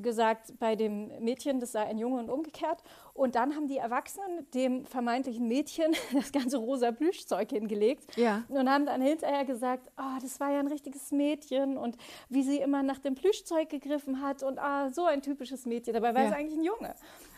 gesagt, 0.00 0.58
bei 0.60 0.76
dem 0.76 1.08
Mädchen, 1.22 1.58
das 1.60 1.72
sei 1.72 1.82
ein 1.84 1.98
Junge 1.98 2.20
und 2.20 2.30
umgekehrt. 2.30 2.82
Und 3.14 3.34
dann 3.34 3.54
haben 3.56 3.66
die 3.66 3.76
Erwachsenen 3.76 4.48
dem 4.54 4.86
vermeintlichen 4.86 5.46
Mädchen 5.48 5.92
das 6.14 6.30
ganze 6.32 6.56
rosa 6.58 6.92
Plüschzeug 6.92 7.50
hingelegt 7.50 8.16
Ja. 8.16 8.44
und 8.48 8.70
haben 8.70 8.86
dann 8.86 9.02
hinterher 9.02 9.44
gesagt, 9.44 9.90
oh, 9.98 10.18
das 10.22 10.38
war 10.40 10.52
ja 10.52 10.60
ein 10.60 10.68
richtiges 10.68 11.10
Mädchen 11.12 11.76
und 11.76 11.96
wie 12.28 12.42
sie 12.42 12.58
immer 12.58 12.82
nach 12.82 12.98
dem 13.00 13.14
Plüschzeug 13.16 13.68
gegriffen 13.68 14.22
hat 14.22 14.42
und 14.42 14.58
ah, 14.58 14.90
so 14.90 15.04
ein 15.04 15.20
typisches 15.20 15.66
Mädchen. 15.66 15.94
Dabei 15.94 16.14
war 16.14 16.22
Ja. 16.22 16.28
es 16.30 16.34
eigentlich 16.36 16.58
ein 16.58 16.64
Junge. 16.64 16.94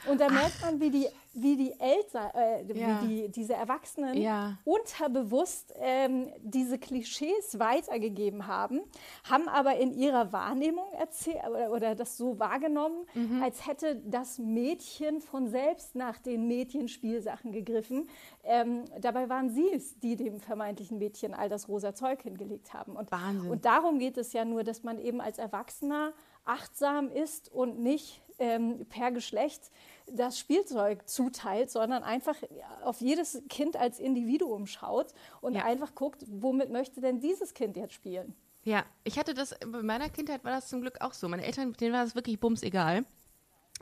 Und 0.06 0.20
da 0.20 0.28
merkt 0.28 0.60
man, 0.60 0.80
wie 0.80 0.90
die, 0.90 1.08
wie 1.32 1.56
die 1.56 1.72
Eltern, 1.80 2.30
äh, 2.34 2.62
Ja. 2.72 3.00
wie 3.02 3.06
die, 3.06 3.28
diese 3.30 3.54
Erwachsenen 3.54 4.14
Ja. 4.20 4.58
unterbewusst 4.64 5.72
ähm, 5.76 6.32
diese 6.42 6.78
Klischees 6.78 7.58
weitergegeben 7.58 8.46
haben, 8.46 8.80
haben 9.28 9.48
aber 9.48 9.76
in 9.76 9.92
ihrer 9.92 10.32
Wahrnehmung 10.32 10.84
erzählt 10.98 11.38
oder, 11.48 11.70
oder 11.72 11.94
das 11.94 12.16
so 12.16 12.38
wahrgenommen, 12.38 13.06
Mhm. 13.14 13.42
als 13.42 13.66
hätte 13.66 13.96
das 14.04 14.38
Mädchen 14.38 15.20
von 15.20 15.48
selbst 15.48 15.94
nach 15.94 16.18
den 16.18 16.46
Mädchenspielsachen 16.48 17.52
gegriffen. 17.52 18.08
Ähm, 18.44 18.84
dabei 19.00 19.28
waren 19.28 19.50
sie 19.50 19.68
es, 19.72 19.98
die 20.00 20.16
dem 20.16 20.40
vermeintlichen 20.40 20.98
Mädchen 20.98 21.34
all 21.34 21.48
das 21.48 21.68
rosa 21.68 21.94
Zeug 21.94 22.22
hingelegt 22.22 22.72
haben. 22.74 22.96
Und, 22.96 23.10
Wahnsinn. 23.10 23.50
und 23.50 23.64
darum 23.64 23.98
geht 23.98 24.16
es 24.18 24.32
ja 24.32 24.44
nur, 24.44 24.64
dass 24.64 24.82
man 24.82 24.98
eben 24.98 25.20
als 25.20 25.38
Erwachsener 25.38 26.12
achtsam 26.44 27.10
ist 27.10 27.50
und 27.50 27.78
nicht 27.80 28.20
ähm, 28.38 28.84
per 28.88 29.12
Geschlecht 29.12 29.70
das 30.06 30.38
Spielzeug 30.38 31.08
zuteilt, 31.08 31.70
sondern 31.70 32.02
einfach 32.02 32.36
auf 32.82 33.00
jedes 33.00 33.42
Kind 33.48 33.76
als 33.76 33.98
Individuum 33.98 34.66
schaut 34.66 35.14
und 35.40 35.54
Ja. 35.54 35.64
einfach 35.64 35.94
guckt, 35.94 36.24
womit 36.28 36.70
möchte 36.70 37.00
denn 37.00 37.20
dieses 37.20 37.54
Kind 37.54 37.76
jetzt 37.76 37.94
spielen. 37.94 38.34
Ja, 38.64 38.84
ich 39.04 39.18
hatte 39.18 39.34
das, 39.34 39.54
bei 39.66 39.82
meiner 39.82 40.08
Kindheit 40.08 40.44
war 40.44 40.52
das 40.52 40.68
zum 40.68 40.80
Glück 40.80 41.00
auch 41.00 41.12
so. 41.14 41.28
Meine 41.28 41.44
Eltern, 41.44 41.72
denen 41.74 41.92
war 41.94 42.04
das 42.04 42.14
wirklich 42.14 42.40
bums 42.40 42.62
egal. 42.62 43.04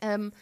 Ähm, 0.01 0.33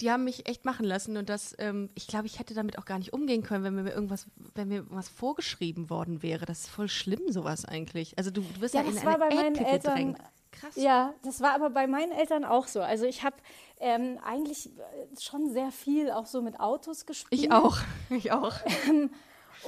die 0.00 0.10
haben 0.10 0.24
mich 0.24 0.48
echt 0.48 0.64
machen 0.64 0.84
lassen 0.84 1.16
und 1.16 1.28
das, 1.28 1.54
ähm, 1.58 1.88
ich 1.94 2.08
glaube, 2.08 2.26
ich 2.26 2.40
hätte 2.40 2.54
damit 2.54 2.78
auch 2.78 2.84
gar 2.84 2.98
nicht 2.98 3.12
umgehen 3.12 3.44
können, 3.44 3.62
wenn 3.62 3.74
mir 3.76 3.92
irgendwas, 3.92 4.26
wenn 4.54 4.66
mir 4.68 4.84
was 4.90 5.08
vorgeschrieben 5.08 5.88
worden 5.90 6.22
wäre. 6.22 6.46
Das 6.46 6.60
ist 6.62 6.68
voll 6.70 6.88
schlimm, 6.88 7.30
sowas 7.30 7.64
eigentlich. 7.64 8.18
Also 8.18 8.32
du, 8.32 8.40
du 8.40 8.60
wirst 8.60 8.74
ja, 8.74 8.82
Ja, 8.82 8.88
in 8.88 8.94
das 8.94 9.04
war 9.04 9.18
bei 9.18 9.28
meinen 9.32 9.54
Eltern- 9.54 9.80
gedrängt. 9.80 10.18
Krass. 10.60 10.76
Ja, 10.76 11.14
das 11.22 11.40
war 11.40 11.52
aber 11.52 11.70
bei 11.70 11.86
meinen 11.86 12.12
Eltern 12.12 12.44
auch 12.44 12.66
so. 12.66 12.80
Also 12.80 13.04
ich 13.06 13.22
habe 13.22 13.36
ähm, 13.80 14.18
eigentlich 14.24 14.70
schon 15.18 15.50
sehr 15.50 15.70
viel 15.70 16.10
auch 16.10 16.26
so 16.26 16.42
mit 16.42 16.60
Autos 16.60 17.06
gespielt. 17.06 17.40
Ich 17.40 17.52
auch. 17.52 17.76
Ich 18.10 18.32
auch. 18.32 18.54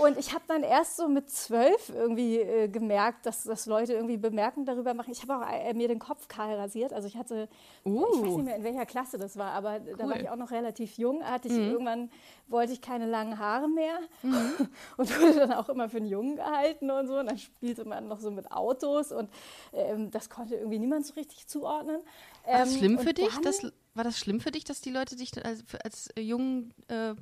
Und 0.01 0.19
ich 0.19 0.33
habe 0.35 0.45
dann 0.47 0.63
erst 0.63 0.97
so 0.97 1.09
mit 1.09 1.31
zwölf 1.31 1.89
irgendwie 1.89 2.39
äh, 2.39 2.69
gemerkt, 2.69 3.25
dass, 3.27 3.45
dass 3.45 3.67
Leute 3.67 3.95
irgendwie 3.95 4.17
Bemerkungen 4.17 4.67
darüber 4.67 4.93
machen. 4.95 5.11
Ich 5.11 5.23
habe 5.23 5.37
auch 5.37 5.49
äh, 5.51 5.73
mir 5.75 5.89
den 5.89 5.99
Kopf 5.99 6.29
kahl 6.29 6.55
rasiert. 6.55 6.93
Also 6.93 7.09
ich 7.09 7.17
hatte, 7.17 7.49
ich 7.85 7.93
weiß 7.93 7.95
Uh. 7.95 8.37
nicht 8.37 8.45
mehr, 8.45 8.57
in 8.57 8.65
welcher 8.65 8.85
Klasse 8.87 9.19
das 9.19 9.37
war, 9.37 9.53
aber 9.53 9.81
da 9.81 10.05
Cool. 10.05 10.11
war 10.11 10.21
ich 10.21 10.29
auch 10.29 10.37
noch 10.37 10.51
relativ 10.51 10.99
jung. 10.99 11.25
Hatte 11.25 11.49
ich 11.49 11.55
Mhm. 11.55 11.71
irgendwann, 11.71 12.11
wollte 12.49 12.73
ich 12.73 12.81
keine 12.81 13.07
langen 13.07 13.39
Haare 13.39 13.69
mehr 13.69 13.99
und 14.97 15.21
wurde 15.21 15.35
dann 15.41 15.53
auch 15.53 15.69
immer 15.69 15.89
für 15.89 15.97
einen 15.99 16.07
Jungen 16.07 16.37
gehalten 16.37 16.91
und 16.91 17.07
so. 17.07 17.19
Und 17.19 17.27
dann 17.27 17.39
spielte 17.39 17.85
man 17.87 18.07
noch 18.09 18.21
so 18.21 18.31
mit 18.31 18.53
Autos 18.53 19.13
und 19.13 19.31
ähm, 19.73 20.11
das 20.11 20.29
konnte 20.31 20.57
irgendwie 20.57 20.79
niemand 20.79 21.07
so 21.07 21.15
richtig 21.15 21.47
zuordnen. 21.47 22.01
War 22.45 22.59
das 22.61 22.73
Ähm, 22.73 22.79
schlimm 22.79 22.99
für 22.99 23.15
dich? 23.15 23.29
Das, 23.43 23.63
war 23.95 24.05
das 24.05 24.19
schlimm 24.19 24.41
für 24.41 24.51
dich, 24.51 24.65
dass 24.65 24.81
die 24.81 24.91
Leute 24.91 25.17
dich 25.17 25.33
als, 25.45 25.65
als 25.83 26.09
Jungen 26.19 26.75
äh, 26.89 27.15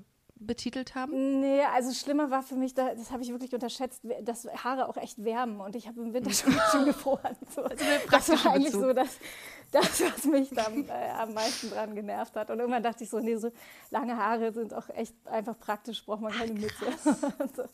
betitelt 0.46 0.94
haben? 0.94 1.40
Nee, 1.40 1.62
also 1.74 1.92
schlimmer 1.92 2.30
war 2.30 2.42
für 2.42 2.54
mich, 2.54 2.74
da, 2.74 2.94
das 2.94 3.10
habe 3.10 3.22
ich 3.22 3.30
wirklich 3.30 3.52
unterschätzt, 3.52 4.02
dass 4.22 4.46
Haare 4.62 4.88
auch 4.88 4.96
echt 4.96 5.24
wärmen 5.24 5.60
und 5.60 5.74
ich 5.76 5.88
habe 5.88 6.00
im 6.00 6.12
Winter 6.12 6.30
schon 6.32 6.54
ganz 6.54 6.72
schön 6.72 6.84
gefroren. 6.84 7.36
So. 7.54 7.62
Das 8.10 8.28
war 8.28 8.52
eigentlich 8.52 8.72
Bezug. 8.72 8.82
so 8.82 8.92
das, 8.92 9.18
das, 9.72 10.00
was 10.02 10.24
mich 10.24 10.50
da 10.50 10.68
äh, 10.70 11.10
am 11.18 11.34
meisten 11.34 11.70
dran 11.70 11.94
genervt 11.94 12.36
hat. 12.36 12.50
Und 12.50 12.60
irgendwann 12.60 12.82
dachte 12.82 13.04
ich 13.04 13.10
so, 13.10 13.18
nee, 13.18 13.36
so 13.36 13.50
lange 13.90 14.16
Haare 14.16 14.52
sind 14.52 14.72
auch 14.72 14.88
echt 14.90 15.14
einfach 15.26 15.58
praktisch, 15.58 16.04
braucht 16.04 16.20
man 16.20 16.32
keine 16.32 16.54
Mütze. 16.54 16.86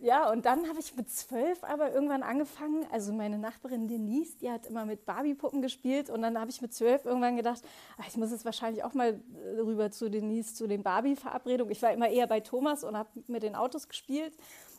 Ja, 0.00 0.30
und 0.30 0.46
dann 0.46 0.68
habe 0.68 0.78
ich 0.78 0.94
mit 0.94 1.10
zwölf 1.10 1.64
aber 1.64 1.92
irgendwann 1.92 2.22
angefangen, 2.22 2.86
also 2.92 3.12
meine 3.12 3.36
Nachbarin 3.36 3.88
Denise, 3.88 4.36
die 4.38 4.50
hat 4.50 4.66
immer 4.66 4.84
mit 4.84 5.04
Barbie-Puppen 5.04 5.60
gespielt. 5.60 6.08
Und 6.08 6.22
dann 6.22 6.38
habe 6.38 6.50
ich 6.50 6.62
mit 6.62 6.72
zwölf 6.72 7.04
irgendwann 7.04 7.36
gedacht, 7.36 7.62
ach, 7.96 8.06
ich 8.06 8.16
muss 8.16 8.30
jetzt 8.30 8.44
wahrscheinlich 8.44 8.84
auch 8.84 8.94
mal 8.94 9.20
äh, 9.34 9.60
rüber 9.60 9.90
zu 9.90 10.08
Denise, 10.08 10.54
zu 10.54 10.68
den 10.68 10.82
Barbie-Verabredungen. 10.82 11.72
Ich 11.72 11.82
war 11.82 11.92
immer 11.92 12.08
eher 12.08 12.28
bei 12.28 12.40
Thomas 12.40 12.84
und 12.84 12.96
habe 12.96 13.08
mit 13.26 13.42
den 13.42 13.56
Autos 13.56 13.88
gespielt. 13.88 14.34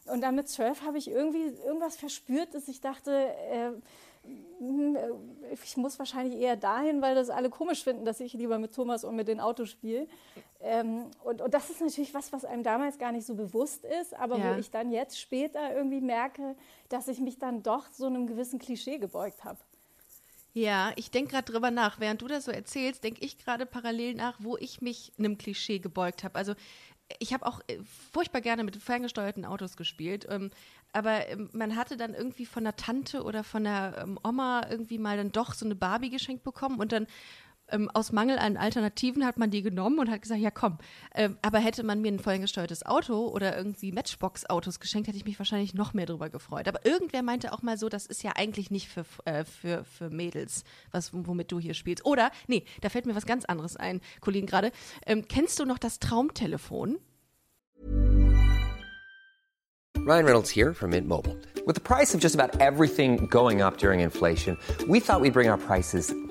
Und 0.05 0.21
dann 0.21 0.35
mit 0.35 0.47
zwölf 0.47 0.83
habe 0.83 0.97
ich 0.97 1.09
irgendwie 1.09 1.53
irgendwas 1.65 1.97
verspürt, 1.97 2.53
dass 2.53 2.67
ich 2.67 2.79
dachte, 2.79 3.11
äh, 3.11 3.71
ich 5.63 5.77
muss 5.77 5.97
wahrscheinlich 5.97 6.39
eher 6.39 6.55
dahin, 6.55 7.01
weil 7.01 7.15
das 7.15 7.29
alle 7.29 7.49
komisch 7.49 7.83
finden, 7.83 8.05
dass 8.05 8.19
ich 8.19 8.33
lieber 8.33 8.59
mit 8.59 8.73
Thomas 8.73 9.03
und 9.03 9.15
mit 9.15 9.27
den 9.27 9.39
Autos 9.39 9.69
spiele. 9.69 10.07
Ähm, 10.61 11.05
und, 11.23 11.41
und 11.41 11.53
das 11.53 11.69
ist 11.69 11.81
natürlich 11.81 12.13
was, 12.13 12.33
was 12.33 12.43
einem 12.45 12.63
damals 12.63 12.97
gar 12.97 13.11
nicht 13.11 13.25
so 13.25 13.35
bewusst 13.35 13.85
ist, 13.85 14.13
aber 14.13 14.37
Ja. 14.37 14.53
wo 14.53 14.59
ich 14.59 14.69
dann 14.69 14.91
jetzt 14.91 15.19
später 15.19 15.73
irgendwie 15.73 16.01
merke, 16.01 16.55
dass 16.89 17.07
ich 17.07 17.19
mich 17.19 17.39
dann 17.39 17.63
doch 17.63 17.87
so 17.91 18.07
einem 18.07 18.27
gewissen 18.27 18.59
Klischee 18.59 18.97
gebeugt 18.97 19.43
habe. 19.45 19.59
Ja, 20.53 20.91
ich 20.95 21.11
denke 21.11 21.31
gerade 21.31 21.51
drüber 21.51 21.71
nach. 21.71 21.99
Während 21.99 22.21
du 22.21 22.27
das 22.27 22.45
so 22.45 22.51
erzählst, 22.51 23.03
denke 23.03 23.23
ich 23.23 23.37
gerade 23.37 23.65
parallel 23.65 24.15
nach, 24.15 24.35
wo 24.39 24.57
ich 24.57 24.81
mich 24.81 25.13
einem 25.17 25.37
Klischee 25.37 25.79
gebeugt 25.79 26.23
habe. 26.23 26.35
Also 26.35 26.53
ich 27.17 27.33
habe 27.33 27.45
auch 27.45 27.61
äh, 27.67 27.79
furchtbar 28.11 28.41
gerne 28.41 28.63
mit 28.63 28.75
ferngesteuerten 28.75 29.45
Autos 29.45 29.75
gespielt. 29.77 30.27
Ähm, 30.29 30.51
aber 30.91 31.27
ähm, 31.27 31.49
man 31.53 31.75
hatte 31.75 31.97
dann 31.97 32.13
irgendwie 32.13 32.45
von 32.45 32.63
der 32.63 32.75
Tante 32.75 33.23
oder 33.23 33.43
von 33.43 33.63
der 33.63 33.95
ähm, 34.01 34.19
Oma 34.23 34.67
irgendwie 34.69 34.97
mal 34.97 35.17
dann 35.17 35.31
doch 35.31 35.53
so 35.53 35.65
eine 35.65 35.75
Barbie 35.75 36.09
geschenkt 36.09 36.43
bekommen 36.43 36.79
und 36.79 36.91
dann 36.91 37.07
ähm, 37.71 37.89
aus 37.93 38.11
Mangel 38.11 38.37
an 38.37 38.57
Alternativen 38.57 39.25
hat 39.25 39.37
man 39.37 39.51
die 39.51 39.61
genommen 39.61 39.99
und 39.99 40.09
hat 40.09 40.21
gesagt, 40.21 40.41
ja 40.41 40.51
komm. 40.51 40.77
Ähm, 41.13 41.37
aber 41.41 41.59
hätte 41.59 41.83
man 41.83 42.01
mir 42.01 42.11
ein 42.11 42.19
ferngesteuertes 42.19 42.85
Auto 42.85 43.27
oder 43.27 43.57
irgendwie 43.57 43.91
Matchbox-Autos 43.91 44.79
geschenkt, 44.79 45.07
hätte 45.07 45.17
ich 45.17 45.25
mich 45.25 45.39
wahrscheinlich 45.39 45.73
noch 45.73 45.93
mehr 45.93 46.05
drüber 46.05 46.29
gefreut. 46.29 46.67
Aber 46.67 46.85
irgendwer 46.85 47.23
meinte 47.23 47.53
auch 47.53 47.61
mal 47.61 47.77
so, 47.77 47.89
das 47.89 48.05
ist 48.05 48.23
ja 48.23 48.33
eigentlich 48.35 48.71
nicht 48.71 48.89
für, 48.89 49.05
äh, 49.25 49.43
für, 49.43 49.83
für 49.83 50.09
Mädels, 50.09 50.63
was, 50.91 51.11
womit 51.13 51.51
du 51.51 51.59
hier 51.59 51.73
spielst. 51.73 52.05
Oder, 52.05 52.31
nee, 52.47 52.65
da 52.81 52.89
fällt 52.89 53.05
mir 53.05 53.15
was 53.15 53.25
ganz 53.25 53.45
anderes 53.45 53.75
ein, 53.75 54.01
Colin 54.21 54.45
gerade. 54.45 54.71
Ähm, 55.05 55.27
kennst 55.27 55.59
du 55.59 55.65
noch 55.65 55.77
das 55.77 55.99
Traumtelefon? 55.99 56.97
Ryan 60.05 60.25
Reynolds 60.25 60.49
here 60.49 60.73
from 60.73 60.91
Mint 60.91 61.07
Mobile. 61.07 61.35
With 61.67 61.75
the 61.75 61.81
price 61.81 62.15
of 62.15 62.21
just 62.21 62.33
about 62.33 62.59
everything 62.59 63.27
going 63.27 63.61
up 63.61 63.77
during 63.77 63.99
inflation, 63.99 64.57
we 64.87 64.99
thought 64.99 65.21
we'd 65.21 65.33
bring 65.33 65.49
our 65.49 65.57
prices 65.57 66.11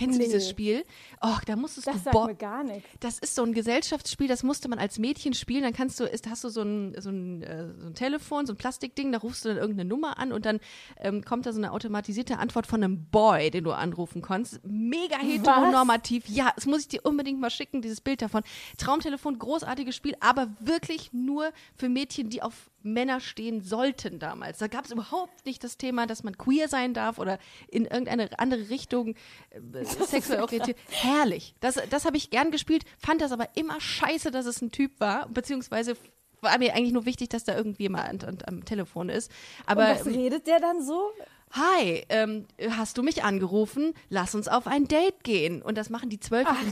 Kennst 0.00 0.16
du 0.18 0.22
Nee. 0.22 0.24
dieses 0.28 0.48
Spiel? 0.48 0.84
Oh, 1.20 1.36
da 1.46 1.56
musstest 1.56 1.86
Das 1.86 1.94
du 1.96 2.00
sagt 2.04 2.12
bo- 2.12 2.26
mir 2.26 2.34
gar 2.34 2.64
nichts. 2.64 2.88
Das 3.00 3.18
ist 3.18 3.34
so 3.34 3.42
ein 3.42 3.52
Gesellschaftsspiel, 3.52 4.28
das 4.28 4.42
musste 4.42 4.68
man 4.68 4.78
als 4.78 4.98
Mädchen 4.98 5.34
spielen. 5.34 5.62
Dann 5.62 5.72
kannst 5.74 6.00
du, 6.00 6.04
ist, 6.04 6.28
hast 6.28 6.42
du 6.42 6.48
so 6.48 6.62
ein, 6.62 6.94
so, 7.00 7.10
ein, 7.10 7.42
äh, 7.42 7.68
so 7.78 7.86
ein 7.88 7.94
Telefon, 7.94 8.46
so 8.46 8.54
ein 8.54 8.56
Plastikding, 8.56 9.12
da 9.12 9.18
rufst 9.18 9.44
du 9.44 9.50
dann 9.50 9.58
irgendeine 9.58 9.88
Nummer 9.88 10.18
an 10.18 10.32
und 10.32 10.46
dann 10.46 10.58
ähm, 10.98 11.22
kommt 11.24 11.44
da 11.46 11.52
so 11.52 11.58
eine 11.58 11.72
automatisierte 11.72 12.38
Antwort 12.38 12.66
von 12.66 12.82
einem 12.82 13.04
Boy, 13.10 13.50
den 13.50 13.64
du 13.64 13.72
anrufen 13.72 14.22
kannst. 14.22 14.60
Mega 14.64 15.18
heteronormativ. 15.18 16.28
Ja, 16.28 16.52
das 16.54 16.66
muss 16.66 16.80
ich 16.82 16.88
dir 16.88 17.00
unbedingt 17.04 17.40
mal 17.40 17.50
schicken, 17.50 17.82
dieses 17.82 18.00
Bild 18.00 18.22
davon. 18.22 18.42
Traumtelefon, 18.78 19.38
großartiges 19.38 19.94
Spiel, 19.94 20.14
aber 20.20 20.48
wirklich 20.60 21.12
nur 21.12 21.50
für 21.76 21.88
Mädchen, 21.88 22.30
die 22.30 22.42
auf 22.42 22.70
Männer 22.82 23.20
stehen 23.20 23.60
sollten 23.60 24.18
damals. 24.18 24.56
Da 24.58 24.66
gab 24.66 24.86
es 24.86 24.90
überhaupt 24.90 25.44
nicht 25.44 25.62
das 25.62 25.76
Thema, 25.76 26.06
dass 26.06 26.22
man 26.22 26.38
queer 26.38 26.66
sein 26.68 26.94
darf 26.94 27.18
oder 27.18 27.38
in 27.68 27.84
irgendeine 27.84 28.30
andere 28.38 28.70
Richtung 28.70 29.14
äh, 29.50 29.84
sexuell 30.06 30.42
orientiert. 30.42 30.76
Herrlich. 30.88 31.54
Das, 31.60 31.78
das 31.90 32.04
habe 32.04 32.16
ich 32.16 32.30
gern 32.30 32.50
gespielt, 32.50 32.84
fand 32.98 33.20
das 33.20 33.32
aber 33.32 33.48
immer 33.54 33.80
scheiße, 33.80 34.30
dass 34.30 34.46
es 34.46 34.60
ein 34.62 34.70
Typ 34.70 34.98
war, 35.00 35.28
beziehungsweise 35.28 35.96
war 36.40 36.58
mir 36.58 36.74
eigentlich 36.74 36.92
nur 36.92 37.06
wichtig, 37.06 37.28
dass 37.28 37.44
da 37.44 37.56
irgendwie 37.56 37.84
jemand 37.84 38.24
am, 38.24 38.38
am 38.46 38.64
Telefon 38.64 39.08
ist. 39.08 39.30
Aber 39.66 39.90
Und 39.90 40.00
was 40.00 40.06
redet 40.06 40.46
der 40.46 40.60
dann 40.60 40.82
so? 40.82 41.10
Hi, 41.52 42.04
ähm, 42.10 42.46
hast 42.70 42.96
du 42.96 43.02
mich 43.02 43.24
angerufen? 43.24 43.94
Lass 44.08 44.36
uns 44.36 44.46
auf 44.46 44.68
ein 44.68 44.86
Date 44.86 45.24
gehen. 45.24 45.62
Und 45.62 45.76
das 45.76 45.90
machen 45.90 46.08
die 46.08 46.20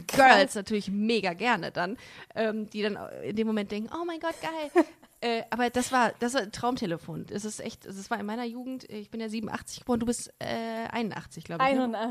krass. 0.07 0.37
Girls 0.37 0.55
natürlich 0.55 0.89
mega 0.89 1.33
gerne 1.33 1.73
dann, 1.73 1.97
ähm, 2.37 2.71
die 2.71 2.83
dann 2.83 2.97
in 3.25 3.35
dem 3.35 3.47
Moment 3.49 3.73
denken, 3.73 3.91
oh 3.93 4.05
mein 4.05 4.21
Gott, 4.21 4.37
geil. 4.41 4.85
äh, 5.21 5.43
aber 5.51 5.69
das 5.71 5.91
war, 5.91 6.12
das 6.21 6.35
war 6.35 6.43
ein 6.43 6.53
Traumtelefon. 6.53 7.27
Das 7.27 7.45
ist 7.45 7.59
echt, 7.59 7.87
das 7.87 8.09
war 8.09 8.21
in 8.21 8.27
meiner 8.27 8.45
Jugend, 8.45 8.89
ich 8.89 9.11
bin 9.11 9.21
ja 9.21 9.29
87 9.29 9.81
geboren, 9.81 9.99
du 9.99 10.07
bist 10.07 10.33
äh, 10.39 10.87
81, 10.93 11.43
glaube 11.43 11.64
ich. 11.64 11.75
Ne? 11.75 12.09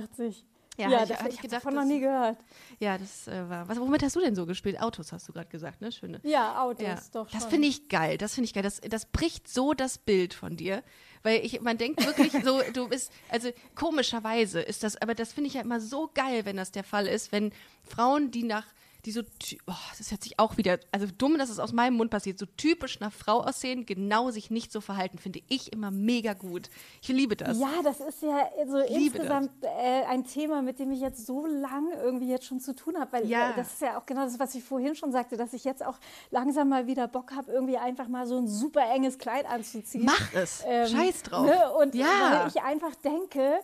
81. 0.78 0.80
Ja, 0.80 0.90
Ja, 0.90 1.04
ich- 1.04 1.10
das 1.10 1.22
ich 1.28 1.34
ich 1.36 1.42
gedacht, 1.42 1.66
davon 1.66 1.76
noch 1.76 1.86
nie 1.86 2.00
gehört. 2.00 2.38
Ja, 2.80 2.98
das 2.98 3.28
äh, 3.28 3.50
war. 3.50 3.68
Was, 3.68 3.80
womit 3.80 4.04
hast 4.04 4.16
du 4.16 4.20
denn 4.20 4.36
so 4.36 4.46
gespielt? 4.46 4.80
Autos 4.80 5.12
hast 5.12 5.28
du 5.28 5.34
gerade 5.34 5.50
gesagt, 5.50 5.82
ne? 5.82 5.92
Schöne. 5.92 6.20
Ja, 6.24 6.62
Autos, 6.64 6.84
Ja, 6.86 6.96
doch 7.14 7.30
schon. 7.30 7.40
das 7.40 7.50
finde 7.50 7.68
ich 7.68 7.90
geil. 7.90 8.18
Das 8.18 8.36
finde 8.36 8.46
ich 8.46 8.54
geil. 8.54 8.64
Das, 8.64 8.80
das 8.82 9.06
bricht 9.06 9.48
so 9.48 9.74
das 9.74 9.98
Bild 9.98 10.34
von 10.34 10.56
dir. 10.58 10.84
Weil 11.24 11.44
ich, 11.46 11.60
man 11.62 11.78
denkt 11.78 12.06
wirklich 12.06 12.32
so, 12.44 12.62
du 12.74 12.88
bist, 12.90 13.12
also 13.30 13.50
komischerweise 13.76 14.62
ist 14.62 14.84
das, 14.84 14.96
aber 15.02 15.16
das 15.16 15.34
finde 15.34 15.48
ich 15.48 15.56
ja 15.56 15.62
immer 15.62 15.80
so 15.80 16.10
geil, 16.14 16.46
wenn 16.46 16.58
das 16.58 16.72
der 16.72 16.84
Fall 16.84 17.08
ist, 17.08 17.32
wenn 17.32 17.52
Frauen, 17.84 18.30
die 18.32 18.44
nach, 18.44 18.66
die 19.06 19.12
so, 19.12 19.22
oh, 19.68 19.74
das 19.98 20.12
hört 20.12 20.24
sich 20.24 20.38
auch 20.40 20.58
wieder, 20.58 20.80
also 20.92 21.08
dumm, 21.18 21.38
dass 21.38 21.50
es 21.50 21.60
aus 21.60 21.72
meinem 21.72 21.96
Mund 21.96 22.12
passiert, 22.12 22.38
so 22.40 22.46
typisch 22.58 23.00
nach 23.00 23.14
Frau 23.14 23.42
aussehen, 23.42 23.86
genau 23.86 24.32
sich 24.32 24.50
nicht 24.52 24.72
so 24.72 24.82
verhalten, 24.82 25.18
finde 25.18 25.40
ich 25.48 25.72
immer 25.72 25.92
mega 25.92 26.34
gut. 26.34 26.70
Ich 27.02 27.08
liebe 27.10 27.36
das. 27.36 27.60
Ja, 27.60 27.70
das 27.84 28.00
ist 28.00 28.22
ja 28.22 28.50
so 28.68 28.78
liebe 28.80 29.18
insgesamt 29.18 29.52
äh, 29.64 30.04
ein 30.10 30.26
Thema, 30.26 30.62
mit 30.62 30.80
dem 30.80 30.92
ich 30.92 31.00
jetzt 31.00 31.26
so 31.26 31.46
lange 31.46 31.94
irgendwie 31.96 32.30
jetzt 32.30 32.46
schon 32.46 32.60
zu 32.60 32.76
tun 32.76 32.98
habe. 33.00 33.12
Weil 33.14 33.28
Ja. 33.28 33.52
äh, 33.52 33.56
das 33.56 33.74
ist 33.74 33.82
ja 33.82 33.98
auch 34.00 34.06
genau 34.06 34.24
das, 34.26 34.40
was 34.40 34.56
ich 34.56 34.64
vorhin 34.64 34.96
schon 34.96 35.12
sagte, 35.12 35.38
dass 35.38 35.54
ich 35.54 35.64
jetzt 35.64 35.86
auch 35.86 35.98
langsam 36.32 36.70
mal 36.70 36.88
wieder 36.88 37.08
Bock 37.08 37.32
habe, 37.36 37.52
irgendwie 37.52 37.78
einfach 37.78 38.08
mal 38.08 38.28
so 38.28 38.38
ein 38.38 38.48
super 38.48 38.82
enges 38.94 39.18
Kleid 39.18 39.46
anzuziehen. 39.46 40.06
Mach 40.06 40.34
es. 40.34 40.64
Scheiß 40.92 41.24
drauf. 41.24 41.46
Ne? 41.46 41.72
Und 41.74 41.96
Ja. 41.96 42.42
weil 42.42 42.48
ich 42.50 42.62
einfach 42.62 42.96
denke, 42.96 43.60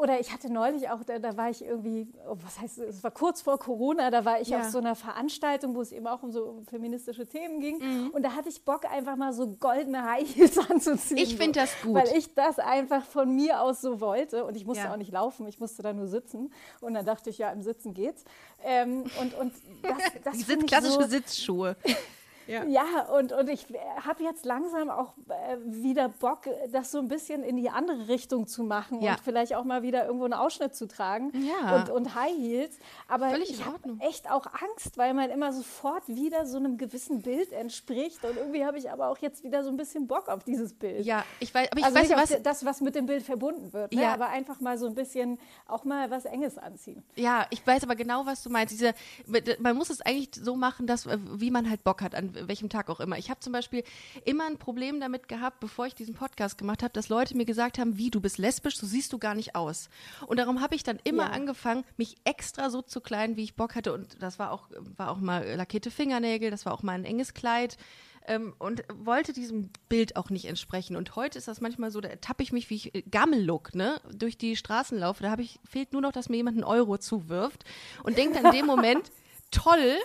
oder 0.00 0.20
ich 0.20 0.32
hatte 0.32 0.52
neulich 0.52 0.88
auch, 0.90 1.02
da, 1.04 1.18
da 1.18 1.36
war 1.36 1.50
ich 1.50 1.64
irgendwie, 1.64 2.08
oh, 2.28 2.36
was 2.44 2.60
heißt, 2.60 2.78
es 2.78 3.02
war 3.04 3.10
kurz 3.10 3.42
vor 3.42 3.58
Corona, 3.58 4.10
da 4.10 4.24
war 4.24 4.40
ich 4.40 4.48
Ja. 4.48 4.60
auf 4.60 4.66
so 4.70 4.78
einer 4.78 4.94
Veranstaltung, 4.94 5.74
wo 5.74 5.80
es 5.80 5.92
eben 5.92 6.06
auch 6.06 6.22
um 6.22 6.30
so 6.32 6.44
um 6.44 6.64
feministische 6.66 7.26
Themen 7.26 7.60
ging. 7.60 7.78
Mhm. 7.78 8.10
Und 8.10 8.22
da 8.22 8.32
hatte 8.34 8.48
ich 8.48 8.64
Bock, 8.64 8.84
einfach 8.90 9.16
mal 9.16 9.32
so 9.32 9.46
goldene 9.48 10.04
High 10.04 10.34
Heels 10.36 10.58
anzuziehen. 10.70 11.18
Ich 11.18 11.36
find 11.36 11.54
so, 11.54 11.60
das 11.62 11.70
gut. 11.82 11.94
Weil 11.94 12.16
ich 12.16 12.34
das 12.34 12.58
einfach 12.58 13.04
von 13.04 13.34
mir 13.34 13.60
aus 13.60 13.80
so 13.80 14.00
wollte. 14.00 14.44
Und 14.44 14.56
ich 14.56 14.64
musste 14.66 14.84
Ja. 14.84 14.92
auch 14.92 14.96
nicht 14.96 15.12
laufen, 15.12 15.46
ich 15.46 15.58
musste 15.60 15.82
da 15.82 15.92
nur 15.92 16.06
sitzen. 16.06 16.52
Und 16.80 16.94
dann 16.94 17.04
dachte 17.04 17.30
ich, 17.30 17.38
ja, 17.38 17.50
im 17.50 17.62
Sitzen 17.62 17.94
geht's. 17.94 18.24
Ähm, 18.64 19.04
und, 19.20 19.34
und 19.34 19.52
das, 19.82 19.92
das 20.24 20.32
Die 20.34 20.42
sind 20.42 20.66
klassische 20.66 21.02
so, 21.02 21.08
Sitzschuhe. 21.08 21.76
ja, 22.48 23.02
und, 23.16 23.32
und 23.32 23.48
ich 23.48 23.66
habe 24.06 24.22
jetzt 24.24 24.44
langsam 24.44 24.90
auch 24.90 25.14
äh, 25.28 25.56
wieder 25.64 26.08
Bock, 26.08 26.42
das 26.72 26.90
so 26.90 26.98
ein 26.98 27.08
bisschen 27.08 27.42
in 27.42 27.56
die 27.56 27.70
andere 27.70 28.08
Richtung 28.08 28.46
zu 28.46 28.64
machen 28.64 29.00
Ja. 29.02 29.12
und 29.12 29.20
vielleicht 29.20 29.54
auch 29.54 29.64
mal 29.64 29.82
wieder 29.82 30.06
irgendwo 30.06 30.24
einen 30.24 30.34
Ausschnitt 30.34 30.74
zu 30.74 30.88
tragen 30.88 31.30
Ja. 31.34 31.76
und, 31.76 31.90
und 31.90 32.14
High 32.14 32.36
Heels. 32.36 32.78
Aber 33.06 33.30
Völlig 33.30 33.50
ich 33.50 33.64
habe 33.64 33.96
echt 34.00 34.30
auch 34.30 34.46
Angst, 34.46 34.96
weil 34.96 35.14
man 35.14 35.30
immer 35.30 35.52
sofort 35.52 36.08
wieder 36.08 36.46
so 36.46 36.56
einem 36.56 36.78
gewissen 36.78 37.22
Bild 37.22 37.52
entspricht. 37.52 38.24
Und 38.24 38.36
irgendwie 38.36 38.64
habe 38.64 38.78
ich 38.78 38.90
aber 38.90 39.08
auch 39.08 39.18
jetzt 39.18 39.44
wieder 39.44 39.62
so 39.62 39.70
ein 39.70 39.76
bisschen 39.76 40.06
Bock 40.06 40.28
auf 40.28 40.44
dieses 40.44 40.72
Bild. 40.72 41.04
Ja, 41.04 41.24
ich 41.40 41.54
weiß, 41.54 41.68
aber 41.70 41.78
ich 41.80 41.84
also 41.84 41.96
weiß 41.96 42.08
nicht 42.08 42.16
ja 42.16 42.22
was. 42.36 42.42
das, 42.42 42.64
was 42.64 42.80
mit 42.80 42.94
dem 42.94 43.06
Bild 43.06 43.22
verbunden 43.22 43.72
wird, 43.72 43.92
ne? 43.92 44.02
Ja. 44.02 44.14
aber 44.14 44.28
einfach 44.28 44.60
mal 44.60 44.78
so 44.78 44.86
ein 44.86 44.94
bisschen 44.94 45.38
auch 45.66 45.84
mal 45.84 46.10
was 46.10 46.24
Enges 46.24 46.56
anziehen. 46.58 47.02
Ja, 47.16 47.46
ich 47.50 47.66
weiß 47.66 47.82
aber 47.84 47.94
genau, 47.96 48.24
was 48.26 48.42
du 48.42 48.50
meinst. 48.50 48.72
Diese, 48.72 48.94
man 49.60 49.76
muss 49.76 49.90
es 49.90 50.00
eigentlich 50.00 50.30
so 50.34 50.56
machen, 50.56 50.86
dass, 50.86 51.06
äh, 51.06 51.18
wie 51.34 51.50
man 51.50 51.68
halt 51.68 51.84
Bock 51.84 52.02
hat, 52.02 52.14
an 52.14 52.32
welchem 52.46 52.68
Tag 52.68 52.88
auch 52.90 53.00
immer. 53.00 53.18
Ich 53.18 53.30
habe 53.30 53.40
zum 53.40 53.52
Beispiel 53.52 53.82
immer 54.24 54.46
ein 54.46 54.58
Problem 54.58 55.00
damit 55.00 55.28
gehabt, 55.28 55.60
bevor 55.60 55.86
ich 55.86 55.94
diesen 55.94 56.14
Podcast 56.14 56.58
gemacht 56.58 56.82
habe, 56.82 56.92
dass 56.92 57.08
Leute 57.08 57.36
mir 57.36 57.44
gesagt 57.46 57.78
haben, 57.78 57.98
wie, 57.98 58.10
du 58.10 58.20
bist 58.20 58.38
lesbisch, 58.38 58.76
so 58.76 58.86
siehst 58.86 59.12
du 59.12 59.18
gar 59.18 59.34
nicht 59.34 59.56
aus. 59.56 59.88
Und 60.26 60.38
darum 60.38 60.60
habe 60.60 60.74
ich 60.74 60.82
dann 60.82 60.98
immer 61.04 61.24
Ja. 61.24 61.30
angefangen, 61.30 61.84
mich 61.96 62.16
extra 62.24 62.70
so 62.70 62.82
zu 62.82 63.00
kleiden, 63.00 63.36
wie 63.36 63.44
ich 63.44 63.56
Bock 63.56 63.74
hatte. 63.74 63.92
Und 63.92 64.22
das 64.22 64.38
war 64.38 64.52
auch, 64.52 64.68
war 64.96 65.10
auch 65.10 65.18
mal 65.18 65.44
lackierte 65.56 65.90
Fingernägel, 65.90 66.50
das 66.50 66.66
war 66.66 66.72
auch 66.74 66.82
mal 66.82 66.92
ein 66.92 67.04
enges 67.04 67.34
Kleid. 67.34 67.76
Ähm, 68.26 68.52
und 68.58 68.82
wollte 68.92 69.32
diesem 69.32 69.70
Bild 69.88 70.16
auch 70.16 70.28
nicht 70.28 70.44
entsprechen. 70.44 70.96
Und 70.96 71.16
heute 71.16 71.38
ist 71.38 71.48
das 71.48 71.62
manchmal 71.62 71.90
so, 71.90 72.02
da 72.02 72.10
tappe 72.16 72.42
ich 72.42 72.52
mich, 72.52 72.68
wie 72.68 72.74
ich 72.74 72.94
äh, 72.94 73.00
Gammel-Look, 73.10 73.74
ne, 73.74 74.02
durch 74.12 74.36
die 74.36 74.54
Straßen 74.54 74.98
laufe. 74.98 75.22
Da 75.22 75.30
habe 75.30 75.40
ich, 75.40 75.58
fehlt 75.64 75.94
nur 75.94 76.02
noch, 76.02 76.12
dass 76.12 76.28
mir 76.28 76.36
jemand 76.36 76.58
einen 76.58 76.64
Euro 76.64 76.98
zuwirft 76.98 77.64
und 78.02 78.18
denkt 78.18 78.36
dann 78.36 78.44
in 78.46 78.52
dem 78.52 78.66
Moment, 78.66 79.10
toll. 79.50 79.96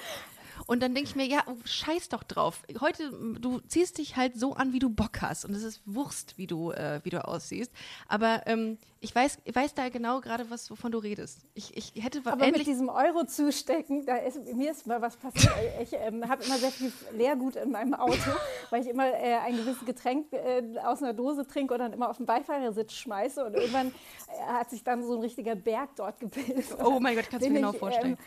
Und 0.66 0.82
dann 0.82 0.93
denke 0.93 1.09
ich 1.09 1.16
mir, 1.16 1.26
ja, 1.26 1.43
oh, 1.47 1.57
scheiß 1.66 2.09
doch 2.09 2.24
drauf. 2.24 2.64
Heute, 2.80 3.11
du 3.39 3.59
ziehst 3.68 3.97
dich 3.97 4.16
halt 4.16 4.39
so 4.39 4.53
an, 4.53 4.74
wie 4.74 4.80
du 4.80 4.89
Bock 4.89 5.22
hast. 5.22 5.45
Und 5.45 5.53
es 5.53 5.64
ist 5.64 5.82
Wurst, 5.86 6.38
wie 6.38 6.47
du, 6.47 6.72
äh, 6.72 7.01
wie 7.03 7.09
du 7.09 7.26
aussiehst. 7.26 7.72
Aber 8.07 8.43
ähm, 8.45 8.78
ich, 9.01 9.14
weiß, 9.14 9.39
ich 9.43 9.53
weiß 9.53 9.74
da 9.74 9.89
genau 9.89 10.22
gerade, 10.22 10.49
was, 10.49 10.72
wovon 10.72 10.91
du 10.91 10.99
redest. 10.99 11.41
Ich, 11.53 11.76
ich 11.76 12.03
hätte 12.03 12.22
Aber 12.24 12.45
mit 12.45 12.66
diesem 12.66 12.88
Euro 12.88 13.26
zustecken, 13.26 14.05
da 14.05 14.16
ist, 14.16 14.38
mir 14.53 14.72
ist 14.72 14.88
mal 14.88 15.01
was 15.01 15.18
passiert. 15.18 15.53
Ich 15.82 15.93
ähm, 15.93 16.28
habe 16.30 16.43
immer 16.43 16.57
sehr 16.57 16.72
viel 16.72 16.91
Leergut 17.11 17.55
in 17.55 17.72
meinem 17.72 17.93
Auto, 17.93 18.32
weil 18.70 18.82
ich 18.82 18.88
immer 18.88 19.07
äh, 19.07 19.36
ein 19.45 19.57
gewisses 19.57 19.86
Getränk 19.86 20.32
äh, 20.32 20.64
aus 20.84 21.01
einer 21.01 21.14
Dose 21.14 21.45
trinke 21.45 21.74
und 21.74 21.80
dann 21.80 21.91
immer 21.91 22.09
auf 22.09 22.18
den 22.18 22.26
Beifahrersitz 22.26 22.93
schmeiße. 22.93 23.43
Und 23.43 23.55
irgendwann 23.55 23.88
äh, 23.88 24.53
hat 24.53 24.70
sich 24.70 24.84
dann 24.84 25.03
so 25.03 25.16
ein 25.16 25.20
richtiger 25.20 25.55
Berg 25.55 25.95
dort 25.97 26.20
gebildet. 26.20 26.66
Oh 26.84 26.99
mein 26.99 27.16
Gott, 27.16 27.26
kannst 27.30 27.45
du 27.45 27.49
mir 27.49 27.59
genau 27.59 27.74
ich, 27.74 27.80
vorstellen. 27.80 28.14
Ähm, 28.14 28.18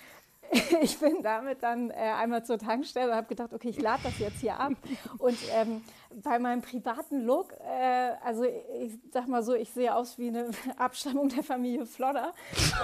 ich 0.83 0.99
bin 0.99 1.23
damit 1.23 1.63
dann 1.63 1.91
äh, 1.91 1.95
einmal 1.95 2.45
zur 2.45 2.59
Tankstelle 2.59 3.11
und 3.11 3.17
habe 3.17 3.27
gedacht, 3.27 3.53
okay, 3.53 3.69
ich 3.69 3.81
lade 3.81 4.03
das 4.05 4.19
jetzt 4.19 4.41
hier 4.41 4.59
ab. 4.59 4.73
Und 5.19 5.39
ähm, 5.55 5.83
bei 6.23 6.39
meinem 6.39 6.63
privaten 6.63 7.25
Look, 7.25 7.53
äh, 7.53 8.13
also 8.25 8.45
ich 8.45 8.99
sag 9.13 9.29
mal 9.29 9.43
so, 9.43 9.55
ich 9.55 9.71
sehe 9.71 9.95
aus 9.95 10.19
wie 10.19 10.29
eine 10.29 10.51
Abstammung 10.77 11.29
der 11.29 11.43
Familie 11.43 11.87
Flodder. 11.87 12.33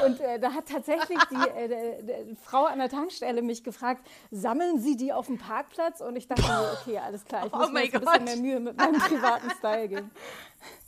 Und 0.05 0.21
äh, 0.21 0.39
da 0.39 0.53
hat 0.53 0.69
tatsächlich 0.69 1.19
die, 1.31 1.49
äh, 1.59 2.37
Frau 2.43 2.65
an 2.65 2.79
der 2.79 2.89
Tankstelle 2.89 3.43
mich 3.43 3.65
gefragt, 3.65 4.07
sammeln 4.31 4.79
Sie 4.79 4.97
die 4.97 5.13
auf 5.13 5.27
dem 5.27 5.39
Parkplatz? 5.39 6.01
Und 6.01 6.17
ich 6.17 6.29
dachte 6.29 6.43
okay, 6.81 6.99
alles 6.99 7.25
klar, 7.25 7.47
ich 7.47 7.53
Oh 7.53 7.59
muss 7.59 7.69
mir 7.69 7.75
mein 7.75 7.85
jetzt 7.85 7.95
ein 7.95 8.01
bisschen 8.01 8.25
mehr 8.25 8.37
Mühe 8.37 8.61
mit 8.61 8.77
meinem 8.77 9.01
privaten 9.01 9.51
Style 9.51 9.89
geben. 9.89 10.11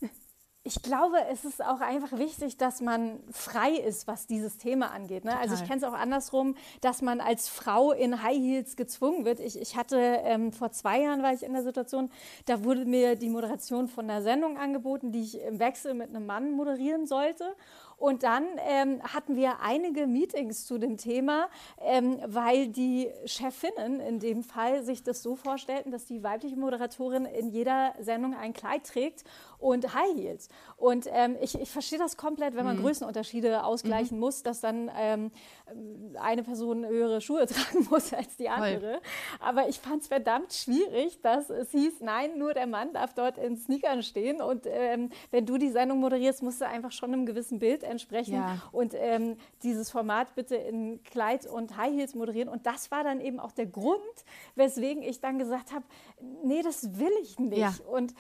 Ich 0.67 0.81
glaube, 0.81 1.19
es 1.31 1.45
ist 1.45 1.62
auch 1.62 1.83
einfach 1.83 2.17
wichtig, 2.17 2.57
dass 2.57 2.81
man 2.81 3.21
frei 3.31 3.73
ist, 3.73 4.07
was 4.07 4.27
dieses 4.27 4.57
Thema 4.57 4.93
angeht. 4.93 5.27
Ne? 5.27 5.37
Also 5.37 5.57
ich 5.57 5.65
kenne 5.65 5.77
es 5.77 5.85
auch 5.85 5.93
andersrum, 5.93 6.57
dass 6.81 7.03
man 7.03 7.21
als 7.21 7.51
Frau 7.51 7.93
in 7.93 8.23
High 8.23 8.39
Heels 8.39 8.75
gezwungen 8.75 9.27
wird. 9.27 9.41
Ich, 9.41 9.61
ich 9.61 9.77
hatte 9.77 9.99
ähm, 9.99 10.53
vor 10.53 10.73
zwei 10.73 11.03
Jahren 11.03 11.23
war 11.23 11.35
ich 11.35 11.43
in 11.43 11.53
der 11.53 11.65
Situation, 11.65 12.11
da 12.47 12.65
wurde 12.65 12.87
mir 12.87 13.15
die 13.15 13.29
Moderation 13.29 13.89
von 13.89 14.09
einer 14.09 14.23
Sendung 14.23 14.57
angeboten, 14.57 15.12
die 15.12 15.21
ich 15.21 15.39
im 15.39 15.59
Wechsel 15.59 15.93
mit 15.93 16.09
einem 16.09 16.25
Mann 16.25 16.53
moderieren 16.53 17.07
sollte. 17.07 17.55
Und 17.97 18.23
dann 18.23 18.45
ähm, 18.67 19.03
hatten 19.03 19.37
wir 19.37 19.61
einige 19.61 20.07
Meetings 20.07 20.67
zu 20.67 20.79
dem 20.79 20.97
Thema, 20.97 21.49
ähm, 21.81 22.19
weil 22.27 22.69
die 22.69 23.11
Chefinnen 23.25 24.01
in 24.01 24.19
dem 24.19 24.43
Fall 24.43 24.83
sich 24.83 25.03
das 25.03 25.23
so 25.23 25.37
vorstellten, 25.37 25.93
dass 25.93 26.05
die 26.07 26.23
weibliche 26.23 26.57
Moderatorin 26.57 27.25
in 27.25 27.51
jeder 27.51 27.95
Sendung 28.01 28.35
ein 28.35 28.53
Kleid 28.53 28.85
trägt 28.85 29.25
und 29.65 29.95
High 29.95 30.15
Heels. 30.15 30.49
Und 30.77 31.09
ähm, 31.11 31.37
ich, 31.41 31.59
ich 31.59 31.71
verstehe 31.71 31.99
das 31.99 32.19
komplett, 32.19 32.55
wenn 32.55 32.67
man 32.67 32.77
mhm. 32.77 32.83
Größenunterschiede 32.83 33.65
ausgleichen 33.65 34.19
mhm. 34.19 34.21
muss, 34.21 34.43
dass 34.43 34.61
dann 34.61 34.91
ähm, 34.95 35.31
eine 36.21 36.43
Person 36.43 36.85
höhere 36.85 37.23
Schuhe 37.23 37.47
tragen 37.47 37.87
muss 37.91 38.12
als 38.12 38.37
die 38.37 38.51
andere. 38.51 38.93
Voll. 38.93 39.01
Aber 39.41 39.69
ich 39.69 39.81
fand 39.81 40.03
es 40.03 40.09
verdammt 40.09 40.53
schwierig, 40.53 41.23
dass 41.23 41.49
es 41.49 41.71
hieß, 41.71 42.03
nein, 42.03 42.37
nur 42.37 42.53
der 42.53 42.67
Mann 42.67 42.93
darf 42.93 43.15
dort 43.15 43.39
in 43.39 43.57
Sneakern 43.57 44.03
stehen. 44.03 44.43
Und 44.43 44.67
ähm, 44.67 45.09
wenn 45.31 45.47
du 45.47 45.57
die 45.57 45.71
Sendung 45.71 46.01
moderierst, 46.01 46.43
musst 46.43 46.61
du 46.61 46.67
einfach 46.67 46.93
schon 46.93 47.15
einem 47.15 47.25
gewissen 47.25 47.59
Bild 47.59 47.85
entsprechen 47.85 48.35
ja. 48.35 48.59
und 48.71 48.93
ähm, 48.95 49.39
dieses 49.62 49.91
Format 49.91 50.35
bitte 50.35 50.57
in 50.57 51.03
Kleid 51.05 51.47
und 51.47 51.79
High 51.79 51.95
Heels 51.95 52.15
moderieren. 52.15 52.51
Und 52.51 52.67
das 52.67 52.91
war 52.91 53.03
dann 53.03 53.23
eben 53.23 53.41
auch 53.41 53.53
der 53.53 53.67
Grund, 53.67 53.99
weswegen 54.57 55.03
ich 55.03 55.21
dann 55.21 55.39
gesagt 55.39 55.73
habe, 55.73 55.87
nee, 56.43 56.61
das 56.61 56.99
will 56.99 57.12
ich 57.23 57.39
nicht. 57.39 57.57
Ja. 57.57 57.73
Und 57.91 58.15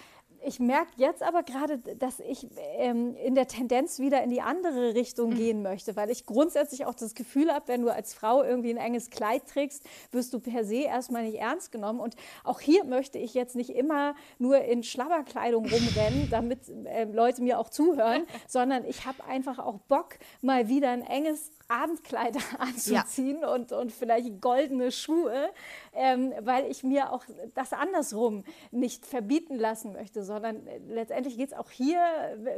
ich 0.46 0.60
merke 0.60 0.92
jetzt 0.96 1.22
aber 1.22 1.42
gerade, 1.42 1.78
dass 1.78 2.20
ich 2.20 2.46
ähm, 2.76 3.16
in 3.16 3.34
der 3.34 3.46
Tendenz 3.46 3.98
wieder 3.98 4.22
in 4.22 4.30
die 4.30 4.40
andere 4.40 4.94
Richtung 4.94 5.30
mhm. 5.30 5.36
gehen 5.36 5.62
möchte, 5.62 5.96
weil 5.96 6.10
ich 6.10 6.26
grundsätzlich 6.26 6.86
auch 6.86 6.94
das 6.94 7.14
Gefühl 7.14 7.52
habe, 7.52 7.68
wenn 7.68 7.82
du 7.82 7.92
als 7.92 8.14
Frau 8.14 8.42
irgendwie 8.42 8.70
ein 8.70 8.76
enges 8.76 9.10
Kleid 9.10 9.46
trägst, 9.46 9.82
wirst 10.10 10.32
du 10.34 10.40
per 10.40 10.64
se 10.64 10.82
erstmal 10.82 11.24
nicht 11.24 11.38
ernst 11.38 11.72
genommen. 11.72 12.00
Und 12.00 12.14
auch 12.44 12.60
hier 12.60 12.84
möchte 12.84 13.18
ich 13.18 13.34
jetzt 13.34 13.56
nicht 13.56 13.70
immer 13.70 14.14
nur 14.38 14.58
in 14.58 14.82
Schlabberkleidung 14.82 15.66
rumrennen, 15.66 16.28
damit 16.30 16.60
äh, 16.68 17.04
Leute 17.04 17.42
mir 17.42 17.58
auch 17.58 17.70
zuhören, 17.70 18.24
sondern 18.46 18.84
ich 18.84 19.06
habe 19.06 19.24
einfach 19.24 19.58
auch 19.58 19.78
Bock, 19.88 20.18
mal 20.42 20.68
wieder 20.68 20.90
ein 20.90 21.02
enges 21.02 21.52
Abendkleider 21.68 22.40
anzuziehen 22.58 23.40
ja. 23.40 23.52
und, 23.52 23.72
und 23.72 23.92
vielleicht 23.92 24.40
goldene 24.40 24.92
Schuhe, 24.92 25.50
ähm, 25.94 26.32
weil 26.40 26.70
ich 26.70 26.84
mir 26.84 27.12
auch 27.12 27.24
das 27.54 27.72
andersrum 27.72 28.44
nicht 28.70 29.06
verbieten 29.06 29.56
lassen 29.56 29.92
möchte, 29.92 30.22
sondern 30.22 30.33
äh, 30.42 30.78
letztendlich 30.88 31.36
geht 31.36 31.52
es 31.52 31.56
auch 31.56 31.70
hier 31.70 32.00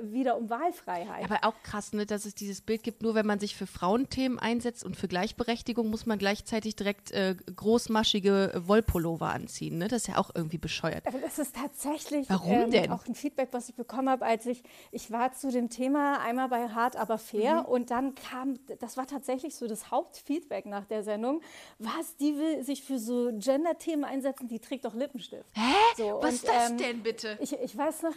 wieder 0.02 0.36
um 0.36 0.48
Wahlfreiheit. 0.48 1.24
Aber 1.24 1.40
auch 1.42 1.62
krass, 1.62 1.92
ne, 1.92 2.06
dass 2.06 2.24
es 2.24 2.34
dieses 2.34 2.60
Bild 2.60 2.82
gibt, 2.82 3.02
nur 3.02 3.14
wenn 3.14 3.26
man 3.26 3.38
sich 3.38 3.56
für 3.56 3.66
Frauenthemen 3.66 4.38
einsetzt 4.38 4.84
und 4.84 4.96
für 4.96 5.08
Gleichberechtigung, 5.08 5.90
muss 5.90 6.06
man 6.06 6.18
gleichzeitig 6.18 6.76
direkt 6.76 7.10
äh, 7.10 7.34
großmaschige 7.54 8.62
Wollpullover 8.66 9.28
anziehen. 9.28 9.78
Ne? 9.78 9.88
Das 9.88 10.02
ist 10.02 10.08
ja 10.08 10.18
auch 10.18 10.30
irgendwie 10.34 10.58
bescheuert. 10.58 11.06
Aber 11.06 11.18
das 11.18 11.38
ist 11.38 11.56
tatsächlich 11.56 12.28
Warum 12.30 12.52
ähm, 12.52 12.70
denn? 12.70 12.92
auch 12.92 13.06
ein 13.06 13.14
Feedback, 13.14 13.48
was 13.52 13.68
ich 13.68 13.74
bekommen 13.74 14.08
habe, 14.08 14.24
als 14.24 14.46
ich, 14.46 14.62
ich 14.92 15.10
war 15.10 15.32
zu 15.32 15.50
dem 15.50 15.68
Thema 15.68 16.20
einmal 16.20 16.48
bei 16.48 16.68
Hart, 16.68 16.96
aber 16.96 17.18
fair 17.18 17.62
mhm. 17.62 17.66
und 17.66 17.90
dann 17.90 18.14
kam, 18.14 18.58
das 18.80 18.96
war 18.96 19.06
tatsächlich 19.06 19.54
so 19.56 19.66
das 19.66 19.90
Hauptfeedback 19.90 20.66
nach 20.66 20.84
der 20.84 21.02
Sendung, 21.02 21.40
was, 21.78 22.16
die 22.16 22.36
will 22.36 22.62
sich 22.62 22.82
für 22.82 22.98
so 22.98 23.30
Gender-Themen 23.32 24.04
einsetzen, 24.04 24.48
die 24.48 24.60
trägt 24.60 24.84
doch 24.84 24.94
Lippenstift. 24.94 25.44
Hä? 25.54 25.74
So, 25.96 26.18
was 26.20 26.24
und, 26.24 26.34
ist 26.34 26.48
das 26.48 26.70
ähm, 26.70 26.78
denn 26.78 27.02
bitte? 27.02 27.38
Ich, 27.40 27.52
ich 27.66 27.76
weiß 27.76 28.02
noch, 28.02 28.14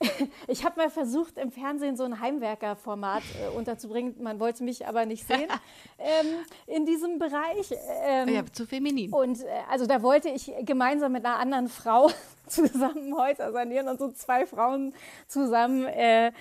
ich 0.48 0.64
habe 0.64 0.80
mal 0.80 0.90
versucht, 0.90 1.38
im 1.38 1.52
Fernsehen 1.52 1.96
so 1.96 2.04
ein 2.04 2.20
Heimwerker-Format 2.20 3.22
äh, 3.22 3.56
unterzubringen. 3.56 4.16
Man 4.20 4.40
wollte 4.40 4.64
mich 4.64 4.86
aber 4.86 5.06
nicht 5.06 5.26
sehen 5.26 5.48
ähm, 5.98 6.26
in 6.66 6.84
diesem 6.84 7.18
Bereich. 7.18 7.72
Ähm, 8.04 8.28
ja, 8.28 8.44
zu 8.52 8.66
feminin. 8.66 9.12
Und 9.12 9.40
äh, 9.42 9.46
also 9.70 9.86
da 9.86 10.02
wollte 10.02 10.28
ich 10.28 10.52
gemeinsam 10.62 11.12
mit 11.12 11.24
einer 11.24 11.38
anderen 11.38 11.68
Frau 11.68 12.10
zusammen 12.72 13.16
Häuser 13.16 13.52
sanieren 13.52 13.88
und 13.88 13.98
so 13.98 14.10
zwei 14.10 14.46
Frauen 14.46 14.94
zusammen. 15.26 15.86
Äh, 15.86 16.32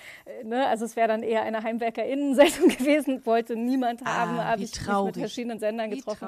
ne, 0.44 0.68
also 0.68 0.86
es 0.86 0.96
wäre 0.96 1.08
dann 1.08 1.24
eher 1.24 1.44
eine 1.44 1.64
Heimwerker-Innensendung 1.64 2.70
gewesen, 2.78 3.26
wollte 3.26 3.56
niemand 3.56 4.02
ah, 4.04 4.16
haben, 4.16 4.38
habe 4.38 4.64
ich 4.64 4.80
mich 4.80 5.04
mit 5.06 5.18
verschiedenen 5.18 5.60
Sendern 5.60 5.90
getroffen. 5.90 6.28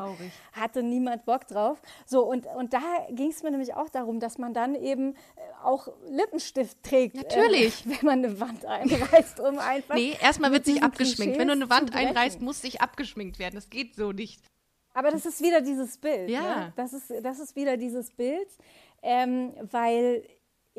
Hatte 0.53 0.83
niemand 0.83 1.25
Bock 1.25 1.47
drauf. 1.47 1.81
So, 2.05 2.23
und, 2.23 2.45
und 2.57 2.73
da 2.73 2.81
ging 3.09 3.29
es 3.29 3.43
mir 3.43 3.51
nämlich 3.51 3.73
auch 3.73 3.89
darum, 3.89 4.19
dass 4.19 4.37
man 4.37 4.53
dann 4.53 4.75
eben 4.75 5.13
äh, 5.13 5.15
auch 5.63 5.87
Lippenstift 6.09 6.81
trägt. 6.83 7.15
Natürlich. 7.15 7.85
Äh, 7.85 7.89
wenn 8.01 8.05
man 8.05 8.25
eine 8.25 8.39
Wand 8.39 8.65
einreißt, 8.65 9.39
um 9.39 9.59
einfach. 9.59 9.95
Nee, 9.95 10.15
erstmal 10.21 10.51
wird 10.51 10.65
sich 10.65 10.83
abgeschminkt. 10.83 11.37
Wenn 11.37 11.47
du 11.47 11.53
eine 11.53 11.69
Wand 11.69 11.95
einreißt, 11.95 12.41
muss 12.41 12.61
sich 12.61 12.81
abgeschminkt 12.81 13.39
werden. 13.39 13.55
Das 13.55 13.69
geht 13.69 13.95
so 13.95 14.11
nicht. 14.11 14.41
Aber 14.93 15.11
das 15.11 15.25
ist 15.25 15.41
wieder 15.41 15.61
dieses 15.61 15.97
Bild. 15.97 16.29
Ja. 16.29 16.41
Ne? 16.41 16.73
Das, 16.75 16.93
ist, 16.93 17.13
das 17.21 17.39
ist 17.39 17.55
wieder 17.55 17.77
dieses 17.77 18.11
Bild 18.11 18.47
ähm, 19.01 19.53
weil 19.61 20.23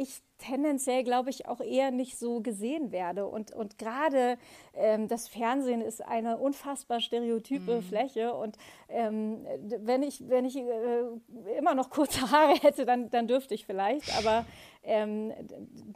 ich 0.00 0.22
tendenziell, 0.38 1.04
glaube 1.04 1.28
ich, 1.30 1.46
auch 1.46 1.60
eher 1.60 1.90
nicht 1.90 2.18
so 2.18 2.40
gesehen 2.40 2.90
werde. 2.90 3.26
Und, 3.26 3.52
und 3.52 3.76
gerade 3.76 4.38
ähm, 4.72 5.08
das 5.08 5.28
Fernsehen 5.28 5.82
ist 5.82 6.02
eine 6.02 6.38
unfassbar 6.38 7.00
stereotype 7.00 7.76
mhm. 7.76 7.82
Fläche. 7.82 8.32
Und 8.32 8.56
ähm, 8.88 9.46
wenn 9.80 10.02
ich, 10.02 10.26
wenn 10.28 10.46
ich 10.46 10.56
äh, 10.56 11.02
immer 11.58 11.74
noch 11.74 11.90
kurze 11.90 12.20
Haare 12.30 12.54
hätte, 12.54 12.86
dann, 12.86 13.10
dann 13.10 13.28
dürfte 13.28 13.54
ich 13.54 13.66
vielleicht. 13.66 14.16
Aber 14.16 14.46
ähm, 14.82 15.32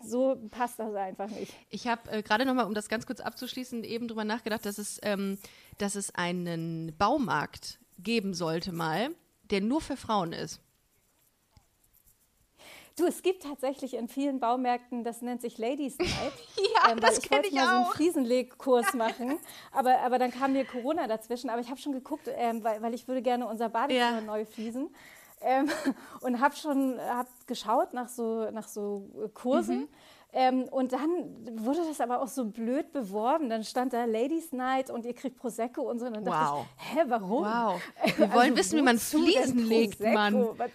so 0.02 0.36
passt 0.50 0.78
das 0.78 0.94
einfach 0.94 1.30
nicht. 1.30 1.54
Ich 1.70 1.86
habe 1.86 2.10
äh, 2.10 2.22
gerade 2.22 2.44
noch 2.44 2.54
mal, 2.54 2.64
um 2.64 2.74
das 2.74 2.90
ganz 2.90 3.06
kurz 3.06 3.20
abzuschließen, 3.20 3.84
eben 3.84 4.08
drüber 4.08 4.24
nachgedacht, 4.24 4.66
dass 4.66 4.76
es, 4.76 5.00
ähm, 5.02 5.38
dass 5.78 5.94
es 5.94 6.14
einen 6.14 6.94
Baumarkt 6.98 7.80
geben 7.98 8.34
sollte 8.34 8.72
mal, 8.72 9.14
der 9.44 9.62
nur 9.62 9.80
für 9.80 9.96
Frauen 9.96 10.34
ist. 10.34 10.60
Du, 12.96 13.06
es 13.06 13.22
gibt 13.22 13.42
tatsächlich 13.42 13.94
in 13.94 14.06
vielen 14.06 14.38
Baumärkten, 14.38 15.02
das 15.02 15.20
nennt 15.20 15.40
sich 15.40 15.58
Ladies 15.58 15.98
Night. 15.98 16.10
ja, 16.56 16.92
ähm, 16.92 17.00
das 17.00 17.18
ich 17.18 17.30
wollte 17.30 17.48
ich 17.48 17.54
mal 17.54 17.62
auch. 17.62 17.68
so 17.68 17.74
einen 17.74 17.92
Fliesenlegkurs 17.94 18.94
machen, 18.94 19.38
aber, 19.72 19.98
aber 20.00 20.20
dann 20.20 20.30
kam 20.30 20.52
mir 20.52 20.64
Corona 20.64 21.08
dazwischen. 21.08 21.50
Aber 21.50 21.60
ich 21.60 21.70
habe 21.70 21.80
schon 21.80 21.92
geguckt, 21.92 22.30
ähm, 22.36 22.62
weil, 22.62 22.80
weil 22.82 22.94
ich 22.94 23.08
würde 23.08 23.20
gerne 23.20 23.48
unser 23.48 23.68
Badezimmer 23.68 24.18
ja. 24.18 24.20
neu 24.20 24.44
fließen. 24.44 24.88
Ähm, 25.40 25.68
und 26.20 26.40
habe 26.40 26.54
schon 26.54 27.00
hab 27.00 27.26
geschaut 27.48 27.94
nach 27.94 28.08
so, 28.08 28.48
nach 28.52 28.68
so 28.68 29.10
Kursen. 29.34 29.80
Mhm. 29.80 29.88
Ähm, 30.36 30.62
und 30.64 30.92
dann 30.92 31.10
wurde 31.64 31.80
das 31.88 32.00
aber 32.00 32.22
auch 32.22 32.28
so 32.28 32.44
blöd 32.44 32.92
beworben. 32.92 33.48
Dann 33.48 33.64
stand 33.64 33.92
da 33.92 34.04
Ladies 34.04 34.52
Night 34.52 34.90
und 34.90 35.04
ihr 35.04 35.14
kriegt 35.14 35.36
Prosecco 35.36 35.82
und 35.82 35.98
so. 35.98 36.06
Und 36.06 36.14
dann 36.14 36.26
wow. 36.26 36.32
dachte 36.32 36.66
ich, 36.78 36.94
hä, 36.94 37.04
warum? 37.08 37.44
Wow. 37.44 37.80
Wir 38.16 38.32
wollen 38.32 38.50
also, 38.50 38.56
wissen, 38.56 38.78
wie 38.78 38.82
man 38.82 38.98
Fliesen 38.98 39.66
legt, 39.66 40.00
Mann. 40.00 40.46
Was, 40.56 40.70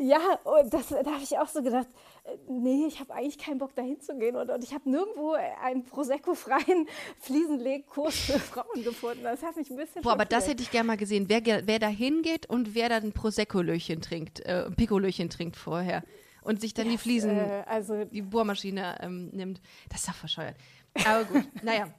ja, 0.00 0.38
und 0.44 0.72
das, 0.72 0.88
da 0.88 0.98
habe 0.98 1.22
ich 1.22 1.38
auch 1.38 1.48
so 1.48 1.62
gedacht, 1.62 1.86
äh, 2.24 2.36
nee, 2.48 2.86
ich 2.86 3.00
habe 3.00 3.14
eigentlich 3.14 3.38
keinen 3.38 3.58
Bock 3.58 3.74
dahin 3.74 4.00
zu 4.00 4.16
gehen 4.16 4.36
und, 4.36 4.50
und 4.50 4.64
ich 4.64 4.72
habe 4.74 4.88
nirgendwo 4.88 5.32
einen 5.32 5.84
Prosecco-freien 5.84 6.86
Fliesenlegkurs 7.20 8.14
für 8.14 8.38
Frauen 8.38 8.82
gefunden. 8.82 9.24
Das 9.24 9.42
hat 9.42 9.56
mich 9.56 9.70
ein 9.70 9.76
bisschen 9.76 10.02
Boah, 10.02 10.12
aber 10.12 10.24
das 10.24 10.48
hätte 10.48 10.62
ich 10.62 10.70
gerne 10.70 10.86
mal 10.86 10.96
gesehen, 10.96 11.28
wer, 11.28 11.42
wer 11.66 11.78
da 11.78 11.88
hingeht 11.88 12.46
und 12.46 12.74
wer 12.74 12.88
da 12.88 12.96
ein 12.96 13.12
Prosecco-Löchen 13.12 14.00
trinkt, 14.00 14.40
äh, 14.40 14.64
ein 14.66 14.74
Pico-Löchen 14.74 15.30
trinkt 15.30 15.56
vorher 15.56 16.02
und 16.42 16.60
sich 16.60 16.74
dann 16.74 16.86
yes, 16.86 16.94
die 16.94 16.98
Fliesen, 16.98 17.30
äh, 17.30 17.64
also 17.66 18.04
die 18.04 18.22
Bohrmaschine 18.22 18.98
ähm, 19.00 19.30
nimmt. 19.32 19.60
Das 19.88 20.00
ist 20.00 20.08
doch 20.08 20.14
verscheuert. 20.14 20.56
Aber 21.04 21.24
gut, 21.24 21.44
naja. 21.62 21.88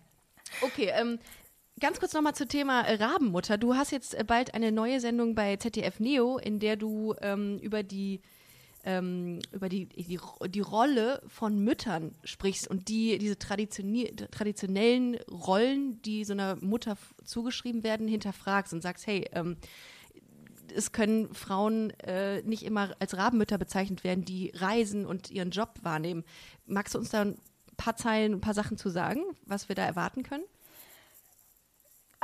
Okay, 0.62 0.92
ähm, 0.94 1.20
Ganz 1.82 2.00
kurz 2.00 2.14
nochmal 2.14 2.36
zum 2.36 2.48
Thema 2.48 2.82
äh, 2.84 3.04
Rabenmutter. 3.04 3.58
Du 3.58 3.76
hast 3.76 3.92
jetzt 3.92 4.14
äh, 4.16 4.24
bald 4.24 4.54
eine 4.54 4.72
neue 4.72 5.02
Sendung 5.02 5.36
bei 5.36 5.58
ZDF 5.58 6.00
Neo, 6.00 6.38
in 6.38 6.60
der 6.60 6.78
du 6.78 7.16
ähm, 7.22 7.60
über 7.60 7.84
die 7.84 8.22
ähm, 8.86 9.40
über 9.52 9.68
die, 9.68 9.88
die, 9.88 10.20
die 10.48 10.60
Rolle 10.62 11.22
von 11.28 11.60
Müttern 11.60 12.16
sprichst 12.24 12.70
und 12.70 12.88
die 12.88 13.18
diese 13.18 13.38
traditionellen 13.38 15.18
Rollen, 15.30 16.02
die 16.04 16.24
so 16.24 16.32
einer 16.32 16.56
Mutter 16.58 16.96
zugeschrieben 17.26 17.84
werden, 17.84 18.08
hinterfragst 18.08 18.72
und 18.72 18.82
sagst, 18.82 19.06
hey, 19.06 19.28
ähm, 19.34 19.58
es 20.74 20.94
können 20.94 21.34
Frauen 21.34 21.90
äh, 22.02 22.42
nicht 22.44 22.64
immer 22.64 22.96
als 23.00 23.18
Rabenmütter 23.18 23.58
bezeichnet 23.58 24.04
werden, 24.06 24.24
die 24.24 24.52
reisen 24.56 25.06
und 25.06 25.30
ihren 25.30 25.50
Job 25.50 25.80
wahrnehmen. 25.82 26.24
Magst 26.68 26.94
du 26.94 27.00
uns 27.00 27.10
da 27.10 27.22
ein 27.22 27.38
paar 27.76 27.98
Zeilen, 27.98 28.34
ein 28.34 28.42
paar 28.42 28.54
Sachen 28.54 28.78
zu 28.78 28.90
sagen, 28.90 29.22
was 29.46 29.68
wir 29.68 29.76
da 29.76 29.84
erwarten 29.84 30.24
können? 30.24 30.46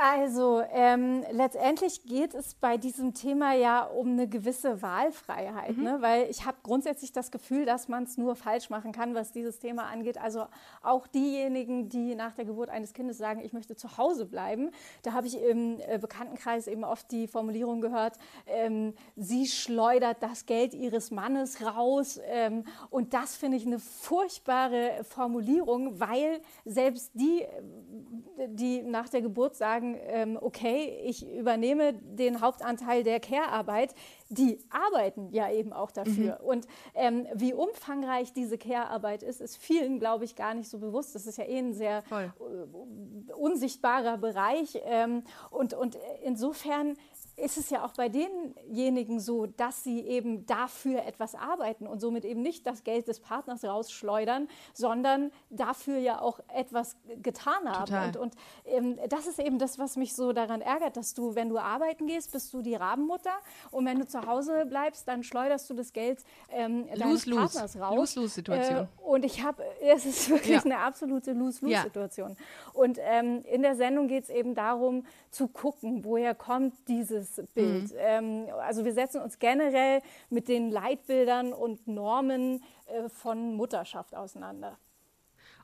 Also 0.04 0.64
ähm, 0.72 1.24
letztendlich 1.30 2.02
geht 2.02 2.34
es 2.34 2.54
bei 2.54 2.76
diesem 2.76 3.14
Thema 3.14 3.52
ja 3.52 3.84
um 3.84 4.08
eine 4.08 4.26
gewisse 4.26 4.82
Wahlfreiheit, 4.82 5.76
mhm. 5.76 5.84
ne? 5.84 5.96
weil 6.00 6.28
ich 6.28 6.44
habe 6.44 6.56
grundsätzlich 6.64 7.12
das 7.12 7.30
Gefühl, 7.30 7.66
dass 7.66 7.86
man 7.86 8.02
es 8.02 8.18
nur 8.18 8.34
falsch 8.34 8.68
machen 8.68 8.90
kann, 8.90 9.14
was 9.14 9.30
dieses 9.30 9.60
Thema 9.60 9.84
angeht. 9.84 10.18
Also 10.18 10.46
auch 10.82 11.06
diejenigen, 11.06 11.88
die 11.88 12.16
nach 12.16 12.34
der 12.34 12.46
Geburt 12.46 12.68
eines 12.68 12.94
Kindes 12.94 13.16
sagen, 13.16 13.42
ich 13.44 13.52
möchte 13.52 13.76
zu 13.76 13.96
Hause 13.96 14.26
bleiben, 14.26 14.72
da 15.04 15.12
habe 15.12 15.28
ich 15.28 15.40
im 15.40 15.78
äh, 15.78 15.98
Bekanntenkreis 15.98 16.66
eben 16.66 16.82
oft 16.82 17.08
die 17.12 17.28
Formulierung 17.28 17.80
gehört, 17.80 18.18
ähm, 18.48 18.94
sie 19.14 19.46
schleudert 19.46 20.20
das 20.20 20.46
Geld 20.46 20.74
ihres 20.74 21.12
Mannes 21.12 21.64
raus. 21.64 22.18
Ähm, 22.24 22.64
und 22.90 23.14
das 23.14 23.36
finde 23.36 23.56
ich 23.56 23.66
eine 23.66 23.78
furchtbare 23.78 25.04
Formulierung, 25.04 26.00
weil 26.00 26.40
selbst 26.64 27.12
die, 27.14 27.46
die 28.48 28.82
nach 28.82 29.08
der 29.08 29.22
Geburt 29.22 29.54
sagen, 29.54 29.91
sagen, 29.92 29.98
ähm, 30.08 30.38
okay, 30.40 31.00
ich 31.04 31.28
übernehme 31.28 31.92
den 31.94 32.40
Hauptanteil 32.40 33.02
der 33.02 33.20
Care-Arbeit, 33.20 33.94
die 34.28 34.58
arbeiten 34.70 35.30
ja 35.30 35.50
eben 35.50 35.72
auch 35.72 35.90
dafür. 35.90 36.38
Mhm. 36.40 36.46
Und 36.46 36.66
ähm, 36.94 37.26
wie 37.34 37.52
umfangreich 37.52 38.32
diese 38.32 38.58
Care-Arbeit 38.58 39.22
ist, 39.22 39.40
ist 39.40 39.56
vielen, 39.56 39.98
glaube 39.98 40.24
ich, 40.24 40.36
gar 40.36 40.54
nicht 40.54 40.68
so 40.68 40.78
bewusst. 40.78 41.14
Das 41.14 41.26
ist 41.26 41.38
ja 41.38 41.44
eh 41.44 41.58
ein 41.58 41.74
sehr 41.74 42.02
Voll. 42.02 42.32
unsichtbarer 43.36 44.18
Bereich. 44.18 44.80
Ähm, 44.84 45.24
und, 45.50 45.74
und 45.74 45.98
insofern 46.22 46.96
ist 47.36 47.56
es 47.56 47.70
ja 47.70 47.84
auch 47.84 47.92
bei 47.94 48.08
denjenigen 48.08 49.18
so, 49.18 49.46
dass 49.46 49.82
sie 49.82 50.00
eben 50.00 50.46
dafür 50.46 51.04
etwas 51.06 51.34
arbeiten 51.34 51.86
und 51.86 52.00
somit 52.00 52.24
eben 52.24 52.42
nicht 52.42 52.66
das 52.66 52.84
Geld 52.84 53.08
des 53.08 53.20
Partners 53.20 53.64
rausschleudern, 53.64 54.48
sondern 54.74 55.32
dafür 55.50 55.98
ja 55.98 56.20
auch 56.20 56.40
etwas 56.54 56.96
getan 57.22 57.68
haben. 57.68 58.06
Und, 58.08 58.16
und 58.16 58.34
ähm, 58.66 58.98
das 59.08 59.26
ist 59.26 59.38
eben 59.38 59.58
das, 59.58 59.78
was 59.78 59.96
mich 59.96 60.14
so 60.14 60.32
daran 60.32 60.60
ärgert, 60.60 60.96
dass 60.96 61.14
du, 61.14 61.34
wenn 61.34 61.48
du 61.48 61.58
arbeiten 61.58 62.06
gehst, 62.06 62.32
bist 62.32 62.52
du 62.52 62.60
die 62.60 62.74
Rabenmutter 62.74 63.34
und 63.70 63.86
wenn 63.86 63.98
du 63.98 64.06
zu 64.06 64.26
Hause 64.26 64.66
bleibst, 64.66 65.08
dann 65.08 65.22
schleuderst 65.22 65.68
du 65.70 65.74
das 65.74 65.92
Geld 65.92 66.22
ähm, 66.50 66.86
deines 66.88 67.26
lose, 67.26 67.40
Partners 67.40 67.80
raus. 67.80 67.96
Lose-Lose-Situation. 67.96 68.78
Äh, 68.84 69.02
und 69.02 69.24
ich 69.24 69.42
habe, 69.42 69.62
es 69.80 70.04
ist 70.04 70.28
wirklich 70.28 70.56
ja. 70.56 70.62
eine 70.64 70.78
absolute 70.78 71.32
Lose-Lose-Situation. 71.32 72.30
Ja. 72.30 72.36
Und 72.74 72.98
ähm, 73.00 73.42
in 73.50 73.62
der 73.62 73.76
Sendung 73.76 74.06
geht 74.08 74.24
es 74.24 74.30
eben 74.30 74.54
darum, 74.54 75.04
zu 75.30 75.48
gucken, 75.48 76.04
woher 76.04 76.34
kommt 76.34 76.74
dieses 76.88 77.31
Bild. 77.54 77.90
Mhm. 77.92 77.96
Ähm, 77.98 78.46
also 78.60 78.84
wir 78.84 78.92
setzen 78.92 79.20
uns 79.20 79.38
generell 79.38 80.02
mit 80.30 80.48
den 80.48 80.70
Leitbildern 80.70 81.52
und 81.52 81.86
Normen 81.86 82.62
äh, 82.86 83.08
von 83.08 83.54
Mutterschaft 83.54 84.14
auseinander. 84.14 84.78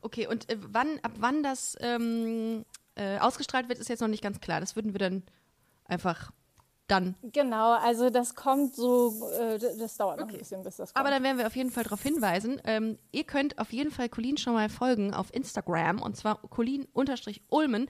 Okay, 0.00 0.26
und 0.26 0.48
äh, 0.48 0.56
wann, 0.60 0.98
ab 1.02 1.12
wann 1.18 1.42
das 1.42 1.76
ähm, 1.80 2.64
äh, 2.94 3.18
ausgestrahlt 3.18 3.68
wird, 3.68 3.78
ist 3.78 3.88
jetzt 3.88 4.00
noch 4.00 4.08
nicht 4.08 4.22
ganz 4.22 4.40
klar. 4.40 4.60
Das 4.60 4.76
würden 4.76 4.92
wir 4.92 4.98
dann 4.98 5.22
einfach 5.84 6.32
dann. 6.88 7.14
Genau, 7.22 7.72
also 7.72 8.10
das 8.10 8.34
kommt 8.34 8.74
so, 8.74 9.30
äh, 9.38 9.58
das 9.58 9.96
dauert 9.96 10.20
noch 10.20 10.28
ein 10.28 10.38
bisschen, 10.38 10.62
bis 10.62 10.76
das 10.76 10.92
kommt. 10.92 11.04
Aber 11.04 11.14
dann 11.14 11.22
werden 11.22 11.38
wir 11.38 11.46
auf 11.46 11.56
jeden 11.56 11.70
Fall 11.70 11.84
darauf 11.84 12.02
hinweisen. 12.02 12.60
Ähm, 12.64 12.98
ihr 13.12 13.24
könnt 13.24 13.58
auf 13.58 13.72
jeden 13.72 13.90
Fall 13.90 14.08
Colin 14.08 14.36
schon 14.36 14.54
mal 14.54 14.68
folgen 14.68 15.14
auf 15.14 15.32
Instagram 15.32 16.00
und 16.02 16.16
zwar 16.16 16.40
Colin-Ulmen. 16.42 17.88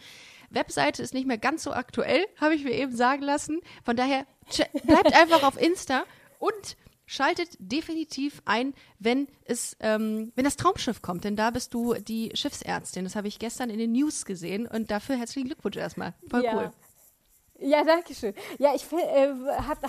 Webseite 0.51 1.03
ist 1.03 1.14
nicht 1.14 1.26
mehr 1.26 1.38
ganz 1.38 1.62
so 1.62 1.72
aktuell, 1.72 2.24
habe 2.40 2.55
ich 2.55 2.64
mir 2.64 2.72
eben 2.72 2.94
sagen 2.94 3.22
lassen. 3.22 3.61
Von 3.84 3.96
daher 3.96 4.26
bleibt 4.84 5.14
einfach 5.14 5.42
auf 5.42 5.61
Insta 5.61 6.05
und 6.38 6.76
schaltet 7.07 7.57
definitiv 7.59 8.42
ein, 8.44 8.74
wenn 8.99 9.28
es, 9.44 9.76
ähm, 9.80 10.30
wenn 10.34 10.44
das 10.44 10.57
Traumschiff 10.57 11.01
kommt, 11.01 11.24
denn 11.24 11.36
da 11.36 11.51
bist 11.51 11.72
du 11.72 11.94
die 11.94 12.30
Schiffsärztin. 12.34 13.05
Das 13.05 13.16
habe 13.16 13.28
ich 13.28 13.38
gestern 13.38 13.70
in 13.70 13.78
den 13.78 13.92
News 13.92 14.26
gesehen 14.26 14.66
und 14.66 14.90
dafür 14.90 15.16
herzlichen 15.16 15.46
Glückwunsch 15.46 15.76
erstmal. 15.76 16.14
Voll 16.28 16.44
ja. 16.44 16.55
cool. 16.55 16.70
Ja, 17.61 17.82
danke 17.82 18.14
schön. 18.14 18.34
Ja, 18.59 18.72
ich 18.74 18.84
äh, 18.92 19.32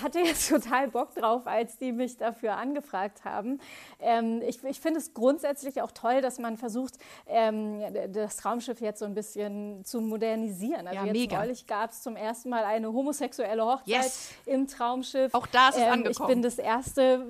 hatte 0.01 0.19
jetzt 0.19 0.49
total 0.49 0.87
Bock 0.87 1.13
drauf, 1.13 1.45
als 1.45 1.77
die 1.77 1.91
mich 1.91 2.17
dafür 2.17 2.57
angefragt 2.57 3.23
haben. 3.25 3.59
Ähm, 3.99 4.41
ich, 4.41 4.63
ich 4.63 4.79
finde 4.79 4.99
es 4.99 5.13
grundsätzlich 5.13 5.81
auch 5.81 5.91
toll, 5.91 6.21
dass 6.21 6.39
man 6.39 6.57
versucht, 6.57 6.95
ähm, 7.27 7.81
das 8.11 8.43
Raumschiff 8.43 8.81
jetzt 8.81 8.99
so 8.99 9.05
ein 9.05 9.13
bisschen 9.13 9.85
zu 9.85 10.01
modernisieren. 10.01 10.87
Also 10.87 10.99
ja, 10.99 11.05
jetzt 11.05 11.13
mega. 11.13 11.37
neulich 11.37 11.67
gab 11.67 11.91
es 11.91 12.01
zum 12.01 12.15
ersten 12.15 12.49
Mal 12.49 12.63
eine 12.63 12.91
homosexuelle 12.91 13.63
Hochzeit 13.63 13.87
yes. 13.87 14.31
im 14.47 14.67
Traumschiff. 14.67 15.31
Auch 15.35 15.47
da 15.47 15.69
ist 15.69 15.75
es 15.75 15.83
ähm, 15.83 15.93
angekommen. 15.93 16.29
Ich 16.29 16.35
bin 16.35 16.41
das 16.41 16.57
erste 16.57 17.23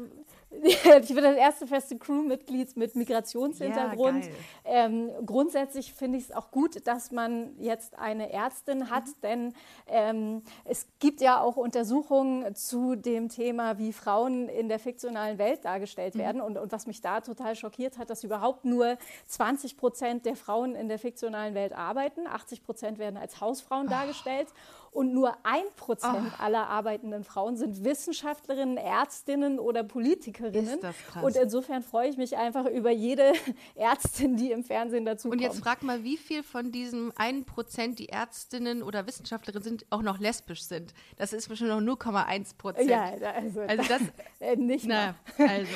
ich 0.64 1.08
bin 1.08 1.24
das 1.24 1.36
erste 1.36 1.68
feste 1.68 1.98
Crewmitglied 1.98 2.76
mit 2.76 2.96
Migrationshintergrund. 2.96 4.26
Ja, 4.26 4.32
ähm, 4.66 5.12
grundsätzlich 5.26 5.94
finde 5.94 6.18
ich 6.18 6.26
es 6.26 6.32
auch 6.32 6.50
gut, 6.50 6.88
dass 6.88 7.12
man 7.12 7.56
jetzt 7.60 7.98
eine 8.00 8.32
Ärztin 8.32 8.90
hat, 8.90 9.06
mhm. 9.06 9.14
denn 9.22 9.54
ähm, 9.88 10.42
es 10.66 10.88
gibt 11.00 11.22
ja 11.22 11.40
auch 11.40 11.56
Untersuchungen 11.56 12.56
zu 12.56 12.96
dem 12.96 13.30
Thema, 13.30 13.78
wie 13.78 13.94
Frauen 13.94 14.50
in 14.50 14.70
der 14.70 14.80
fiktionalen 14.80 15.38
Welt 15.38 15.66
dargestellt 15.66 16.16
mhm. 16.16 16.20
werden. 16.20 16.42
Und, 16.42 16.58
und, 16.58 16.72
was 16.72 16.88
mich 16.88 17.02
da 17.02 17.22
total 17.22 17.56
schockiert 17.56 18.00
hat, 18.00 18.10
dass 18.10 18.24
überhaupt 18.24 18.66
nur 18.66 18.98
20 19.28 19.78
Prozent 19.78 20.26
der 20.26 20.36
Frauen 20.36 20.74
in 20.74 20.88
der 20.88 20.98
fiktionalen 20.98 21.54
Welt 21.54 21.74
arbeiten. 21.74 22.26
80 22.26 22.64
Prozent 22.64 22.98
werden 22.98 23.18
als 23.18 23.40
Hausfrauen 23.40 23.86
oh. 23.86 23.90
dargestellt 23.90 24.48
und 24.92 25.14
nur 25.14 25.38
ein 25.44 25.64
Prozent 25.76 26.32
oh. 26.40 26.44
aller 26.44 26.68
arbeitenden 26.68 27.24
Frauen 27.24 27.58
sind 27.58 27.84
Wissenschaftlerinnen, 27.84 28.78
Ärztinnen 28.78 29.60
oder 29.60 29.84
Politikerinnen. 29.84 30.76
Ist 30.76 30.84
das 30.84 30.96
krass. 31.12 31.24
Und 31.24 31.36
insofern 31.36 31.84
freue 31.84 32.10
ich 32.10 32.18
mich 32.18 32.38
einfach 32.38 32.66
über 32.66 32.92
jede 32.92 33.34
Ärztin, 33.76 34.36
die 34.38 34.52
im 34.52 34.64
Fernsehen 34.64 35.06
dazu 35.06 35.30
kommt. 35.30 35.42
Und 35.42 35.48
jetzt 35.48 35.60
frag 35.60 35.84
mal, 35.84 36.04
wie 36.04 36.18
viel 36.18 36.44
von 36.44 36.72
diesem 36.72 37.12
einen 37.16 37.46
Prozent 37.46 38.00
die 38.00 38.10
Ärztinnen 38.10 38.84
oder 38.84 39.06
Wissenschaftlerinnen 39.08 39.64
sind, 39.64 39.86
auch 39.90 40.02
noch 40.02 40.20
lesbisch 40.20 40.64
sind. 40.64 40.94
Das 41.18 41.34
ist 41.34 41.48
bestimmt 41.48 41.70
noch 41.70 41.82
0,1 41.82 42.58
Prozent. 42.58 42.90
Ja, 42.90 43.12
also, 43.36 43.62
also 43.62 43.84
das 43.88 44.02
äh, 44.40 44.56
nicht 44.56 44.86
na, 44.86 45.16
also. 45.38 45.72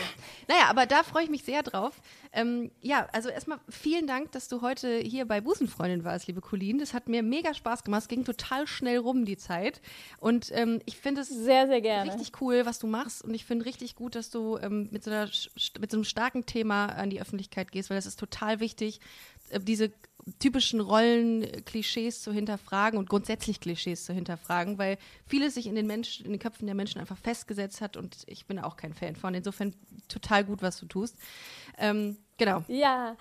Naja, 0.47 0.66
aber 0.70 0.86
da 0.86 1.03
freue 1.03 1.24
ich 1.24 1.30
mich 1.30 1.43
sehr 1.43 1.64
drauf. 1.64 1.93
Ähm, 2.34 2.72
ja, 2.82 3.08
also 3.14 3.30
erstmal 3.30 3.60
vielen 3.70 4.08
Dank, 4.08 4.32
dass 4.32 4.48
du 4.48 4.62
heute 4.62 4.98
hier 4.98 5.26
bei 5.26 5.40
Busenfreundin 5.40 6.04
warst, 6.04 6.28
liebe 6.28 6.42
Colleen. 6.42 6.80
Das 6.80 6.96
hat 6.96 7.08
mir 7.08 7.22
mega 7.22 7.54
Spaß 7.54 7.84
gemacht. 7.84 8.02
Es 8.02 8.08
ging 8.08 8.26
total 8.26 8.66
schnell 8.66 8.98
rum, 8.98 9.24
die 9.24 9.38
Zeit. 9.38 9.82
Und 10.20 10.52
ähm, 10.52 10.82
ich 10.86 10.98
finde 10.98 11.22
es 11.22 11.30
sehr, 11.30 11.68
sehr 11.68 11.82
gerne. 11.82 12.12
richtig 12.12 12.42
cool, 12.42 12.66
was 12.66 12.80
du 12.80 12.88
machst. 12.88 13.24
Und 13.24 13.36
ich 13.36 13.46
finde 13.46 13.66
richtig 13.66 13.96
gut, 13.96 14.16
dass 14.16 14.32
du 14.32 14.58
ähm, 14.58 14.90
mit, 14.92 15.04
so 15.04 15.12
einer, 15.12 15.30
mit 15.80 15.92
so 15.92 15.98
einem 15.98 16.04
starken 16.04 16.48
Thema 16.48 16.88
an 16.88 17.12
die 17.12 17.22
Öffentlichkeit 17.22 17.72
gehst, 17.72 17.92
weil 17.92 17.98
das 17.98 18.08
ist 18.08 18.20
total 18.20 18.60
wichtig, 18.60 19.00
äh, 19.50 19.60
diese 19.60 19.92
typischen 20.40 20.80
Rollen-Klischees 20.80 22.22
zu 22.22 22.32
hinterfragen 22.32 22.98
und 22.98 23.10
grundsätzlich 23.10 23.60
Klischees 23.60 24.06
zu 24.06 24.14
hinterfragen, 24.14 24.78
weil 24.78 24.98
vieles 25.26 25.56
sich 25.56 25.68
in 25.68 25.76
den 25.76 25.88
Menschen, 25.88 26.26
in 26.26 26.32
den 26.32 26.40
Köpfen 26.40 26.66
der 26.66 26.76
Menschen 26.76 27.02
einfach 27.02 27.18
festgesetzt 27.18 27.82
hat 27.82 27.98
und 27.98 28.18
ich 28.28 28.46
bin 28.46 28.60
auch 28.60 28.78
kein 28.78 28.94
Fan 28.94 29.16
von. 29.16 29.34
Insofern 29.34 29.74
total 30.08 30.44
gut, 30.46 30.62
was 30.62 30.80
du 30.80 30.86
tust. 30.86 31.18
Ähm, 31.78 32.18
Genau. 32.38 32.64
Ja, 32.68 33.16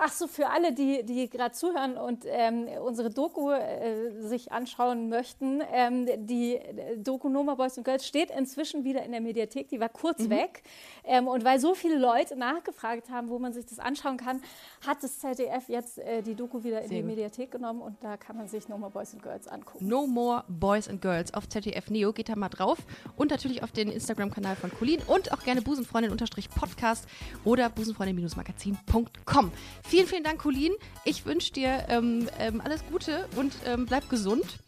ach 0.00 0.12
so, 0.12 0.28
für 0.28 0.48
alle, 0.48 0.72
die, 0.72 1.02
die 1.02 1.28
gerade 1.28 1.52
zuhören 1.52 1.96
und 1.96 2.24
ähm, 2.28 2.68
unsere 2.84 3.10
Doku 3.10 3.50
äh, 3.50 4.12
sich 4.20 4.52
anschauen 4.52 5.08
möchten, 5.08 5.60
ähm, 5.72 6.06
die 6.26 6.60
Doku 6.98 7.28
Noma 7.28 7.56
Boys 7.56 7.76
and 7.76 7.84
Girls 7.84 8.06
steht 8.06 8.30
inzwischen 8.30 8.84
wieder 8.84 9.02
in 9.02 9.10
der 9.10 9.20
Mediathek, 9.20 9.68
die 9.68 9.80
war 9.80 9.88
kurz 9.88 10.20
mhm. 10.20 10.30
weg. 10.30 10.62
Ähm, 11.02 11.26
und 11.26 11.44
weil 11.44 11.58
so 11.58 11.74
viele 11.74 11.98
Leute 11.98 12.36
nachgefragt 12.36 13.10
haben, 13.10 13.30
wo 13.30 13.40
man 13.40 13.52
sich 13.52 13.66
das 13.66 13.80
anschauen 13.80 14.16
kann, 14.16 14.40
hat 14.86 15.02
das 15.02 15.18
ZDF 15.18 15.68
jetzt 15.68 15.98
äh, 15.98 16.22
die 16.22 16.36
Doku 16.36 16.62
wieder 16.62 16.82
in 16.82 16.88
Sehr 16.88 16.98
die 16.98 17.02
gut. 17.02 17.10
Mediathek 17.10 17.50
genommen 17.50 17.82
und 17.82 17.96
da 18.00 18.16
kann 18.16 18.36
man 18.36 18.46
sich 18.46 18.68
No 18.68 18.78
More 18.78 18.92
Boys 18.92 19.12
and 19.12 19.24
Girls 19.24 19.48
angucken. 19.48 19.88
No 19.88 20.06
More 20.06 20.44
Boys 20.46 20.88
and 20.88 21.02
Girls 21.02 21.34
auf 21.34 21.48
ZDF 21.48 21.90
Neo, 21.90 22.12
geht 22.12 22.28
da 22.28 22.36
mal 22.36 22.48
drauf 22.48 22.78
und 23.16 23.32
natürlich 23.32 23.64
auf 23.64 23.72
den 23.72 23.88
Instagram-Kanal 23.88 24.54
von 24.54 24.70
Colin 24.70 25.00
und 25.08 25.32
auch 25.32 25.42
gerne 25.42 25.62
Busenfreundin-Podcast 25.62 27.08
oder 27.44 27.68
Busenfreundin-Magazin 27.68 28.51
magazin.com. 28.52 29.52
Vielen, 29.84 30.06
vielen 30.06 30.24
Dank, 30.24 30.40
Colin. 30.40 30.72
Ich 31.04 31.24
wünsche 31.26 31.52
dir 31.52 31.86
ähm, 31.88 32.28
ähm, 32.38 32.60
alles 32.60 32.84
Gute 32.90 33.26
und 33.36 33.52
ähm, 33.66 33.86
bleib 33.86 34.08
gesund. 34.08 34.58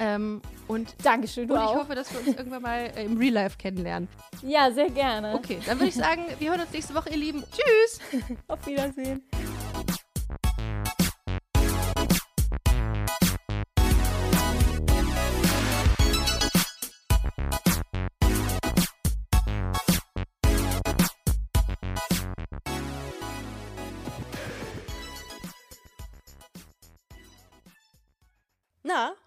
Ähm, 0.00 0.42
und 0.66 0.94
Dankeschön, 1.04 1.46
du 1.46 1.54
und 1.54 1.60
ich 1.60 1.66
auch. 1.66 1.76
hoffe, 1.76 1.94
dass 1.94 2.12
wir 2.12 2.20
uns 2.20 2.36
irgendwann 2.36 2.62
mal 2.62 2.92
äh, 2.96 3.04
im 3.04 3.16
Real 3.18 3.32
Life 3.32 3.56
kennenlernen. 3.56 4.08
Ja, 4.42 4.70
sehr 4.72 4.90
gerne. 4.90 5.34
Okay, 5.34 5.58
dann 5.64 5.78
würde 5.78 5.88
ich 5.88 5.94
sagen, 5.94 6.24
wir 6.38 6.50
hören 6.50 6.60
uns 6.60 6.72
nächste 6.72 6.94
Woche, 6.94 7.10
ihr 7.10 7.18
Lieben. 7.18 7.44
Tschüss. 7.52 8.22
Auf 8.48 8.66
Wiedersehen. 8.66 9.22